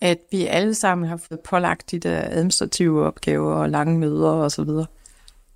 at 0.00 0.18
vi 0.30 0.46
alle 0.46 0.74
sammen 0.74 1.08
har 1.08 1.16
fået 1.16 1.40
pålagt 1.40 1.90
de 1.90 1.98
der 1.98 2.20
administrative 2.20 3.06
opgaver 3.06 3.54
og 3.54 3.70
lange 3.70 3.98
møder 3.98 4.30
osv., 4.30 4.70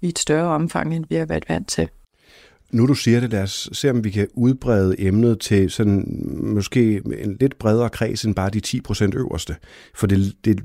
i 0.03 0.09
et 0.09 0.19
større 0.19 0.55
omfang, 0.55 0.97
end 0.97 1.05
vi 1.09 1.15
har 1.15 1.27
været 1.27 1.45
vant 1.49 1.69
til. 1.69 1.89
Nu 2.73 2.87
du 2.87 2.95
siger 2.95 3.21
det, 3.21 3.31
lad 3.31 3.43
os 3.43 3.69
se, 3.73 3.91
om 3.91 4.05
vi 4.05 4.11
kan 4.11 4.29
udbrede 4.35 4.95
emnet 4.99 5.41
til 5.41 5.71
sådan 5.71 6.05
måske 6.43 7.03
en 7.19 7.37
lidt 7.41 7.59
bredere 7.59 7.91
kreds 7.91 8.25
end 8.25 8.35
bare 8.35 8.51
de 8.51 8.61
10 8.61 8.81
procent 8.81 9.15
øverste. 9.15 9.57
For 9.95 10.07
det, 10.07 10.35
det 10.45 10.61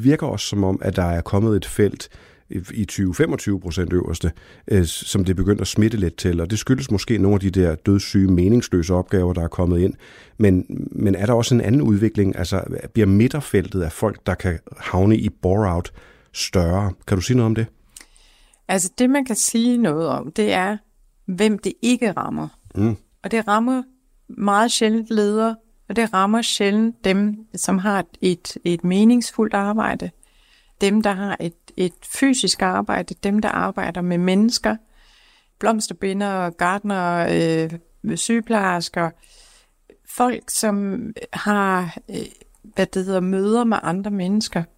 virker 0.00 0.26
også 0.26 0.46
som 0.46 0.64
om, 0.64 0.78
at 0.82 0.96
der 0.96 1.04
er 1.04 1.20
kommet 1.20 1.56
et 1.56 1.66
felt 1.66 2.08
i 2.50 2.86
20-25 2.92 3.58
procent 3.58 3.92
øverste, 3.92 4.32
øh, 4.70 4.84
som 4.84 5.24
det 5.24 5.32
er 5.32 5.36
begyndt 5.36 5.60
at 5.60 5.66
smitte 5.66 5.96
lidt 5.96 6.16
til, 6.16 6.40
og 6.40 6.50
det 6.50 6.58
skyldes 6.58 6.90
måske 6.90 7.18
nogle 7.18 7.34
af 7.34 7.40
de 7.40 7.50
der 7.50 7.74
dødssyge, 7.74 8.32
meningsløse 8.32 8.94
opgaver, 8.94 9.32
der 9.32 9.42
er 9.42 9.48
kommet 9.48 9.80
ind. 9.80 9.94
Men, 10.38 10.64
men 10.92 11.14
er 11.14 11.26
der 11.26 11.32
også 11.32 11.54
en 11.54 11.60
anden 11.60 11.82
udvikling? 11.82 12.38
Altså 12.38 12.64
bliver 12.92 13.06
midterfeltet 13.06 13.82
af 13.82 13.92
folk, 13.92 14.26
der 14.26 14.34
kan 14.34 14.58
havne 14.76 15.16
i 15.16 15.28
bore-out 15.28 15.92
større? 16.32 16.92
Kan 17.06 17.16
du 17.16 17.22
sige 17.22 17.36
noget 17.36 17.46
om 17.46 17.54
det? 17.54 17.66
Altså 18.70 18.90
det, 18.98 19.10
man 19.10 19.24
kan 19.24 19.36
sige 19.36 19.76
noget 19.76 20.08
om, 20.08 20.32
det 20.32 20.52
er, 20.52 20.76
hvem 21.26 21.58
det 21.58 21.72
ikke 21.82 22.12
rammer. 22.12 22.48
Mm. 22.74 22.96
Og 23.22 23.30
det 23.30 23.48
rammer 23.48 23.82
meget 24.28 24.72
sjældent 24.72 25.10
ledere, 25.10 25.56
og 25.88 25.96
det 25.96 26.14
rammer 26.14 26.42
sjældent 26.42 27.04
dem, 27.04 27.46
som 27.54 27.78
har 27.78 28.04
et, 28.20 28.56
et 28.64 28.84
meningsfuldt 28.84 29.54
arbejde, 29.54 30.10
dem, 30.80 31.02
der 31.02 31.12
har 31.12 31.36
et, 31.40 31.54
et 31.76 31.92
fysisk 32.02 32.62
arbejde, 32.62 33.14
dem, 33.22 33.38
der 33.38 33.48
arbejder 33.48 34.00
med 34.00 34.18
mennesker, 34.18 34.76
blomsterbinder, 35.58 36.50
gardner, 36.50 37.26
øh, 38.02 38.16
sygeplejersker, 38.16 39.10
folk, 40.08 40.50
som 40.50 41.02
har 41.32 41.98
øh, 42.10 42.16
hvad 42.62 42.86
det 42.86 43.04
hedder, 43.04 43.20
møder 43.20 43.64
med 43.64 43.78
andre 43.82 44.10
mennesker– 44.10 44.62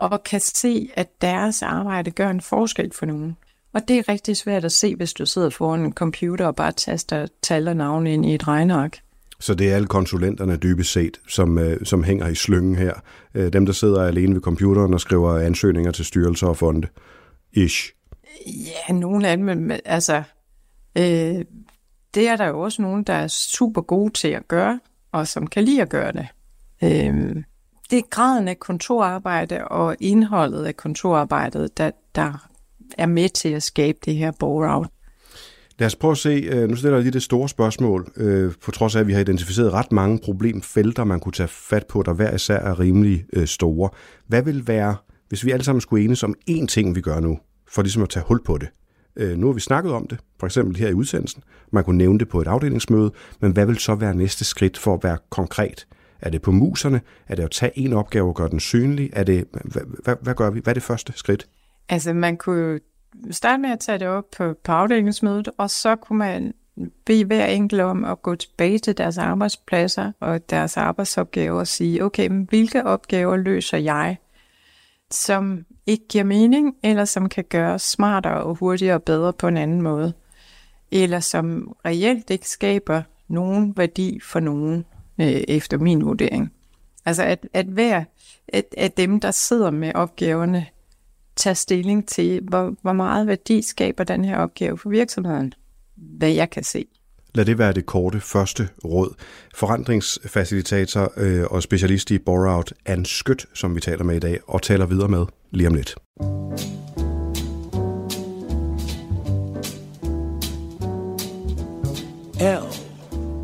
og 0.00 0.22
kan 0.22 0.40
se, 0.40 0.90
at 0.94 1.20
deres 1.20 1.62
arbejde 1.62 2.10
gør 2.10 2.30
en 2.30 2.40
forskel 2.40 2.92
for 2.94 3.06
nogen. 3.06 3.36
Og 3.72 3.88
det 3.88 3.98
er 3.98 4.08
rigtig 4.08 4.36
svært 4.36 4.64
at 4.64 4.72
se, 4.72 4.96
hvis 4.96 5.12
du 5.12 5.26
sidder 5.26 5.50
foran 5.50 5.80
en 5.80 5.92
computer 5.92 6.46
og 6.46 6.56
bare 6.56 6.72
taster 6.72 7.26
tal 7.42 7.68
og 7.68 7.76
navne 7.76 8.12
ind 8.12 8.26
i 8.26 8.34
et 8.34 8.48
regneark. 8.48 8.98
Så 9.40 9.54
det 9.54 9.70
er 9.70 9.74
alle 9.74 9.88
konsulenterne 9.88 10.56
dybest 10.56 10.92
set, 10.92 11.20
som, 11.28 11.58
øh, 11.58 11.86
som 11.86 12.04
hænger 12.04 12.28
i 12.28 12.34
slyngen 12.34 12.74
her. 12.74 12.94
Øh, 13.34 13.52
dem, 13.52 13.66
der 13.66 13.72
sidder 13.72 14.02
alene 14.02 14.34
ved 14.34 14.40
computeren 14.40 14.94
og 14.94 15.00
skriver 15.00 15.38
ansøgninger 15.38 15.90
til 15.90 16.04
styrelser 16.04 16.46
og 16.46 16.56
fonde. 16.56 16.88
Ish. 17.52 17.92
Ja, 18.46 18.92
nogle 18.92 19.28
af 19.28 19.36
dem, 19.36 19.46
men 19.46 19.72
altså, 19.84 20.22
øh, 20.98 21.44
det 22.14 22.28
er 22.28 22.36
der 22.36 22.46
jo 22.46 22.60
også 22.60 22.82
nogen, 22.82 23.02
der 23.02 23.12
er 23.12 23.28
super 23.28 23.80
gode 23.80 24.12
til 24.12 24.28
at 24.28 24.48
gøre, 24.48 24.80
og 25.12 25.28
som 25.28 25.46
kan 25.46 25.64
lide 25.64 25.82
at 25.82 25.88
gøre 25.88 26.12
det. 26.12 26.26
Øh, 26.84 27.42
det 27.90 27.98
er 27.98 28.02
graden 28.10 28.48
af 28.48 28.58
kontorarbejde 28.58 29.68
og 29.68 29.96
indholdet 30.00 30.64
af 30.64 30.76
kontorarbejdet, 30.76 31.78
der, 31.78 31.90
der 32.14 32.48
er 32.98 33.06
med 33.06 33.28
til 33.28 33.48
at 33.48 33.62
skabe 33.62 33.98
det 34.04 34.14
her 34.14 34.32
bore-out. 34.40 34.88
Lad 35.78 35.86
os 35.86 35.96
prøve 35.96 36.12
at 36.12 36.18
se, 36.18 36.28
øh, 36.28 36.68
nu 36.68 36.76
stiller 36.76 36.96
jeg 36.96 37.02
lige 37.02 37.12
det 37.12 37.22
store 37.22 37.48
spørgsmål, 37.48 38.12
øh, 38.16 38.52
på 38.64 38.70
trods 38.70 38.96
af, 38.96 39.00
at 39.00 39.06
vi 39.06 39.12
har 39.12 39.20
identificeret 39.20 39.72
ret 39.72 39.92
mange 39.92 40.18
problemfelter, 40.24 41.04
man 41.04 41.20
kunne 41.20 41.32
tage 41.32 41.48
fat 41.48 41.86
på, 41.86 42.02
der 42.02 42.12
hver 42.12 42.34
især 42.34 42.58
er 42.58 42.80
rimelig 42.80 43.24
øh, 43.32 43.46
store. 43.46 43.90
Hvad 44.26 44.42
vil 44.42 44.68
være, 44.68 44.96
hvis 45.28 45.44
vi 45.44 45.50
alle 45.50 45.64
sammen 45.64 45.80
skulle 45.80 46.04
enes 46.04 46.22
om 46.22 46.34
én 46.50 46.66
ting, 46.66 46.94
vi 46.94 47.00
gør 47.00 47.20
nu, 47.20 47.38
for 47.68 47.82
ligesom 47.82 48.02
at 48.02 48.08
tage 48.08 48.24
hul 48.28 48.44
på 48.44 48.58
det? 48.58 48.68
Nu 49.36 49.46
har 49.46 49.54
vi 49.54 49.60
snakket 49.60 49.92
om 49.92 50.06
det, 50.06 50.18
for 50.40 50.46
eksempel 50.46 50.76
her 50.76 50.88
i 50.88 50.94
udsendelsen. 50.94 51.42
Man 51.72 51.84
kunne 51.84 51.98
nævne 51.98 52.18
det 52.18 52.28
på 52.28 52.40
et 52.40 52.46
afdelingsmøde, 52.46 53.10
men 53.40 53.52
hvad 53.52 53.66
vil 53.66 53.78
så 53.78 53.94
være 53.94 54.14
næste 54.14 54.44
skridt 54.44 54.78
for 54.78 54.94
at 54.94 55.04
være 55.04 55.18
konkret? 55.30 55.86
Er 56.22 56.30
det 56.30 56.42
på 56.42 56.50
muserne? 56.50 57.00
Er 57.28 57.34
det 57.34 57.42
at 57.42 57.50
tage 57.50 57.78
en 57.78 57.92
opgave 57.92 58.28
og 58.28 58.34
gøre 58.34 58.48
den 58.48 58.60
synlig? 58.60 59.10
Er 59.12 59.24
det, 59.24 59.44
hvad, 59.52 59.82
hvad, 60.04 60.16
hvad 60.22 60.34
gør 60.34 60.50
vi? 60.50 60.60
Hvad 60.60 60.72
er 60.72 60.74
det 60.74 60.82
første 60.82 61.12
skridt? 61.16 61.48
Altså 61.88 62.12
man 62.12 62.36
kunne 62.36 62.80
starte 63.30 63.62
med 63.62 63.70
at 63.70 63.80
tage 63.80 63.98
det 63.98 64.08
op 64.08 64.24
på, 64.36 64.54
på 64.64 64.72
afdelingsmødet, 64.72 65.48
og 65.58 65.70
så 65.70 65.96
kunne 65.96 66.18
man 66.18 66.54
bede 67.06 67.24
hver 67.24 67.46
enkelt 67.46 67.80
om 67.80 68.04
at 68.04 68.22
gå 68.22 68.34
tilbage 68.34 68.78
til 68.78 68.98
deres 68.98 69.18
arbejdspladser 69.18 70.12
og 70.20 70.50
deres 70.50 70.76
arbejdsopgaver 70.76 71.60
og 71.60 71.66
sige, 71.66 72.04
okay, 72.04 72.28
men 72.28 72.46
hvilke 72.48 72.84
opgaver 72.84 73.36
løser 73.36 73.78
jeg, 73.78 74.16
som 75.10 75.64
ikke 75.86 76.04
giver 76.08 76.24
mening, 76.24 76.76
eller 76.82 77.04
som 77.04 77.28
kan 77.28 77.44
gøres 77.44 77.82
smartere 77.82 78.42
og 78.42 78.54
hurtigere 78.54 78.94
og 78.94 79.02
bedre 79.02 79.32
på 79.32 79.48
en 79.48 79.56
anden 79.56 79.82
måde, 79.82 80.12
eller 80.90 81.20
som 81.20 81.76
reelt 81.84 82.30
ikke 82.30 82.48
skaber 82.48 83.02
nogen 83.28 83.76
værdi 83.76 84.20
for 84.22 84.40
nogen 84.40 84.84
øh, 85.20 85.26
efter 85.48 85.78
min 85.78 86.04
vurdering. 86.04 86.52
Altså 87.04 87.22
at, 87.22 87.48
at 87.52 87.66
hver 87.66 88.04
at, 88.48 88.64
at 88.76 88.96
dem, 88.96 89.20
der 89.20 89.30
sidder 89.30 89.70
med 89.70 89.92
opgaverne, 89.94 90.66
tager 91.36 91.54
stilling 91.54 92.08
til, 92.08 92.40
hvor, 92.48 92.74
hvor 92.82 92.92
meget 92.92 93.26
værdi 93.26 93.62
skaber 93.62 94.04
den 94.04 94.24
her 94.24 94.36
opgave 94.36 94.78
for 94.78 94.90
virksomheden, 94.90 95.52
hvad 95.96 96.30
jeg 96.30 96.50
kan 96.50 96.64
se. 96.64 96.86
Lad 97.34 97.44
det 97.44 97.58
være 97.58 97.72
det 97.72 97.86
korte 97.86 98.20
første 98.20 98.68
råd. 98.84 99.14
Forandringsfacilitator 99.54 101.12
øh, 101.16 101.44
og 101.50 101.62
specialist 101.62 102.10
i 102.10 102.18
Borout, 102.18 102.72
Anne 102.86 103.06
Skødt, 103.06 103.46
som 103.54 103.74
vi 103.74 103.80
taler 103.80 104.04
med 104.04 104.16
i 104.16 104.20
dag, 104.20 104.40
og 104.46 104.62
taler 104.62 104.86
videre 104.86 105.08
med 105.08 105.26
lige 105.50 105.68
om 105.68 105.74
lidt. 105.74 105.96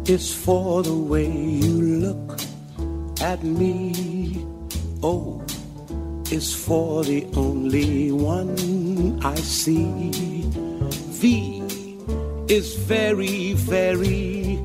Is 0.08 0.32
for 0.32 0.84
the 0.84 0.94
way 0.94 1.28
you 1.28 2.06
look 2.06 2.38
at 3.20 3.42
me. 3.42 4.46
O 5.02 5.42
is 6.30 6.54
for 6.54 7.02
the 7.02 7.26
only 7.34 8.12
one 8.12 9.18
I 9.24 9.34
see. 9.34 10.44
V 11.20 11.60
is 12.48 12.76
very, 12.76 13.54
very 13.54 14.60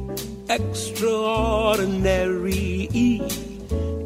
extraordinary. 0.47 2.87
E 2.93 3.19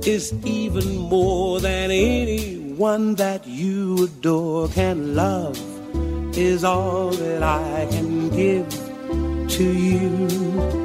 is 0.06 0.34
even 0.46 0.98
more 0.98 1.60
than 1.60 1.92
anyone 1.92 3.16
that 3.16 3.46
you 3.46 4.06
adore 4.06 4.70
can 4.70 5.16
love 5.16 5.60
is 6.38 6.64
all 6.64 7.10
that 7.10 7.44
I 7.44 7.88
can 7.92 8.30
give 8.30 8.70
to 9.50 9.64
you. 9.64 10.85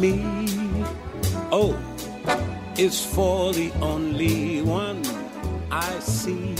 me. 0.00 0.24
Oh, 1.52 1.76
o 2.26 2.36
is 2.78 3.04
for 3.04 3.52
the 3.52 3.70
only 3.82 4.62
one 4.62 5.02
I 5.70 5.98
see. 6.00 6.54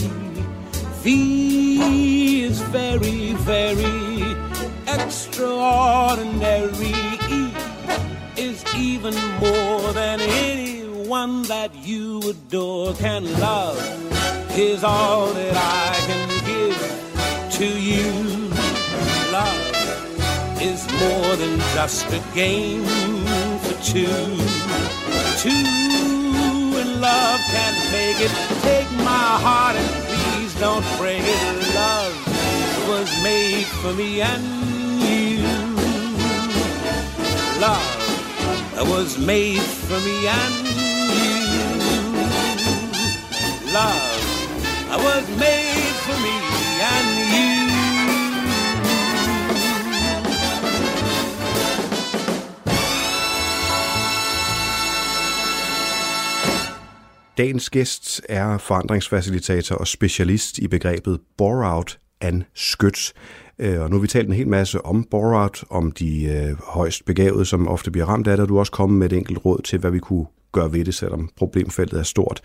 V 1.01 2.43
is 2.43 2.61
very, 2.61 3.33
very 3.33 4.35
extraordinary. 4.87 6.93
E 7.29 7.51
is 8.37 8.63
even 8.75 9.15
more 9.39 9.91
than 9.93 10.21
anyone 10.21 11.41
that 11.43 11.73
you 11.75 12.19
adore 12.29 12.93
can 12.93 13.23
love. 13.39 13.79
Is 14.55 14.83
all 14.83 15.33
that 15.33 15.55
I 15.55 15.95
can 16.09 16.29
give 16.45 16.77
to 17.57 17.65
you. 17.65 18.11
Love 19.31 19.71
is 20.61 20.85
more 21.01 21.35
than 21.37 21.57
just 21.73 22.05
a 22.13 22.19
game 22.35 22.85
two. 23.91 24.07
Two 25.43 25.49
in 26.81 27.01
love 27.01 27.41
can 27.51 27.73
make 27.91 28.21
it. 28.21 28.31
Take 28.61 28.89
my 29.03 29.29
heart 29.45 29.75
and 29.75 29.89
please 30.07 30.53
don't 30.61 30.85
break 30.97 31.21
it. 31.21 31.41
Love 31.75 32.15
was 32.87 33.09
made 33.21 33.67
for 33.81 33.93
me 33.93 34.21
and 34.21 34.43
you. 35.03 35.43
Love 37.59 38.87
was 38.89 39.17
made 39.17 39.61
for 39.61 39.99
me 40.07 40.27
and 40.39 40.55
you. 41.25 41.41
Love 43.73 45.03
was 45.03 45.27
made 45.37 45.95
for 46.05 46.17
me 46.23 46.60
Dagens 57.41 57.69
gæst 57.69 58.21
er 58.29 58.57
forandringsfacilitator 58.57 59.75
og 59.75 59.87
specialist 59.87 60.57
i 60.57 60.67
begrebet 60.67 61.19
bore-out 61.37 61.99
and 62.21 62.43
skyt. 62.53 63.13
Øh, 63.59 63.81
og 63.81 63.89
nu 63.89 63.95
har 63.95 64.01
vi 64.01 64.07
talt 64.07 64.27
en 64.27 64.33
hel 64.33 64.47
masse 64.47 64.85
om 64.85 65.03
bore-out, 65.03 65.63
om 65.69 65.91
de 65.91 66.23
øh, 66.25 66.57
højst 66.63 67.05
begavede, 67.05 67.45
som 67.45 67.67
ofte 67.67 67.91
bliver 67.91 68.05
ramt 68.05 68.27
af 68.27 68.37
det, 68.37 68.43
og 68.43 68.49
du 68.49 68.55
er 68.55 68.59
også 68.59 68.71
kommet 68.71 68.99
med 68.99 69.11
et 69.11 69.17
enkelt 69.17 69.45
råd 69.45 69.61
til, 69.61 69.79
hvad 69.79 69.91
vi 69.91 69.99
kunne 69.99 70.25
gøre 70.51 70.73
ved 70.73 70.85
det, 70.85 70.95
selvom 70.95 71.29
problemfeltet 71.37 71.99
er 71.99 72.03
stort. 72.03 72.41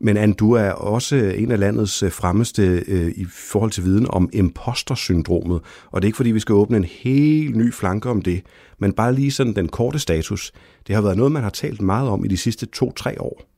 Men 0.00 0.16
Anne, 0.16 0.34
du 0.34 0.52
er 0.52 0.70
også 0.70 1.16
en 1.16 1.50
af 1.50 1.58
landets 1.58 2.02
øh, 2.02 2.12
fremmeste 2.12 2.84
øh, 2.86 3.12
i 3.16 3.24
forhold 3.24 3.70
til 3.70 3.84
viden 3.84 4.06
om 4.10 4.30
impostersyndromet, 4.32 5.60
og 5.90 6.02
det 6.02 6.06
er 6.06 6.08
ikke 6.08 6.16
fordi, 6.16 6.30
vi 6.30 6.40
skal 6.40 6.52
åbne 6.52 6.76
en 6.76 6.84
helt 6.84 7.56
ny 7.56 7.74
flanke 7.74 8.10
om 8.10 8.22
det, 8.22 8.42
men 8.78 8.92
bare 8.92 9.14
lige 9.14 9.30
sådan 9.30 9.56
den 9.56 9.68
korte 9.68 9.98
status. 9.98 10.52
Det 10.86 10.94
har 10.94 11.02
været 11.02 11.16
noget, 11.16 11.32
man 11.32 11.42
har 11.42 11.50
talt 11.50 11.80
meget 11.82 12.08
om 12.08 12.24
i 12.24 12.28
de 12.28 12.36
sidste 12.36 12.66
to-tre 12.66 13.20
år. 13.20 13.50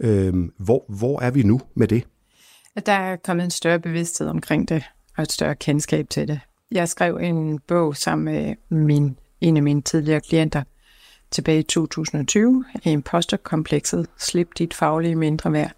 Øh, 0.00 0.34
hvor, 0.58 0.84
hvor 0.88 1.20
er 1.20 1.30
vi 1.30 1.42
nu 1.42 1.60
med 1.74 1.88
det? 1.88 2.04
At 2.76 2.86
der 2.86 2.92
er 2.92 3.16
kommet 3.16 3.44
en 3.44 3.50
større 3.50 3.78
bevidsthed 3.78 4.28
omkring 4.28 4.68
det, 4.68 4.84
og 5.16 5.22
et 5.22 5.32
større 5.32 5.54
kendskab 5.54 6.08
til 6.10 6.28
det. 6.28 6.40
Jeg 6.70 6.88
skrev 6.88 7.16
en 7.16 7.58
bog 7.58 7.96
sammen 7.96 8.24
med 8.24 8.54
min, 8.68 9.18
en 9.40 9.56
af 9.56 9.62
mine 9.62 9.82
tidligere 9.82 10.20
klienter 10.20 10.62
tilbage 11.30 11.58
i 11.58 11.62
2020, 11.62 12.64
Imposterkomplekset, 12.84 14.06
Slip 14.18 14.48
dit 14.58 14.74
faglige 14.74 15.16
mindre 15.16 15.52
værd. 15.52 15.72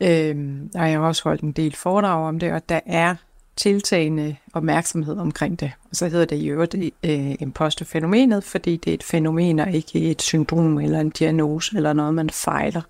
Øhm, 0.00 0.70
og 0.74 0.90
jeg 0.90 0.98
har 0.98 1.06
også 1.06 1.22
holdt 1.24 1.40
en 1.40 1.52
del 1.52 1.76
foredrag 1.76 2.28
om 2.28 2.38
det, 2.38 2.52
og 2.52 2.68
der 2.68 2.80
er 2.86 3.14
tiltagende 3.56 4.36
opmærksomhed 4.52 5.16
omkring 5.16 5.60
det. 5.60 5.72
Og 5.90 5.96
så 5.96 6.08
hedder 6.08 6.24
det 6.24 6.36
i 6.36 6.48
øvrigt 6.48 6.74
øh, 6.74 7.34
imposterfænomenet, 7.40 8.44
fordi 8.44 8.76
det 8.76 8.90
er 8.90 8.94
et 8.94 9.02
fænomen 9.02 9.58
og 9.58 9.72
ikke 9.72 10.10
et 10.10 10.22
syndrom 10.22 10.78
eller 10.78 11.00
en 11.00 11.10
diagnose 11.10 11.76
eller 11.76 11.92
noget, 11.92 12.14
man 12.14 12.30
fejler. 12.30 12.82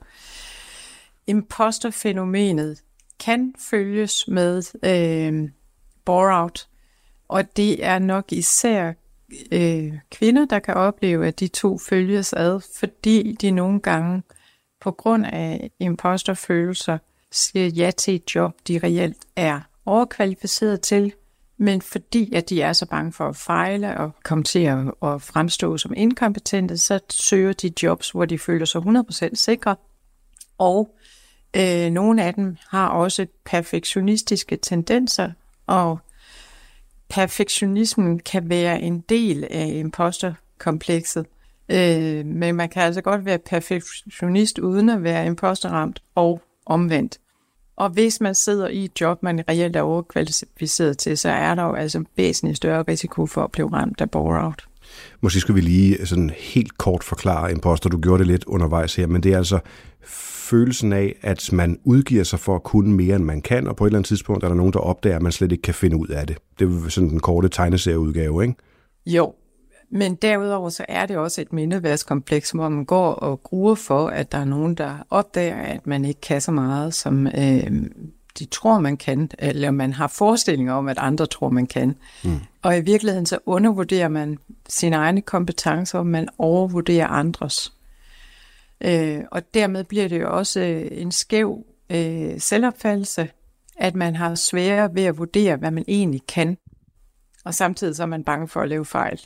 Imposterfænomenet 1.27 2.83
kan 3.21 3.55
følges 3.59 4.29
med 4.29 4.63
øh, 4.85 5.51
bore-out, 6.05 6.69
og 7.29 7.57
det 7.57 7.85
er 7.85 7.99
nok 7.99 8.33
især 8.33 8.93
øh, 9.53 9.93
kvinder, 10.11 10.45
der 10.45 10.59
kan 10.59 10.75
opleve, 10.75 11.27
at 11.27 11.41
de 11.41 11.49
to 11.49 11.79
følges 11.79 12.33
ad, 12.33 12.61
fordi 12.79 13.37
de 13.41 13.51
nogle 13.51 13.81
gange 13.81 14.23
på 14.81 14.91
grund 14.91 15.27
af 15.27 15.71
imposterfølelser 15.81 16.99
siger 17.31 17.67
ja 17.67 17.91
til 17.91 18.15
et 18.15 18.35
job, 18.35 18.53
de 18.69 18.79
reelt 18.79 19.25
er 19.37 19.61
overkvalificeret 19.87 20.81
til, 20.81 21.13
men 21.57 21.83
fordi 21.83 22.35
at 22.35 22.51
de 22.51 22.63
er 22.63 22.73
så 22.73 22.87
bange 22.87 23.13
for 23.13 23.29
at 23.29 23.37
fejle 23.37 23.97
og 23.97 24.11
komme 24.25 24.45
til 24.45 24.59
at, 24.59 24.79
at 24.79 25.23
fremstå 25.23 25.79
som 25.79 25.93
inkompetente, 25.97 26.79
så 26.79 27.01
søger 27.11 27.53
de 27.53 27.73
jobs, 27.83 28.11
hvor 28.11 28.25
de 28.25 28.39
føler 28.39 28.65
sig 28.65 28.81
100% 28.81 29.35
sikre, 29.35 29.77
og 30.59 30.97
øh, 31.57 31.91
nogle 31.91 32.25
af 32.25 32.35
dem 32.35 32.57
har 32.69 32.89
også 32.89 33.27
perfektionistiske 33.45 34.57
tendenser, 34.57 35.31
og 35.67 35.99
perfektionismen 37.09 38.19
kan 38.19 38.49
være 38.49 38.81
en 38.81 39.01
del 39.01 39.45
af 39.51 39.67
imposterkomplekset. 39.75 41.27
Øh, 41.69 42.27
men 42.27 42.55
man 42.55 42.69
kan 42.69 42.83
altså 42.83 43.01
godt 43.01 43.25
være 43.25 43.39
perfektionist 43.39 44.59
uden 44.59 44.89
at 44.89 45.03
være 45.03 45.27
imposterramt 45.27 46.03
og 46.15 46.41
omvendt. 46.67 47.19
Og 47.77 47.91
hvis 47.91 48.21
man 48.21 48.35
sidder 48.35 48.69
i 48.69 48.85
et 48.85 49.01
job, 49.01 49.23
man 49.23 49.45
reelt 49.49 49.77
er 49.77 49.83
overkvalificeret 49.83 50.99
til, 50.99 51.19
så 51.19 51.29
er 51.29 51.55
der 51.55 51.63
jo 51.63 51.75
altså 51.75 52.05
væsentligt 52.17 52.57
større 52.57 52.83
risiko 52.83 53.27
for 53.27 53.45
at 53.45 53.53
blive 53.53 53.73
ramt 53.73 54.01
af 54.01 54.11
bore-out. 54.11 54.69
Måske 55.21 55.41
skulle 55.41 55.63
vi 55.63 55.69
lige 55.69 56.07
sådan 56.07 56.31
helt 56.39 56.79
kort 56.79 57.05
forklare 57.05 57.53
imposter. 57.53 57.91
Du 57.91 58.01
gjorde 58.01 58.19
det 58.19 58.27
lidt 58.27 58.45
undervejs 58.45 58.95
her, 58.95 59.07
men 59.07 59.23
det 59.23 59.33
er 59.33 59.37
altså 59.37 59.59
følelsen 60.53 60.93
af, 60.93 61.15
at 61.23 61.53
man 61.53 61.79
udgiver 61.85 62.25
sig 62.25 62.39
for 62.39 62.55
at 62.55 62.63
kunne 62.63 62.93
mere, 62.95 63.17
end 63.17 63.25
man 63.25 63.43
kan, 63.43 63.67
og 63.67 63.77
på 63.77 63.85
et 63.85 63.89
eller 63.89 63.99
andet 63.99 64.09
tidspunkt 64.09 64.45
er 64.45 64.49
der 64.49 64.55
nogen, 64.55 64.73
der 64.73 64.79
opdager, 64.79 65.17
at 65.17 65.23
man 65.23 65.33
slet 65.33 65.53
ikke 65.53 65.63
kan 65.63 65.75
finde 65.75 65.97
ud 65.97 66.09
af 66.09 66.27
det. 66.27 66.39
Det 66.59 66.85
er 66.85 66.89
sådan 66.89 67.11
den 67.11 67.21
korte 67.21 67.49
tegneserieudgave, 67.49 68.43
ikke? 68.43 68.55
Jo, 69.07 69.35
men 69.91 70.15
derudover 70.15 70.69
så 70.69 70.85
er 70.89 71.07
det 71.07 71.17
også 71.17 71.41
et 71.41 71.53
mindeværdskompleks, 71.53 72.51
hvor 72.51 72.69
man 72.69 72.85
går 72.85 73.13
og 73.13 73.43
gruer 73.43 73.75
for, 73.75 74.07
at 74.07 74.33
der 74.33 74.39
er 74.39 74.45
nogen, 74.45 74.75
der 74.75 75.07
opdager, 75.11 75.57
at 75.57 75.87
man 75.87 76.05
ikke 76.05 76.21
kan 76.21 76.41
så 76.41 76.53
meget, 76.53 76.95
som 76.95 77.27
øh, 77.27 77.67
de 78.39 78.45
tror, 78.45 78.81
man 78.81 78.97
kan, 78.97 79.31
eller 79.39 79.71
man 79.71 79.93
har 79.93 80.07
forestillinger 80.07 80.73
om, 80.73 80.89
at 80.89 80.99
andre 80.99 81.27
tror, 81.27 81.51
man 81.51 81.67
kan. 81.67 81.97
Mm. 82.25 82.41
Og 82.63 82.79
i 82.79 82.81
virkeligheden 82.81 83.27
så 83.27 83.39
undervurderer 83.47 84.09
man 84.09 84.39
sine 84.69 84.97
egne 84.97 85.21
kompetencer, 85.21 85.99
og 85.99 86.07
man 86.07 86.29
overvurderer 86.39 87.07
andres. 87.07 87.73
Øh, 88.85 89.21
og 89.31 89.55
dermed 89.55 89.85
bliver 89.85 90.09
det 90.09 90.21
jo 90.21 90.39
også 90.39 90.61
øh, 90.61 90.89
en 90.91 91.13
skæv 91.13 91.65
øh, 91.91 92.41
selvopfattelse, 92.41 93.29
at 93.77 93.95
man 93.95 94.17
har 94.17 94.35
sværere 94.35 94.95
ved 94.95 95.03
at 95.03 95.19
vurdere, 95.19 95.57
hvad 95.57 95.71
man 95.71 95.85
egentlig 95.89 96.27
kan. 96.29 96.57
Og 97.45 97.55
samtidig 97.55 97.97
så 97.97 98.03
er 98.03 98.07
man 98.07 98.25
bange 98.25 98.49
for 98.49 98.61
at 98.61 98.69
lave 98.69 98.85
fejl. 98.85 99.21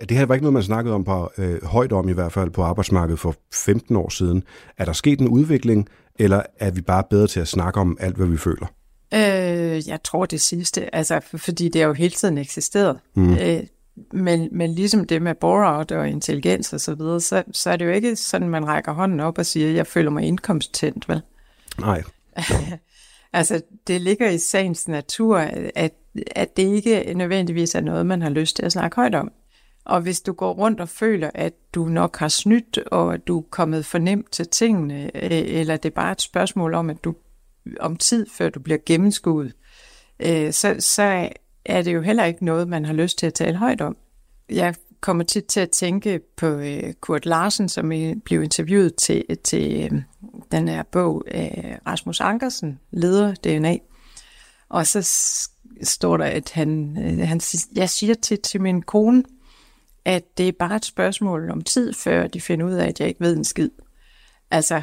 Det 0.00 0.16
her 0.16 0.26
var 0.26 0.34
ikke 0.34 0.44
noget, 0.44 0.54
man 0.54 0.62
snakkede 0.62 0.94
om 0.94 1.04
på, 1.04 1.30
øh, 1.38 1.64
højt 1.64 1.92
om 1.92 2.08
i 2.08 2.12
hvert 2.12 2.32
fald 2.32 2.50
på 2.50 2.62
arbejdsmarkedet 2.62 3.18
for 3.18 3.34
15 3.54 3.96
år 3.96 4.08
siden. 4.08 4.42
Er 4.78 4.84
der 4.84 4.92
sket 4.92 5.20
en 5.20 5.28
udvikling, 5.28 5.88
eller 6.20 6.42
er 6.58 6.70
vi 6.70 6.80
bare 6.80 7.04
bedre 7.10 7.26
til 7.26 7.40
at 7.40 7.48
snakke 7.48 7.80
om 7.80 7.96
alt, 8.00 8.16
hvad 8.16 8.26
vi 8.26 8.36
føler? 8.36 8.66
Øh, 9.14 9.88
jeg 9.88 10.02
tror 10.04 10.26
det 10.26 10.40
sidste, 10.40 10.94
altså 10.94 11.20
fordi 11.36 11.68
det 11.68 11.80
har 11.80 11.88
jo 11.88 11.94
hele 11.94 12.14
tiden 12.14 12.38
eksisteret. 12.38 12.98
Mm. 13.14 13.34
Øh, 13.34 13.62
men, 14.12 14.48
men 14.52 14.74
ligesom 14.74 15.04
det 15.04 15.22
med 15.22 15.34
bore-out 15.34 15.92
og 15.92 16.08
intelligens 16.08 16.72
og 16.72 16.80
så 16.80 16.94
videre, 16.94 17.20
så, 17.20 17.42
så 17.52 17.70
er 17.70 17.76
det 17.76 17.84
jo 17.84 17.90
ikke 17.90 18.16
sådan, 18.16 18.48
man 18.48 18.66
rækker 18.66 18.92
hånden 18.92 19.20
op 19.20 19.38
og 19.38 19.46
siger, 19.46 19.70
jeg 19.70 19.86
føler 19.86 20.10
mig 20.10 20.24
indkomsttændt, 20.24 21.08
vel? 21.08 21.22
Nej. 21.80 22.02
altså, 23.32 23.62
det 23.86 24.00
ligger 24.00 24.30
i 24.30 24.38
sagens 24.38 24.88
natur, 24.88 25.38
at, 25.74 25.92
at 26.30 26.56
det 26.56 26.62
ikke 26.62 27.14
nødvendigvis 27.14 27.74
er 27.74 27.80
noget, 27.80 28.06
man 28.06 28.22
har 28.22 28.30
lyst 28.30 28.56
til 28.56 28.64
at 28.64 28.72
snakke 28.72 28.96
højt 28.96 29.14
om. 29.14 29.32
Og 29.84 30.00
hvis 30.00 30.20
du 30.20 30.32
går 30.32 30.52
rundt 30.52 30.80
og 30.80 30.88
føler, 30.88 31.30
at 31.34 31.52
du 31.74 31.84
nok 31.84 32.16
har 32.16 32.28
snydt, 32.28 32.78
og 32.78 33.14
at 33.14 33.26
du 33.26 33.38
er 33.38 33.44
kommet 33.50 33.86
for 33.86 33.98
nemt 33.98 34.32
til 34.32 34.48
tingene, 34.48 35.04
øh, 35.04 35.30
eller 35.30 35.76
det 35.76 35.88
er 35.90 35.94
bare 35.94 36.12
et 36.12 36.20
spørgsmål 36.20 36.74
om, 36.74 36.90
at 36.90 37.04
du 37.04 37.14
om 37.80 37.96
tid, 37.96 38.26
før 38.32 38.48
du 38.48 38.60
bliver 38.60 38.78
gennemskuet, 38.86 39.52
øh, 40.20 40.52
så, 40.52 40.76
så 40.78 41.28
er 41.64 41.82
det 41.82 41.94
jo 41.94 42.02
heller 42.02 42.24
ikke 42.24 42.44
noget, 42.44 42.68
man 42.68 42.84
har 42.84 42.92
lyst 42.92 43.18
til 43.18 43.26
at 43.26 43.34
tale 43.34 43.56
højt 43.56 43.80
om. 43.80 43.96
Jeg 44.50 44.74
kommer 45.00 45.24
tit 45.24 45.44
til 45.44 45.60
at 45.60 45.70
tænke 45.70 46.20
på 46.36 46.46
øh, 46.46 46.92
Kurt 47.00 47.26
Larsen, 47.26 47.68
som 47.68 47.88
blev 48.24 48.42
interviewet 48.42 48.94
til, 48.94 49.24
til 49.44 49.92
den 50.52 50.68
her 50.68 50.82
bog 50.82 51.24
af 51.26 51.78
Rasmus 51.86 52.20
Ankersen, 52.20 52.80
leder 52.90 53.34
DNA. 53.34 53.76
Og 54.68 54.86
så 54.86 55.02
står 55.82 56.16
der, 56.16 56.24
at 56.24 56.50
han, 56.50 56.96
han 57.24 57.40
jeg 57.74 57.90
siger 57.90 58.14
til, 58.14 58.38
til 58.38 58.60
min 58.60 58.82
kone, 58.82 59.22
at 60.04 60.38
det 60.38 60.48
er 60.48 60.52
bare 60.58 60.76
et 60.76 60.84
spørgsmål 60.84 61.50
om 61.50 61.60
tid, 61.60 61.92
før 61.92 62.26
de 62.26 62.40
finder 62.40 62.66
ud 62.66 62.72
af, 62.72 62.86
at 62.86 63.00
jeg 63.00 63.08
ikke 63.08 63.20
ved 63.20 63.36
en 63.36 63.44
skid. 63.44 63.70
Altså, 64.50 64.82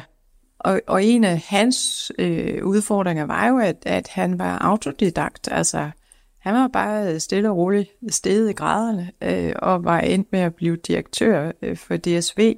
og, 0.58 0.80
og 0.86 1.04
en 1.04 1.24
af 1.24 1.44
hans 1.46 2.12
øh, 2.18 2.64
udfordringer 2.64 3.26
var 3.26 3.48
jo, 3.48 3.58
at, 3.58 3.76
at 3.86 4.08
han 4.08 4.38
var 4.38 4.58
autodidakt. 4.58 5.48
Altså, 5.50 5.90
han 6.38 6.54
var 6.54 6.68
bare 6.68 7.20
stille 7.20 7.50
og 7.50 7.56
roligt 7.56 7.90
steget 8.10 8.50
i 8.50 8.52
graderne, 8.52 9.12
øh, 9.22 9.52
og 9.56 9.84
var 9.84 10.00
endt 10.00 10.32
med 10.32 10.40
at 10.40 10.54
blive 10.54 10.76
direktør 10.76 11.52
øh, 11.62 11.76
for 11.76 11.96
DSV. 11.96 12.54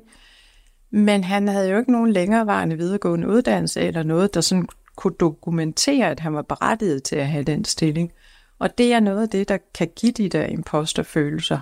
Men 0.90 1.24
han 1.24 1.48
havde 1.48 1.70
jo 1.70 1.78
ikke 1.78 1.92
nogen 1.92 2.12
længerevarende 2.12 2.76
videregående 2.76 3.28
uddannelse, 3.28 3.80
eller 3.80 4.02
noget, 4.02 4.34
der 4.34 4.40
sådan 4.40 4.68
kunne 4.96 5.14
dokumentere, 5.20 6.10
at 6.10 6.20
han 6.20 6.34
var 6.34 6.42
berettiget 6.42 7.02
til 7.02 7.16
at 7.16 7.28
have 7.28 7.44
den 7.44 7.64
stilling. 7.64 8.12
Og 8.58 8.78
det 8.78 8.92
er 8.92 9.00
noget 9.00 9.22
af 9.22 9.28
det, 9.28 9.48
der 9.48 9.58
kan 9.74 9.88
give 9.96 10.12
de 10.12 10.28
der 10.28 10.46
imposterfølelser. 10.46 11.60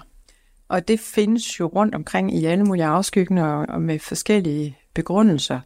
Og 0.68 0.88
det 0.88 1.00
findes 1.00 1.60
jo 1.60 1.66
rundt 1.66 1.94
omkring 1.94 2.34
i 2.34 2.44
alle 2.44 2.64
mulige 2.64 2.84
afskygninger 2.84 3.66
og 3.66 3.82
med 3.82 3.98
forskellige 3.98 4.78
begrundelser. 4.94 5.60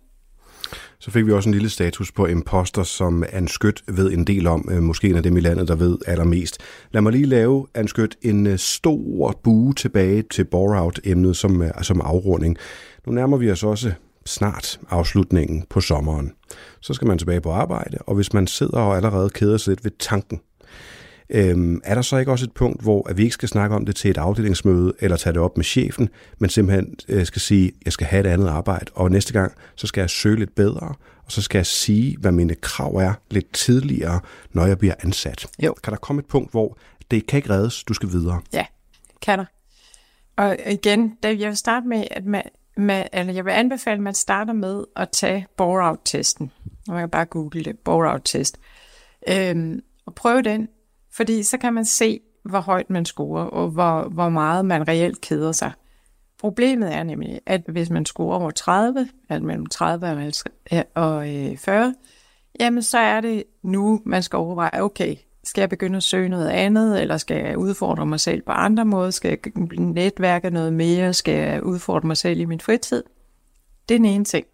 Så 0.99 1.11
fik 1.11 1.27
vi 1.27 1.33
også 1.33 1.49
en 1.49 1.55
lille 1.55 1.71
status 1.71 2.13
på 2.13 2.27
imposter, 2.27 2.83
som 2.83 3.25
Anne 3.33 3.49
Skødt 3.49 3.83
ved 3.89 4.13
en 4.13 4.25
del 4.25 4.47
om. 4.47 4.69
Øh, 4.71 4.83
måske 4.83 5.09
en 5.09 5.17
af 5.17 5.23
dem 5.23 5.37
i 5.37 5.41
landet, 5.41 5.69
der 5.69 5.77
ved 5.77 5.99
allermest. 6.07 6.59
Lad 6.91 7.03
mig 7.03 7.13
lige 7.13 7.27
lave, 7.27 7.67
Anne 7.75 7.89
Skødt, 7.89 8.17
en 8.23 8.47
øh, 8.47 8.59
stor 8.59 9.41
bue 9.45 9.75
tilbage 9.75 10.23
til 10.23 10.45
bore-out-emnet 10.45 11.37
som, 11.37 11.63
øh, 11.63 11.71
som 11.83 12.01
afrunding. 12.01 12.57
Nu 13.07 13.13
nærmer 13.13 13.37
vi 13.37 13.51
os 13.51 13.63
også 13.63 13.93
snart 14.27 14.81
afslutningen 14.91 15.65
på 15.71 15.81
sommeren. 15.81 16.33
Så 16.81 16.95
skal 16.95 17.09
man 17.09 17.19
tilbage 17.19 17.41
på 17.41 17.51
arbejde, 17.51 17.99
og 17.99 18.15
hvis 18.15 18.33
man 18.33 18.47
sidder 18.47 18.79
og 18.79 18.97
allerede 18.97 19.31
keder 19.31 19.57
sig 19.57 19.71
lidt 19.71 19.85
ved 19.85 19.91
tanken 19.99 20.41
Øhm, 21.31 21.81
er 21.85 21.95
der 21.95 22.03
så 22.03 22.17
ikke 22.17 22.33
også 22.33 22.45
et 22.45 22.53
punkt, 22.53 22.83
hvor 22.83 23.09
at 23.09 23.17
vi 23.17 23.23
ikke 23.23 23.35
skal 23.35 23.49
snakke 23.49 23.77
om 23.77 23.87
det 23.87 23.97
til 23.97 24.11
et 24.11 24.19
afdelingsmøde, 24.19 24.93
eller 25.01 25.17
tage 25.17 25.33
det 25.33 25.43
op 25.43 25.57
med 25.57 25.65
chefen, 25.65 26.09
men 26.39 26.51
simpelthen 26.51 26.95
øh, 27.09 27.27
skal 27.27 27.41
sige, 27.41 27.73
jeg 27.85 27.93
skal 27.93 28.07
have 28.07 28.21
et 28.21 28.27
andet 28.27 28.49
arbejde, 28.49 28.87
og 28.95 29.11
næste 29.11 29.33
gang, 29.33 29.53
så 29.77 29.87
skal 29.87 30.01
jeg 30.01 30.11
søge 30.11 30.39
lidt 30.39 30.55
bedre, 30.55 30.95
og 31.25 31.33
så 31.33 31.43
skal 31.43 31.59
jeg 31.59 31.67
sige, 31.67 32.17
hvad 32.19 32.33
mine 32.33 32.55
krav 32.55 32.95
er 32.95 33.13
lidt 33.31 33.53
tidligere, 33.53 34.21
når 34.53 34.67
jeg 34.67 34.79
bliver 34.79 34.95
ansat. 35.01 35.47
Jo. 35.63 35.75
Kan 35.85 35.91
der 35.91 35.99
komme 35.99 36.21
et 36.21 36.27
punkt, 36.27 36.51
hvor 36.51 36.79
det 37.11 37.27
kan 37.27 37.37
ikke 37.37 37.51
reddes, 37.51 37.85
du 37.85 37.95
skal 37.95 38.09
videre? 38.09 38.41
Ja, 38.53 38.67
kan 39.23 39.39
der. 39.39 39.45
Og 40.37 40.57
igen, 40.71 41.17
jeg 41.23 41.49
vil 41.49 41.57
starte 41.57 41.89
med, 41.89 42.05
at 42.11 42.25
man, 42.25 42.43
med, 42.77 43.05
eller 43.13 43.33
jeg 43.33 43.45
vil 43.45 43.51
anbefale, 43.51 43.95
at 43.95 44.03
man 44.03 44.15
starter 44.15 44.53
med 44.53 44.85
at 44.97 45.09
tage 45.11 45.47
bore-out-testen. 45.57 46.51
Man 46.89 46.99
kan 46.99 47.11
bare 47.11 47.25
google 47.25 47.65
det, 47.65 47.79
bore-out-test. 47.79 48.59
Øhm, 49.29 49.81
og 50.07 50.15
prøve 50.15 50.43
den 50.43 50.69
fordi 51.13 51.43
så 51.43 51.59
kan 51.59 51.75
man 51.75 51.85
se, 51.85 52.21
hvor 52.45 52.61
højt 52.61 52.91
man 52.91 53.05
scorer, 53.05 53.45
og 53.45 53.69
hvor, 53.69 54.09
hvor 54.09 54.29
meget 54.29 54.65
man 54.65 54.89
reelt 54.89 55.21
keder 55.21 55.53
sig. 55.53 55.73
Problemet 56.41 56.95
er 56.95 57.03
nemlig, 57.03 57.41
at 57.47 57.63
hvis 57.69 57.91
man 57.91 58.07
scorer 58.07 58.39
over 58.39 58.51
30, 58.51 59.09
altså 59.29 59.47
mellem 59.47 59.67
30 59.67 60.07
og 60.95 61.25
40, 61.59 61.87
øh, 61.87 61.95
jamen 62.61 62.83
så 62.83 62.99
er 62.99 63.21
det 63.21 63.45
nu, 63.63 64.03
man 64.05 64.23
skal 64.23 64.37
overveje, 64.37 64.83
okay, 64.83 65.17
skal 65.45 65.63
jeg 65.63 65.69
begynde 65.69 65.97
at 65.97 66.03
søge 66.03 66.29
noget 66.29 66.49
andet, 66.49 67.01
eller 67.01 67.17
skal 67.17 67.45
jeg 67.45 67.59
udfordre 67.59 68.07
mig 68.07 68.21
selv 68.21 68.43
på 68.43 68.53
andre 68.53 68.85
måder? 68.85 69.11
Skal 69.11 69.29
jeg 69.29 69.53
netværke 69.79 70.51
noget 70.51 70.73
mere? 70.73 71.13
Skal 71.13 71.35
jeg 71.35 71.63
udfordre 71.63 72.07
mig 72.07 72.17
selv 72.17 72.41
i 72.41 72.45
min 72.45 72.61
fritid? 72.61 73.03
Det 73.89 73.95
er 73.95 73.99
den 73.99 74.05
ene 74.05 74.25
ting. 74.25 74.47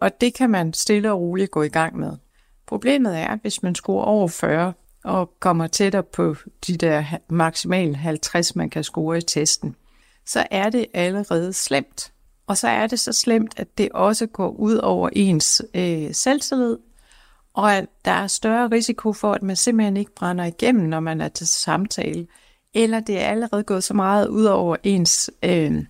Og 0.00 0.20
det 0.20 0.34
kan 0.34 0.50
man 0.50 0.72
stille 0.72 1.12
og 1.12 1.20
roligt 1.20 1.50
gå 1.50 1.62
i 1.62 1.68
gang 1.68 1.98
med. 1.98 2.12
Problemet 2.66 3.18
er, 3.18 3.36
hvis 3.42 3.62
man 3.62 3.74
scorer 3.74 4.04
over 4.04 4.28
40, 4.28 4.72
og 5.04 5.32
kommer 5.40 5.66
tættere 5.66 6.02
på 6.02 6.36
de 6.66 6.76
der 6.76 7.04
maksimalt 7.28 7.96
50, 7.96 8.56
man 8.56 8.70
kan 8.70 8.84
score 8.84 9.18
i 9.18 9.20
testen, 9.20 9.76
så 10.26 10.46
er 10.50 10.70
det 10.70 10.86
allerede 10.94 11.52
slemt. 11.52 12.12
Og 12.46 12.58
så 12.58 12.68
er 12.68 12.86
det 12.86 13.00
så 13.00 13.12
slemt, 13.12 13.54
at 13.56 13.78
det 13.78 13.88
også 13.92 14.26
går 14.26 14.48
ud 14.48 14.74
over 14.74 15.08
ens 15.12 15.62
øh, 15.74 16.14
selvtillid, 16.14 16.78
og 17.54 17.74
at 17.74 17.86
der 18.04 18.12
er 18.12 18.26
større 18.26 18.68
risiko 18.68 19.12
for, 19.12 19.32
at 19.32 19.42
man 19.42 19.56
simpelthen 19.56 19.96
ikke 19.96 20.14
brænder 20.14 20.44
igennem, 20.44 20.88
når 20.88 21.00
man 21.00 21.20
er 21.20 21.28
til 21.28 21.46
samtale, 21.46 22.26
eller 22.74 23.00
det 23.00 23.20
er 23.20 23.26
allerede 23.26 23.62
gået 23.62 23.84
så 23.84 23.94
meget 23.94 24.28
ud 24.28 24.44
over 24.44 24.76
ens 24.82 25.30
øh, 25.42 25.84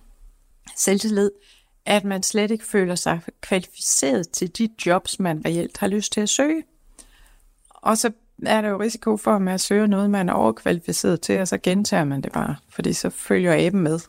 selvtillid, 0.77 1.31
at 1.85 2.03
man 2.03 2.23
slet 2.23 2.51
ikke 2.51 2.65
føler 2.65 2.95
sig 2.95 3.21
kvalificeret 3.41 4.29
til 4.29 4.57
de 4.57 4.69
jobs, 4.85 5.19
man 5.19 5.41
reelt 5.45 5.77
har 5.77 5.87
lyst 5.87 6.13
til 6.13 6.21
at 6.21 6.29
søge. 6.29 6.63
Og 7.69 7.97
så 7.97 8.11
er 8.47 8.61
der 8.61 8.69
jo 8.69 8.79
risiko 8.79 9.17
for, 9.17 9.35
at 9.35 9.41
man 9.41 9.59
søger 9.59 9.87
noget, 9.87 10.09
man 10.09 10.29
er 10.29 10.33
overkvalificeret 10.33 11.21
til, 11.21 11.39
og 11.39 11.47
så 11.47 11.57
gentager 11.57 12.03
man 12.03 12.21
det 12.21 12.31
bare, 12.31 12.55
fordi 12.69 12.93
så 12.93 13.09
følger 13.09 13.67
aben 13.67 13.81
med. 13.81 13.99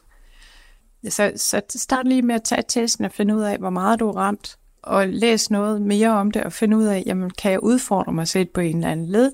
Så, 1.09 1.33
så 1.37 1.63
start 1.69 2.07
lige 2.07 2.23
med 2.23 2.35
at 2.35 2.43
tage 2.43 2.63
testen 2.69 3.05
og 3.05 3.13
finde 3.13 3.37
ud 3.37 3.43
af, 3.43 3.59
hvor 3.59 3.71
meget 3.71 4.01
du 4.01 4.09
er 4.09 4.17
ramt, 4.17 4.59
og 4.83 5.09
læs 5.09 5.51
noget 5.51 5.83
mere 5.83 6.11
om 6.11 6.31
det, 6.31 6.45
og 6.45 6.53
finde 6.53 6.77
ud 6.77 6.85
af, 6.85 7.03
jamen, 7.07 7.31
kan 7.31 7.53
jeg 7.53 7.63
udfordre 7.63 8.13
mig 8.13 8.29
selv 8.29 8.49
på 8.55 8.61
en 8.61 8.77
eller 8.77 8.91
anden 8.91 9.07
led 9.07 9.33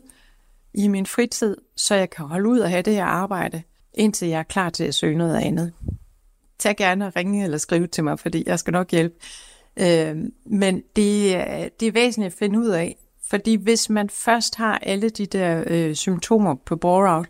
i 0.74 0.88
min 0.88 1.06
fritid, 1.06 1.56
så 1.76 1.94
jeg 1.94 2.10
kan 2.10 2.26
holde 2.26 2.48
ud 2.48 2.58
og 2.58 2.70
have 2.70 2.82
det 2.82 2.94
her 2.94 3.04
arbejde, 3.04 3.62
indtil 3.94 4.28
jeg 4.28 4.38
er 4.38 4.42
klar 4.42 4.70
til 4.70 4.84
at 4.84 4.94
søge 4.94 5.18
noget 5.18 5.36
andet. 5.36 5.72
Tag 6.58 6.76
gerne 6.76 7.06
og 7.06 7.16
ringe 7.16 7.44
eller 7.44 7.58
skrive 7.58 7.86
til 7.86 8.04
mig, 8.04 8.18
fordi 8.18 8.42
jeg 8.46 8.58
skal 8.58 8.72
nok 8.72 8.90
hjælpe. 8.90 9.14
Øh, 9.76 10.16
men 10.46 10.82
det, 10.96 11.36
øh, 11.36 11.68
det 11.80 11.88
er 11.88 11.92
væsentligt 11.92 12.32
at 12.32 12.38
finde 12.38 12.58
ud 12.58 12.68
af, 12.68 12.96
fordi 13.30 13.54
hvis 13.54 13.90
man 13.90 14.10
først 14.10 14.56
har 14.56 14.78
alle 14.78 15.10
de 15.10 15.26
der 15.26 15.64
øh, 15.66 15.94
symptomer 15.94 16.54
på 16.66 16.76
bore-out, 16.76 17.26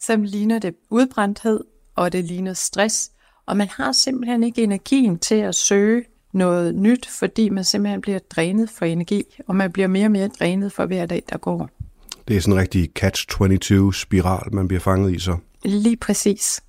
så 0.00 0.16
ligner 0.16 0.58
det 0.58 0.74
udbrændthed, 0.90 1.60
og 1.96 2.12
det 2.12 2.24
ligner 2.24 2.52
stress, 2.52 3.10
og 3.46 3.56
man 3.56 3.68
har 3.68 3.92
simpelthen 3.92 4.42
ikke 4.42 4.62
energien 4.62 5.18
til 5.18 5.34
at 5.34 5.54
søge 5.54 6.04
noget 6.32 6.74
nyt, 6.74 7.08
fordi 7.18 7.48
man 7.48 7.64
simpelthen 7.64 8.00
bliver 8.00 8.18
drænet 8.18 8.70
for 8.70 8.84
energi, 8.84 9.24
og 9.46 9.56
man 9.56 9.72
bliver 9.72 9.88
mere 9.88 10.06
og 10.06 10.10
mere 10.10 10.28
drænet 10.28 10.72
for 10.72 10.86
hver 10.86 11.06
dag, 11.06 11.22
der 11.30 11.38
går. 11.38 11.70
Det 12.28 12.36
er 12.36 12.40
sådan 12.40 12.54
en 12.54 12.60
rigtig 12.60 12.90
catch-22-spiral, 12.98 14.54
man 14.54 14.68
bliver 14.68 14.80
fanget 14.80 15.14
i 15.14 15.18
så. 15.18 15.36
Lige 15.64 15.96
præcis. 15.96 16.60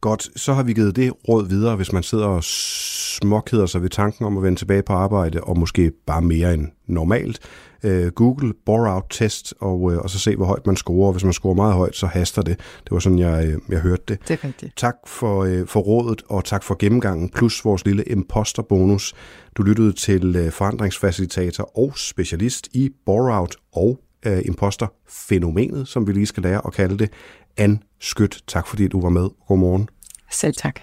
Godt, 0.00 0.40
så 0.40 0.52
har 0.52 0.62
vi 0.62 0.72
givet 0.72 0.96
det 0.96 1.12
råd 1.28 1.48
videre, 1.48 1.76
hvis 1.76 1.92
man 1.92 2.02
sidder 2.02 2.26
og 2.26 2.44
småkeder 2.44 3.66
sig 3.66 3.82
ved 3.82 3.88
tanken 3.90 4.24
om 4.24 4.36
at 4.36 4.42
vende 4.42 4.58
tilbage 4.58 4.82
på 4.82 4.92
arbejde, 4.92 5.40
og 5.40 5.58
måske 5.58 5.92
bare 6.06 6.22
mere 6.22 6.54
end 6.54 6.66
normalt. 6.86 7.38
Øh, 7.84 8.06
Google 8.06 8.52
bore-out 8.66 9.06
test, 9.10 9.54
og, 9.60 9.92
øh, 9.92 9.98
og 9.98 10.10
så 10.10 10.18
se, 10.18 10.36
hvor 10.36 10.46
højt 10.46 10.66
man 10.66 10.76
scorer. 10.76 11.12
Hvis 11.12 11.24
man 11.24 11.32
scorer 11.32 11.54
meget 11.54 11.74
højt, 11.74 11.96
så 11.96 12.06
haster 12.06 12.42
det. 12.42 12.58
Det 12.84 12.90
var 12.90 12.98
sådan, 12.98 13.18
jeg, 13.18 13.46
øh, 13.46 13.58
jeg 13.68 13.80
hørte 13.80 14.02
det. 14.08 14.44
Rigtigt. 14.44 14.76
Tak 14.76 14.96
for, 15.06 15.44
øh, 15.44 15.66
for 15.66 15.80
rådet, 15.80 16.22
og 16.28 16.44
tak 16.44 16.62
for 16.62 16.76
gennemgangen, 16.78 17.28
plus 17.28 17.64
vores 17.64 17.84
lille 17.84 18.04
imposter-bonus. 18.04 19.14
Du 19.56 19.62
lyttede 19.62 19.92
til 19.92 20.36
øh, 20.36 20.52
forandringsfacilitator 20.52 21.78
og 21.78 21.92
specialist 21.96 22.68
i 22.72 22.90
bore-out 23.06 23.56
og 23.72 24.00
øh, 24.26 24.42
imposter-fænomenet, 24.44 25.88
som 25.88 26.06
vi 26.06 26.12
lige 26.12 26.26
skal 26.26 26.42
lære 26.42 26.60
at 26.66 26.72
kalde 26.72 26.98
det. 26.98 27.10
Anne 27.56 27.78
Skødt, 28.00 28.42
tak 28.46 28.66
fordi 28.66 28.88
du 28.88 29.00
var 29.00 29.08
med. 29.08 29.28
Godmorgen. 29.48 29.88
Selv 30.30 30.54
tak. 30.54 30.80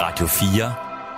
Radio 0.00 0.26
4 0.26 0.74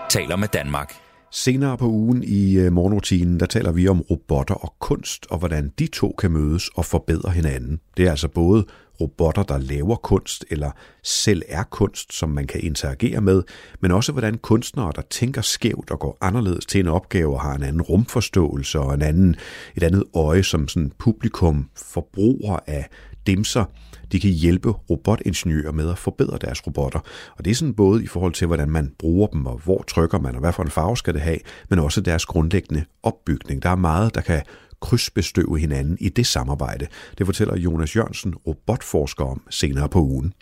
taler 0.09 0.37
med 0.37 0.49
Danmark. 0.49 0.95
Senere 1.31 1.79
på 1.79 1.87
ugen 1.87 2.23
i 2.23 2.57
øh, 2.57 2.73
morgenrutinen, 2.73 3.41
der 3.41 3.47
taler 3.47 3.73
vi 3.73 3.89
om 3.89 4.01
robotter 4.01 4.55
og 4.55 4.75
kunst, 4.79 5.27
og 5.31 5.39
hvordan 5.39 5.73
de 5.79 5.87
to 5.87 6.15
kan 6.19 6.31
mødes 6.31 6.69
og 6.69 6.85
forbedre 6.85 7.31
hinanden. 7.31 7.81
Det 7.97 8.07
er 8.07 8.11
altså 8.11 8.29
både 8.29 8.65
robotter, 9.01 9.43
der 9.43 9.59
laver 9.59 9.97
kunst, 9.97 10.45
eller 10.51 10.71
selv 11.03 11.43
er 11.49 11.63
kunst, 11.63 12.13
som 12.15 12.29
man 12.29 12.47
kan 12.47 12.61
interagere 12.61 13.21
med, 13.21 13.43
men 13.81 13.91
også 13.91 14.13
hvordan 14.13 14.39
kunstnere, 14.39 14.93
der 14.97 15.03
tænker 15.11 15.41
skævt 15.41 15.91
og 15.91 15.99
går 15.99 16.19
anderledes 16.21 16.67
til 16.67 16.81
en 16.81 16.89
opgave, 16.89 17.35
og 17.35 17.41
har 17.41 17.55
en 17.55 17.63
anden 17.63 17.83
rumforståelse 17.83 18.81
og 18.81 18.95
en 18.95 19.03
anden, 19.03 19.37
et 19.77 19.83
andet 19.83 20.05
øje 20.15 20.43
som 20.43 20.69
sådan 20.69 20.93
publikum, 20.99 21.71
forbruger 21.77 22.59
af 22.67 22.89
dimser, 23.27 23.65
de 24.13 24.21
kan 24.21 24.31
hjælpe 24.31 24.71
robotingeniører 24.71 25.73
med 25.73 25.91
at 25.91 25.99
forbedre 25.99 26.39
deres 26.41 26.67
robotter. 26.67 27.01
Og 27.39 27.45
det 27.45 27.51
er 27.51 27.55
sådan 27.55 27.75
både 27.75 28.05
i 28.05 28.07
forhold 28.07 28.33
til, 28.33 28.47
hvordan 28.47 28.71
man 28.71 28.93
bruger 28.99 29.27
dem, 29.27 29.47
og 29.47 29.61
hvor 29.65 29.85
trykker 29.89 30.19
man, 30.19 30.35
og 30.35 30.41
hvad 30.41 30.53
for 30.53 30.63
en 30.63 30.71
farve 30.71 30.97
skal 30.97 31.15
det 31.15 31.23
have, 31.23 31.39
men 31.71 31.79
også 31.79 32.01
deres 32.01 32.27
grundlæggende 32.27 32.85
opbygning. 33.03 33.63
Der 33.63 33.71
er 33.71 33.77
meget, 33.77 34.15
der 34.15 34.21
kan 34.21 34.43
krydsbestøve 34.81 35.59
hinanden 35.59 35.97
i 36.01 36.09
det 36.09 36.27
samarbejde. 36.27 36.87
Det 37.19 37.27
fortæller 37.27 37.57
Jonas 37.57 37.97
Jørgensen, 37.97 38.35
robotforsker 38.35 39.25
om 39.25 39.43
senere 39.51 39.89
på 39.89 40.01
ugen. 40.01 40.33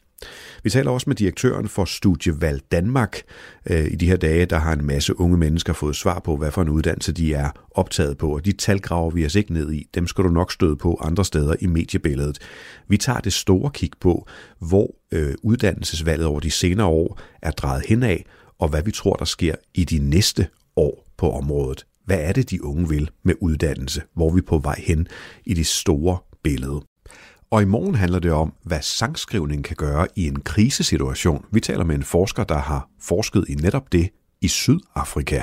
Vi 0.62 0.70
taler 0.70 0.90
også 0.90 1.04
med 1.10 1.16
direktøren 1.16 1.68
for 1.68 1.84
Studievalg 1.84 2.62
Danmark. 2.72 3.22
Øh, 3.70 3.86
I 3.86 3.96
de 3.96 4.06
her 4.06 4.16
dage, 4.16 4.46
der 4.46 4.58
har 4.58 4.72
en 4.72 4.86
masse 4.86 5.20
unge 5.20 5.36
mennesker 5.36 5.72
fået 5.72 5.96
svar 5.96 6.18
på, 6.18 6.36
hvad 6.36 6.50
for 6.50 6.62
en 6.62 6.68
uddannelse 6.68 7.12
de 7.12 7.34
er 7.34 7.50
optaget 7.70 8.18
på, 8.18 8.34
og 8.34 8.44
de 8.44 8.52
tal 8.52 8.80
graver 8.80 9.10
vi 9.10 9.26
os 9.26 9.34
ikke 9.34 9.52
ned 9.52 9.72
i. 9.72 9.86
Dem 9.94 10.06
skal 10.06 10.24
du 10.24 10.28
nok 10.28 10.52
støde 10.52 10.76
på 10.76 10.98
andre 11.00 11.24
steder 11.24 11.54
i 11.60 11.66
mediebilledet. 11.66 12.38
Vi 12.88 12.96
tager 12.96 13.20
det 13.20 13.32
store 13.32 13.70
kig 13.70 13.90
på, 14.00 14.28
hvor 14.58 14.94
øh, 15.12 15.34
uddannelsesvalget 15.42 16.26
over 16.26 16.40
de 16.40 16.50
senere 16.50 16.86
år 16.86 17.20
er 17.42 17.50
drejet 17.50 17.86
henad, 17.86 18.18
og 18.58 18.68
hvad 18.68 18.82
vi 18.82 18.90
tror, 18.90 19.14
der 19.14 19.24
sker 19.24 19.54
i 19.74 19.84
de 19.84 19.98
næste 19.98 20.46
år 20.76 21.06
på 21.16 21.32
området. 21.32 21.86
Hvad 22.04 22.18
er 22.20 22.32
det, 22.32 22.50
de 22.50 22.64
unge 22.64 22.88
vil 22.88 23.10
med 23.22 23.34
uddannelse? 23.40 24.02
Hvor 24.14 24.30
er 24.30 24.34
vi 24.34 24.40
på 24.40 24.58
vej 24.58 24.80
hen 24.86 25.08
i 25.44 25.54
det 25.54 25.66
store 25.66 26.18
billede? 26.42 26.80
Og 27.54 27.62
i 27.62 27.64
morgen 27.64 27.94
handler 27.94 28.18
det 28.18 28.32
om, 28.32 28.52
hvad 28.62 28.82
sangskrivning 28.82 29.64
kan 29.64 29.76
gøre 29.76 30.06
i 30.16 30.26
en 30.26 30.40
krisesituation. 30.40 31.44
Vi 31.52 31.60
taler 31.60 31.84
med 31.84 31.94
en 31.94 32.02
forsker, 32.02 32.44
der 32.44 32.58
har 32.58 32.88
forsket 33.00 33.44
i 33.48 33.54
netop 33.54 33.92
det 33.92 34.10
i 34.40 34.48
Sydafrika. 34.48 35.42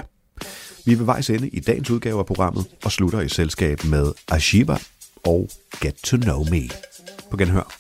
Vi 0.86 0.94
er 0.94 0.98
ved 0.98 1.06
vejs 1.06 1.30
ende 1.30 1.50
i 1.50 1.60
dagens 1.60 1.90
udgave 1.90 2.20
af 2.20 2.26
programmet 2.26 2.66
og 2.84 2.92
slutter 2.92 3.22
i 3.22 3.30
selskab 3.30 3.84
med 3.84 4.12
Ashiba 4.32 4.78
og 5.26 5.50
Get 5.82 5.94
to 5.94 6.18
Know 6.18 6.44
Me. 6.44 6.70
På 7.32 7.38
genhør. 7.38 7.76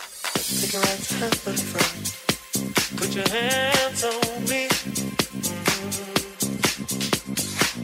Put 2.97 3.13
your 3.13 3.29
hands 3.29 4.03
on 4.03 4.41
me. 4.41 4.63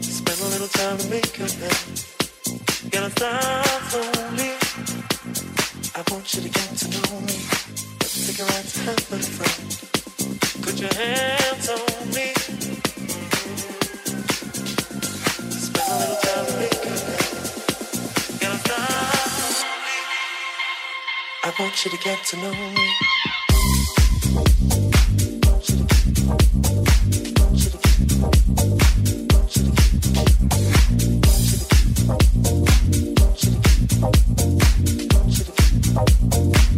Spend 0.02 0.40
a 0.44 0.48
little 0.54 0.72
time 0.78 0.98
to 0.98 1.08
make 1.10 1.40
it 1.44 1.54
now. 1.60 2.90
Get 2.90 3.02
a 3.02 3.10
start 3.10 3.94
on 3.94 4.36
me. 4.36 4.67
I 5.98 6.04
want 6.12 6.32
you 6.32 6.42
to 6.42 6.48
get 6.48 6.76
to 6.76 6.88
know 6.90 7.20
me. 7.22 7.34
Take 7.98 8.38
a 8.38 8.44
ride 8.44 8.64
to 8.64 8.78
heaven, 8.86 9.20
friend. 9.34 9.68
Put 10.62 10.78
your 10.78 10.94
hands 10.94 11.68
on 11.70 12.08
me. 12.14 12.32
Spend 15.58 15.88
a 15.90 15.98
little 15.98 16.16
time 16.22 16.46
to 16.46 16.52
make 16.56 16.86
it 16.86 17.02
now. 17.02 17.26
Get 18.38 18.50
a 18.54 18.58
me. 19.82 19.96
I 21.42 21.46
want 21.58 21.84
you 21.84 21.90
to 21.90 21.98
get 21.98 22.24
to 22.26 22.36
know 22.36 22.52
me. 22.52 22.86
Want 34.00 34.37
Thank 35.98 36.72
you. 36.74 36.77